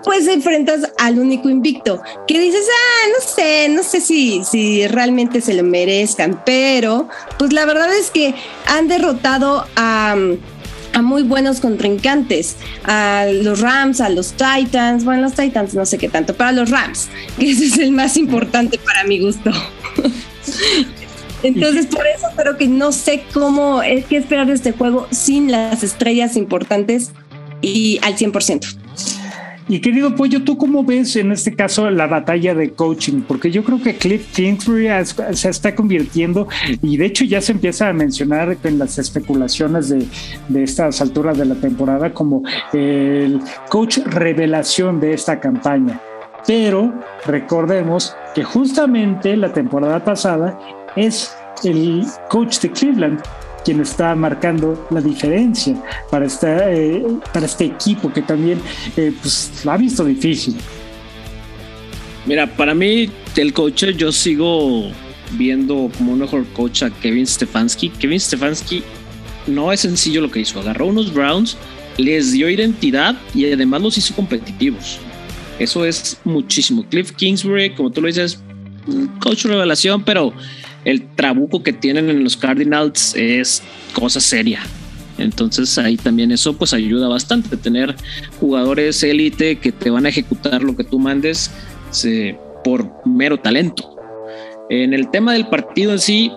pues 0.04 0.28
enfrentas 0.28 0.92
al 0.98 1.20
único 1.20 1.50
invicto, 1.50 2.02
que 2.28 2.40
dices, 2.40 2.66
ah, 2.70 3.10
no 3.10 3.28
sé, 3.28 3.70
no 3.70 3.84
sé 3.84 4.02
si, 4.02 4.44
si 4.44 4.88
realmente 4.88 5.42
se 5.42 5.54
lo 5.54 5.64
merezcan, 5.64 6.42
pero 6.46 7.08
pues 7.40 7.54
la 7.54 7.66
verdad 7.66 7.94
es 7.96 8.12
que 8.12 8.36
han 8.66 8.88
derrotado 8.88 9.66
a 9.76 10.16
a 10.94 11.02
muy 11.02 11.24
buenos 11.24 11.60
contrincantes, 11.60 12.56
a 12.86 13.26
los 13.26 13.60
Rams, 13.60 14.00
a 14.00 14.10
los 14.10 14.34
Titans, 14.34 15.04
bueno, 15.04 15.24
los 15.24 15.34
Titans 15.34 15.74
no 15.74 15.86
sé 15.86 15.98
qué 15.98 16.08
tanto, 16.08 16.36
pero 16.36 16.50
a 16.50 16.52
los 16.52 16.70
Rams, 16.70 17.10
que 17.40 17.52
ese 17.52 17.66
es 17.66 17.78
el 17.80 17.92
más 17.92 18.16
importante 18.16 18.78
para 18.78 19.04
mi 19.04 19.20
gusto. 19.20 19.52
Entonces, 21.44 21.88
por 21.88 22.08
eso 22.08 22.28
creo 22.38 22.58
que 22.58 22.68
no 22.68 22.94
sé 22.94 23.26
cómo 23.34 23.84
es 23.84 24.06
que 24.06 24.16
esperar 24.16 24.48
de 24.48 24.54
este 24.54 24.72
juego 24.72 25.08
sin 25.12 25.52
las 25.52 25.84
estrellas 25.84 26.38
importantes 26.38 27.12
y 27.60 28.00
al 28.02 28.16
100%. 28.16 28.83
Y 29.70 29.80
querido 29.80 30.14
Pollo, 30.16 30.44
¿tú 30.44 30.58
cómo 30.58 30.84
ves 30.84 31.16
en 31.16 31.32
este 31.32 31.56
caso 31.56 31.90
la 31.90 32.08
batalla 32.08 32.54
de 32.54 32.72
coaching? 32.72 33.22
Porque 33.22 33.50
yo 33.50 33.64
creo 33.64 33.82
que 33.82 33.96
Cliff 33.96 34.34
Kingsbury 34.34 34.88
se 35.34 35.50
está 35.50 35.74
convirtiendo, 35.74 36.48
y 36.82 36.98
de 36.98 37.06
hecho 37.06 37.24
ya 37.24 37.40
se 37.40 37.54
empieza 37.54 37.88
a 37.88 37.94
mencionar 37.94 38.58
en 38.64 38.78
las 38.78 39.00
especulaciones 39.00 39.90
de, 39.90 40.06
de 40.50 40.64
estas 40.64 41.02
alturas 41.02 41.38
de 41.38 41.46
la 41.46 41.56
temporada 41.56 42.14
como 42.14 42.44
el 42.74 43.40
coach 43.70 44.00
revelación 44.06 45.00
de 45.00 45.14
esta 45.14 45.40
campaña. 45.40 46.00
Pero 46.46 46.94
recordemos 47.26 48.16
que 48.36 48.44
justamente 48.44 49.38
la 49.38 49.54
temporada 49.54 50.04
pasada 50.04 50.60
es 50.96 51.34
el 51.64 52.06
coach 52.30 52.60
de 52.60 52.72
Cleveland 52.72 53.22
quien 53.64 53.82
está 53.82 54.16
marcando 54.16 54.88
la 54.90 55.02
diferencia 55.02 55.76
para, 56.10 56.28
eh, 56.44 57.04
para 57.34 57.46
este 57.46 57.66
equipo 57.66 58.12
que 58.12 58.22
también 58.22 58.60
eh, 58.98 59.14
pues, 59.22 59.52
lo 59.64 59.72
ha 59.72 59.78
visto 59.78 60.04
difícil. 60.04 60.56
Mira, 62.26 62.48
para 62.48 62.74
mí 62.74 63.10
el 63.36 63.54
coach 63.54 63.84
yo 63.98 64.12
sigo 64.12 64.92
viendo 65.32 65.90
como 65.98 66.14
un 66.14 66.20
mejor 66.20 66.46
coach 66.54 66.84
a 66.84 66.90
Kevin 66.90 67.28
Stefanski. 67.28 67.90
Kevin 67.90 68.20
Stefanski 68.20 68.84
no 69.48 69.72
es 69.72 69.82
sencillo 69.82 70.22
lo 70.22 70.32
que 70.32 70.40
hizo. 70.40 70.60
Agarró 70.60 70.88
unos 70.88 71.14
Browns, 71.14 71.58
les 71.98 72.32
dio 72.32 72.50
identidad 72.50 73.16
y 73.34 73.52
además 73.52 73.82
los 73.82 73.98
hizo 73.98 74.16
competitivos. 74.16 75.00
Eso 75.60 75.86
es 75.86 76.18
muchísimo. 76.24 76.86
Cliff 76.90 77.12
Kingsbury, 77.12 77.72
como 77.72 77.92
tú 77.92 78.02
lo 78.02 78.08
dices, 78.08 78.42
coach 79.20 79.46
revelación, 79.46 80.04
pero 80.04 80.34
el 80.86 81.08
trabuco 81.16 81.64
que 81.64 81.74
tienen 81.74 82.10
en 82.10 82.24
los 82.24 82.38
Cardinals 82.38 83.16
es 83.16 83.64
cosa 83.94 84.20
seria. 84.20 84.62
Entonces 85.18 85.78
ahí 85.78 85.96
también 85.96 86.32
eso 86.32 86.54
pues 86.54 86.74
ayuda 86.74 87.08
bastante, 87.08 87.56
tener 87.56 87.96
jugadores 88.40 89.04
élite 89.04 89.58
que 89.58 89.72
te 89.72 89.90
van 89.90 90.06
a 90.06 90.10
ejecutar 90.10 90.64
lo 90.64 90.76
que 90.76 90.84
tú 90.84 91.00
mandes 91.00 91.52
por 92.64 92.92
mero 93.06 93.38
talento. 93.40 93.96
En 94.70 94.94
el 94.94 95.10
tema 95.12 95.34
del 95.34 95.48
partido 95.48 95.92
en 95.92 96.00
sí, 96.00 96.32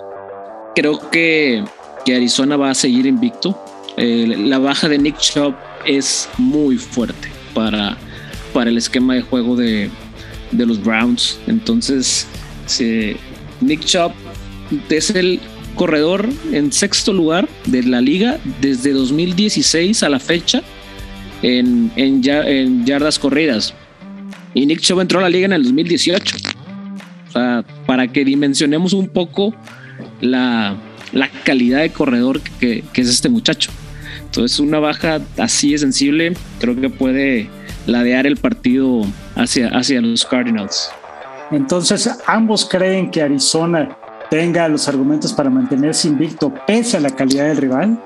creo 0.75 1.11
que, 1.11 1.65
Arizona 2.07 2.57
va 2.57 2.71
a 2.71 2.75
seguir 2.75 3.07
invicto. 3.07 3.59
la 3.97 4.59
baja 4.59 4.89
de 4.89 4.97
Nick 4.99 5.19
Chubb 5.19 5.57
es 5.85 6.29
muy 6.39 6.77
fuerte 6.77 7.29
para, 7.53 7.97
para 8.53 8.71
el 8.71 8.79
esquema 8.79 9.15
de 9.15 9.23
juego 9.23 9.57
de, 9.57 9.91
de 10.53 10.67
los 10.67 10.81
Browns. 10.83 11.39
Entonces, 11.49 12.29
Nick 13.61 13.85
Chubb 13.85 14.13
es 14.89 15.11
el 15.11 15.41
corredor 15.77 16.29
en 16.53 16.73
sexto 16.73 17.13
lugar 17.13 17.49
de 17.67 17.83
la 17.85 18.01
liga 18.01 18.39
desde 18.61 18.93
2016 18.93 20.03
a 20.03 20.09
la 20.09 20.19
fecha 20.19 20.63
en, 21.43 21.93
en, 21.97 22.85
yardas 22.85 23.19
corridas. 23.19 23.75
Y 24.55 24.67
Nick 24.67 24.81
Chubb 24.81 25.01
entró 25.01 25.21
a 25.21 25.23
la 25.23 25.29
liga 25.29 25.45
en 25.45 25.53
el 25.53 25.63
2018. 25.63 26.37
O 27.35 27.63
para 27.87 28.09
que 28.09 28.25
dimensionemos 28.25 28.95
un 28.95 29.09
poco 29.09 29.55
la, 30.21 30.77
calidad 31.45 31.81
de 31.81 31.91
corredor 31.91 32.41
que, 32.59 32.83
es 32.95 33.09
este 33.09 33.29
muchacho. 33.29 33.71
Entonces, 34.25 34.59
una 34.59 34.79
baja 34.79 35.21
así 35.39 35.73
de 35.73 35.79
sensible 35.79 36.33
creo 36.59 36.79
que 36.81 36.91
puede 36.91 37.49
ladear 37.87 38.27
el 38.27 38.37
partido 38.37 39.07
hacia, 39.35 39.69
hacia 39.69 40.01
los 40.01 40.25
Cardinals. 40.25 40.91
Entonces, 41.51 42.11
ambos 42.27 42.65
creen 42.65 43.11
que 43.11 43.23
Arizona 43.23 43.97
tenga 44.31 44.69
los 44.69 44.89
argumentos 44.89 45.33
para 45.33 45.51
mantenerse 45.51 46.09
invicto 46.09 46.53
pese 46.67 46.97
a 46.97 47.01
la 47.01 47.11
calidad 47.11 47.45
del 47.45 47.57
rival. 47.57 48.01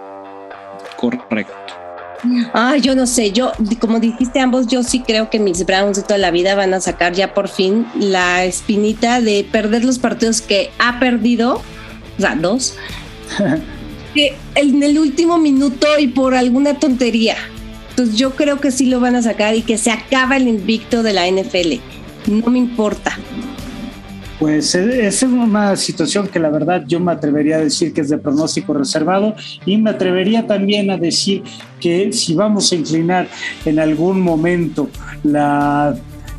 Correcto. 0.96 1.54
Ah, 2.52 2.76
yo 2.76 2.94
no 2.94 3.06
sé, 3.06 3.32
yo, 3.32 3.52
como 3.78 3.98
dijiste 3.98 4.40
ambos, 4.40 4.66
yo 4.66 4.82
sí 4.82 5.00
creo 5.00 5.30
que 5.30 5.38
mis 5.38 5.64
Browns 5.64 5.96
de 5.96 6.02
toda 6.02 6.18
la 6.18 6.30
vida 6.30 6.54
van 6.54 6.74
a 6.74 6.80
sacar 6.80 7.14
ya 7.14 7.32
por 7.32 7.48
fin 7.48 7.86
la 7.94 8.44
espinita 8.44 9.20
de 9.20 9.46
perder 9.50 9.84
los 9.84 9.98
partidos 9.98 10.42
que 10.42 10.70
ha 10.78 11.00
perdido, 11.00 11.62
o 12.18 12.20
sea, 12.20 12.36
dos, 12.36 12.76
que 14.14 14.36
en 14.54 14.82
el 14.82 14.98
último 14.98 15.38
minuto 15.38 15.86
y 15.98 16.08
por 16.08 16.34
alguna 16.34 16.74
tontería. 16.78 17.36
Entonces 17.90 18.16
yo 18.16 18.34
creo 18.36 18.60
que 18.60 18.70
sí 18.70 18.86
lo 18.86 19.00
van 19.00 19.16
a 19.16 19.22
sacar 19.22 19.54
y 19.54 19.62
que 19.62 19.78
se 19.78 19.90
acaba 19.90 20.36
el 20.36 20.48
invicto 20.48 21.02
de 21.02 21.12
la 21.12 21.30
NFL. 21.30 21.80
No 22.26 22.50
me 22.50 22.58
importa. 22.58 23.18
Pues 24.41 24.74
e, 24.74 25.07
es 25.07 25.22
una 25.22 25.76
situación 25.76 26.26
que 26.26 26.41
la 26.41 26.49
verdad 26.49 26.82
yo 26.86 26.99
me 26.99 27.12
atrevería 27.12 27.57
a 27.57 27.61
decir 27.61 27.93
que 27.93 28.01
es 28.01 28.09
de 28.09 28.16
pronóstico 28.16 28.72
reservado 28.72 29.34
y 29.66 29.76
me 29.76 29.91
atrevería 29.91 30.47
también 30.47 30.91
a 30.91 30.97
decir 30.97 31.45
que 31.78 32.11
si 32.12 32.34
vamos 32.34 32.72
a 32.72 32.74
inclinar 32.74 33.28
en 33.66 33.78
algún 33.78 34.22
momento 34.22 34.88
la 35.22 35.95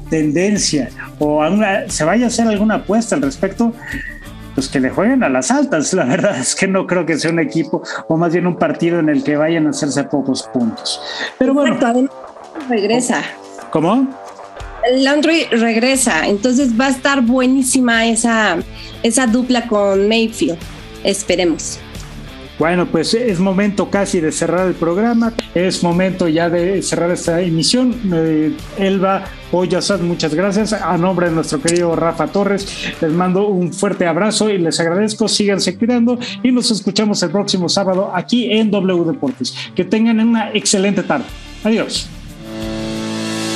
tendencia 0.10 0.89
o 1.20 1.41
se 1.88 2.04
vaya 2.04 2.26
a 2.26 2.28
hacer 2.28 2.47
alguna 2.47 2.76
apuesta 2.76 3.16
al 3.16 3.22
respecto, 3.22 3.72
pues 4.56 4.68
que 4.68 4.80
le 4.80 4.89
jueguen 4.89 5.24
a 5.24 5.30
las 5.30 5.52
altas. 5.52 5.93
La 5.93 6.06
verdad 6.06 6.39
es 6.39 6.56
que 6.56 6.68
no 6.68 6.88
creo 6.88 7.06
que 7.06 7.20
sea 7.20 7.32
un 7.32 7.39
equipo 7.39 7.84
o 8.08 8.18
más 8.18 8.34
bien 8.34 8.47
un 8.47 8.58
partido 8.58 8.99
en 8.99 9.10
el 9.10 9.24
que 9.24 9.38
vayan 9.38 9.68
a 9.68 9.70
hacerse 9.70 10.04
pocos 10.06 10.49
puntos. 10.52 10.99
Pero 11.38 11.54
bueno. 11.54 11.78
regresa. 12.68 13.22
¿Cómo? 13.70 14.08
Landry 14.95 15.45
regresa, 15.51 16.27
entonces 16.27 16.79
va 16.79 16.88
a 16.88 16.89
estar 16.89 17.21
buenísima 17.21 18.05
esa, 18.07 18.57
esa 19.03 19.27
dupla 19.27 19.67
con 19.67 20.07
Mayfield. 20.07 20.57
Esperemos. 21.03 21.79
Bueno, 22.61 22.86
pues 22.86 23.15
es 23.15 23.39
momento 23.39 23.89
casi 23.89 24.19
de 24.19 24.32
cerrar 24.32 24.67
el 24.67 24.75
programa, 24.75 25.34
es 25.55 25.82
momento 25.82 26.27
ya 26.27 26.47
de 26.47 26.84
cerrar 26.84 27.09
esta 27.09 27.41
emisión. 27.41 27.99
Eh, 28.13 28.55
Elba 28.77 29.23
Oyasad, 29.51 29.99
muchas 30.01 30.36
gracias. 30.36 30.71
A 30.71 30.95
nombre 30.95 31.29
de 31.29 31.34
nuestro 31.34 31.59
querido 31.59 31.95
Rafa 31.95 32.27
Torres, 32.27 32.93
les 33.01 33.11
mando 33.11 33.47
un 33.47 33.73
fuerte 33.73 34.05
abrazo 34.05 34.47
y 34.51 34.59
les 34.59 34.79
agradezco. 34.79 35.27
Síganse 35.27 35.75
cuidando 35.75 36.19
y 36.43 36.51
nos 36.51 36.69
escuchamos 36.69 37.23
el 37.23 37.32
próximo 37.32 37.67
sábado 37.67 38.11
aquí 38.13 38.51
en 38.51 38.69
W 38.69 39.05
Deportes. 39.05 39.55
Que 39.75 39.84
tengan 39.84 40.19
una 40.19 40.51
excelente 40.53 41.01
tarde. 41.01 41.25
Adiós. 41.63 42.11